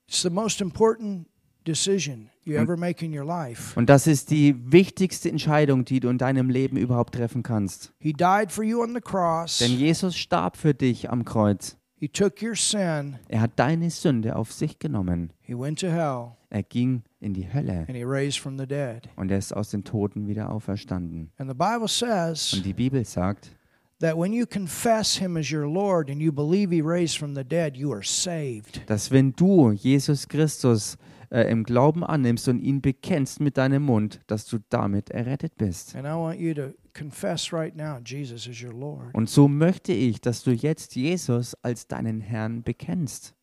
It's 0.08 0.22
the 0.22 0.30
most 0.30 0.60
important 0.60 1.28
decision 1.66 2.30
you 2.44 2.56
ever 2.58 2.76
make 2.76 3.04
in 3.06 3.18
your 3.18 3.26
life. 3.26 3.78
Und 3.78 3.90
das 3.90 4.06
ist 4.06 4.32
die 4.32 4.56
wichtigste 4.72 5.30
Entscheidung, 5.30 5.86
die 5.86 6.02
du 6.02 6.10
in 6.10 6.18
deinem 6.18 6.50
Leben 6.50 6.76
überhaupt 6.76 7.16
treffen 7.16 7.42
kannst. 7.42 7.94
He 8.00 8.12
died 8.12 8.52
for 8.52 8.66
you 8.66 8.82
on 8.84 8.94
the 8.94 9.02
cross. 9.02 9.60
Denn 9.60 9.72
Jesus 9.72 10.18
starb 10.18 10.58
für 10.58 10.74
dich 10.74 11.10
am 11.10 11.24
Kreuz. 11.24 11.78
He 12.00 12.08
took 12.08 12.42
your 12.42 12.56
sin. 12.56 13.18
Er 13.28 13.42
hat 13.42 13.52
deine 13.58 13.90
Sünde 13.90 14.36
auf 14.36 14.52
sich 14.54 14.80
genommen. 14.80 15.32
He 15.42 15.54
went 15.58 15.80
to 15.80 15.88
hell 15.88 16.32
Er 16.50 16.64
ging 16.64 17.04
in 17.20 17.34
die 17.34 17.52
Hölle 17.54 17.86
and 17.88 17.96
he 17.96 18.04
raised 18.04 18.40
from 18.40 18.58
the 18.58 18.66
dead. 18.66 19.10
und 19.18 19.30
er 19.32 19.38
ist 19.38 19.54
aus 19.54 19.70
den 19.72 19.84
Toten 19.84 20.28
wieder 20.28 20.50
auferstanden. 20.52 21.30
And 21.38 21.50
the 21.50 21.56
Bible 21.56 21.82
Und 21.82 21.90
says 21.90 22.62
die 22.64 22.74
Bibel 22.74 23.04
sagt, 23.06 23.52
that 24.00 24.18
when 24.18 24.32
you 24.32 24.46
confess 24.46 25.18
him 25.18 25.36
as 25.36 25.52
your 25.52 25.68
Lord 25.68 26.10
and 26.10 26.22
you 26.22 26.32
believe 26.32 26.74
he 26.74 26.82
raised 26.82 27.18
from 27.18 27.36
the 27.36 27.44
dead, 27.44 27.76
you 27.76 27.92
are 27.92 28.02
saved. 28.04 28.82
dass 28.88 29.12
wenn 29.12 29.34
du 29.36 29.72
Jesus 29.74 30.28
Christus 30.28 30.98
äh, 31.32 31.52
im 31.52 31.64
Glauben 31.66 32.04
annimmst 32.06 32.48
und 32.48 32.60
ihn 32.60 32.82
bekennst 32.82 33.42
mit 33.42 33.58
deinem 33.58 33.84
Mund, 33.84 34.22
dass 34.28 34.46
du 34.46 34.58
damit 34.70 35.12
errettet 35.12 35.58
bist. 35.58 35.96
And 35.96 36.06
I 36.08 36.12
want 36.14 36.40
you 36.40 36.54
to 36.56 36.72
confess 37.00 37.54
right 37.54 37.76
now 37.76 37.98
Jesus 38.06 38.48
is 38.48 38.62
your 38.62 38.74
Lord 38.74 39.14
Und 39.14 39.30
so 39.30 39.48
möchte 39.48 39.94
ich, 39.94 40.20
dass 40.22 40.44
du 40.44 40.52
jetzt 40.52 40.96
Jesus 40.96 41.56
als 41.64 41.88
deinen 41.88 42.22
Herrn 42.22 42.64
bekennst 42.64 43.34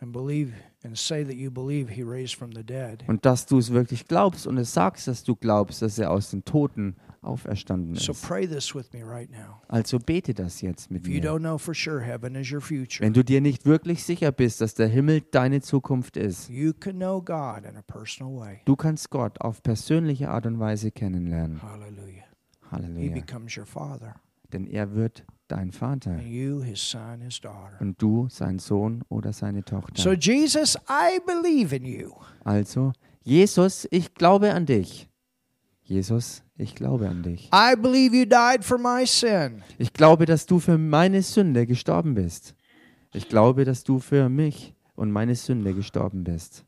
and 0.00 0.12
believe 0.12 0.52
and 0.84 0.98
say 0.98 1.24
that 1.24 1.34
you 1.34 1.50
believe 1.50 1.90
he 1.92 2.02
raised 2.02 2.34
from 2.36 2.52
the 2.52 2.64
dead. 2.64 3.04
und 3.06 3.24
dass 3.24 3.46
du 3.46 3.58
es 3.58 3.72
wirklich 3.72 4.06
glaubst 4.08 4.46
und 4.46 4.58
es 4.58 4.74
sagst, 4.74 5.06
dass 5.08 5.22
du 5.24 5.36
glaubst, 5.36 5.82
dass 5.82 5.98
er 5.98 6.10
aus 6.10 6.30
den 6.30 6.44
Toten 6.44 6.96
auferstanden 7.22 7.94
So 7.94 8.12
ist. 8.12 8.22
pray 8.26 8.46
this 8.46 8.74
with 8.74 8.92
me 8.92 9.02
right 9.02 9.30
now. 9.30 9.62
Also 9.68 9.98
bete 9.98 10.34
das 10.34 10.60
jetzt 10.60 10.90
mit 10.90 11.06
mir. 11.06 11.22
Wenn 11.22 13.12
du 13.14 13.24
dir 13.24 13.40
nicht 13.40 13.64
wirklich 13.64 14.04
sicher 14.04 14.30
bist, 14.30 14.60
dass 14.60 14.74
der 14.74 14.88
Himmel 14.88 15.22
deine 15.30 15.62
Zukunft 15.62 16.18
ist, 16.18 16.50
du 18.64 18.76
kannst 18.76 19.10
Gott 19.10 19.40
auf 19.40 19.62
persönliche 19.62 20.28
Art 20.28 20.44
und 20.46 20.58
Weise 20.60 20.90
kennenlernen. 20.90 21.60
Hallelujah. 22.74 23.00
He 23.00 23.08
Halleluja. 23.10 23.14
becomes 23.14 23.56
your 23.56 23.66
father, 23.66 24.14
Denn 24.52 24.66
er 24.66 24.94
wird 24.94 25.24
dein 25.48 25.70
Vater 25.72 26.12
and 26.12 26.22
you 26.22 26.62
his 26.62 26.80
son, 26.80 27.20
his 27.20 27.40
daughter. 27.40 27.76
und 27.80 28.00
du 28.00 28.28
sein 28.30 28.58
Sohn 28.58 29.02
oder 29.08 29.32
seine 29.32 29.60
So, 29.68 29.80
Tochter. 29.80 30.12
Jesus, 30.14 30.76
I 30.88 31.18
believe 31.26 31.74
in 31.74 31.84
you. 31.84 32.12
Also, 32.44 32.92
Jesus, 33.22 33.86
ich 33.90 34.14
glaube 34.14 34.52
an 34.52 34.66
dich. 34.66 35.08
Jesus, 35.82 36.42
ich 36.56 36.74
glaube 36.74 37.08
an 37.08 37.22
dich. 37.22 37.50
I 37.52 37.74
believe 37.76 38.14
you 38.16 38.24
died 38.24 38.64
for 38.64 38.78
my 38.78 39.04
sin. 39.06 39.62
Ich 39.78 39.92
glaube, 39.92 40.24
dass 40.24 40.46
du 40.46 40.58
für 40.58 40.78
meine 40.78 41.20
Sünde 41.22 41.66
gestorben 41.66 42.14
bist. 42.14 42.54
Ich 43.12 43.28
glaube, 43.28 43.64
dass 43.64 43.84
du 43.84 43.98
für 43.98 44.28
mich 44.28 44.74
und 44.94 45.10
meine 45.10 45.34
Sünde 45.34 45.74
gestorben 45.74 46.24
bist. 46.24 46.64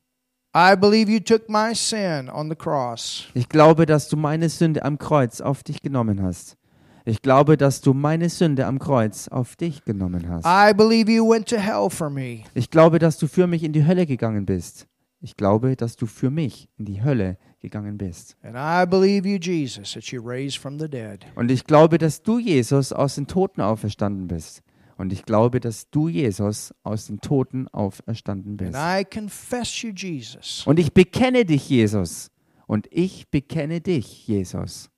Ich 3.34 3.48
glaube, 3.50 3.84
dass 3.84 4.08
du 4.08 4.16
meine 4.16 4.48
Sünde 4.48 4.84
am 4.86 4.96
Kreuz 4.96 5.40
auf 5.42 5.62
dich 5.62 5.82
genommen 5.82 6.22
hast. 6.22 6.56
Ich 7.04 7.20
glaube, 7.20 7.58
dass 7.58 7.82
du 7.82 7.92
meine 7.92 8.30
Sünde 8.30 8.64
am 8.64 8.78
Kreuz 8.78 9.28
auf 9.28 9.56
dich 9.56 9.84
genommen 9.84 10.30
hast. 10.30 10.46
I 10.46 10.72
believe 10.72 11.12
you 11.12 11.28
went 11.28 11.46
to 11.50 11.58
hell 11.58 11.90
for 11.90 12.08
me. 12.08 12.44
Ich 12.54 12.70
glaube, 12.70 12.98
dass 12.98 13.18
du 13.18 13.26
für 13.26 13.46
mich 13.46 13.64
in 13.64 13.74
die 13.74 13.84
Hölle 13.84 14.06
gegangen 14.06 14.46
bist. 14.46 14.86
Ich 15.20 15.36
glaube, 15.36 15.76
dass 15.76 15.96
du 15.96 16.06
für 16.06 16.30
mich 16.30 16.70
in 16.78 16.86
die 16.86 17.04
Hölle 17.04 17.36
gegangen 17.60 17.98
bist. 17.98 18.34
And 18.42 18.56
I 18.56 18.88
believe 18.88 19.28
you, 19.28 19.36
Jesus, 19.38 19.92
that 19.92 20.04
you 20.06 20.22
raised 20.22 20.56
from 20.56 20.78
the 20.78 20.88
dead. 20.88 21.26
Und 21.34 21.50
ich 21.50 21.64
glaube, 21.64 21.98
dass 21.98 22.22
du, 22.22 22.38
Jesus, 22.38 22.94
aus 22.94 23.16
den 23.16 23.26
Toten 23.26 23.60
auferstanden 23.60 24.26
bist. 24.26 24.62
Und 24.98 25.12
ich 25.12 25.24
glaube, 25.24 25.60
dass 25.60 25.90
du, 25.90 26.08
Jesus, 26.08 26.74
aus 26.82 27.06
den 27.06 27.20
Toten 27.20 27.68
auferstanden 27.68 28.52
And 28.52 28.58
bist. 28.58 28.74
I 28.76 29.04
confess 29.04 29.82
you, 29.82 29.90
Jesus, 29.94 30.66
Und 30.66 30.78
ich 30.78 30.92
bekenne 30.94 31.44
dich, 31.44 31.68
Jesus. 31.68 32.30
Und 32.66 32.88
ich 32.90 33.28
bekenne 33.30 33.80
dich, 33.80 34.26
Jesus, 34.26 34.90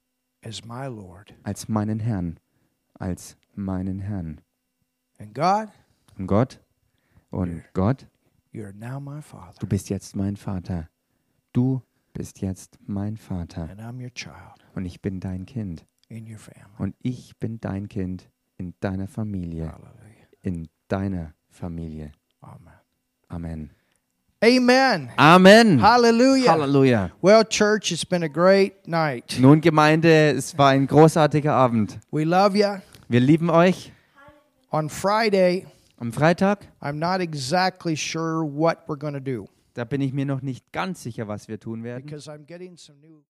as 0.45 0.65
my 0.65 0.87
Lord. 0.87 1.35
als 1.43 1.69
meinen 1.69 1.99
Herrn. 2.01 2.39
Als 2.95 3.37
meinen 3.55 3.99
Herrn. 3.99 4.41
And 5.19 5.35
God, 5.35 5.69
Und 6.17 6.27
Gott, 6.29 6.61
und 7.31 7.63
Gott, 7.75 8.07
you're 8.55 8.73
now 8.73 8.99
my 9.01 9.21
Father, 9.21 9.59
du 9.59 9.67
bist 9.67 9.91
jetzt 9.91 10.15
mein 10.17 10.37
Vater. 10.37 10.89
Du 11.53 11.83
bist 12.13 12.41
jetzt 12.41 12.79
mein 12.87 13.17
Vater. 13.17 13.69
and 13.69 13.81
I'm 13.81 14.01
your 14.03 14.13
child 14.15 14.65
Und 14.75 14.85
ich 14.87 15.03
bin 15.03 15.19
dein 15.21 15.45
Kind. 15.45 15.85
in 16.09 16.31
your 16.31 16.39
family. 16.39 16.65
Und 16.79 16.95
ich 17.03 17.37
bin 17.39 17.61
dein 17.61 17.89
Kind 17.89 18.31
in 18.59 18.75
deiner 18.81 19.09
Familie. 19.09 19.73
In 20.43 20.69
deiner 20.89 21.35
Familie. 21.49 22.13
Amen. 22.41 22.73
Amen. 23.29 23.71
Amen. 24.41 25.11
Amen. 25.17 25.81
Hallelujah. 25.81 26.53
Halleluja. 26.53 27.11
Well, 27.21 27.45
church, 27.45 27.91
it's 27.91 28.05
been 28.05 28.23
a 28.23 28.29
great 28.29 28.87
night. 28.87 29.37
Nun, 29.41 29.61
Gemeinde, 29.61 30.31
es 30.37 30.57
war 30.57 30.71
ein 30.71 30.87
großartiger 30.87 31.53
Abend. 31.53 31.99
We 32.13 32.25
love 32.25 32.57
you. 32.57 32.81
Wir 33.09 33.21
lieben 33.21 33.51
euch. 33.51 33.93
On 34.71 34.89
Friday, 34.89 35.67
Am 35.99 36.13
Freitag, 36.13 36.69
I'm 36.81 36.99
not 36.99 37.21
exactly 37.21 37.97
sure 37.97 38.45
what 38.45 38.87
we're 38.87 38.99
going 38.99 39.15
to 39.15 39.21
do 39.21 39.49
da 39.79 39.85
bin 39.85 40.01
ich 40.01 40.13
mir 40.13 40.27
noch 40.27 40.43
nicht 40.43 40.73
ganz 40.73 41.05
sicher, 41.05 41.29
was 41.29 41.47
wir 41.47 41.61
tun 41.61 41.85
werden. 41.85 42.05
because 42.05 42.29
I'm 42.29 42.45
getting 42.45 42.77
some 42.77 42.99
new. 43.01 43.23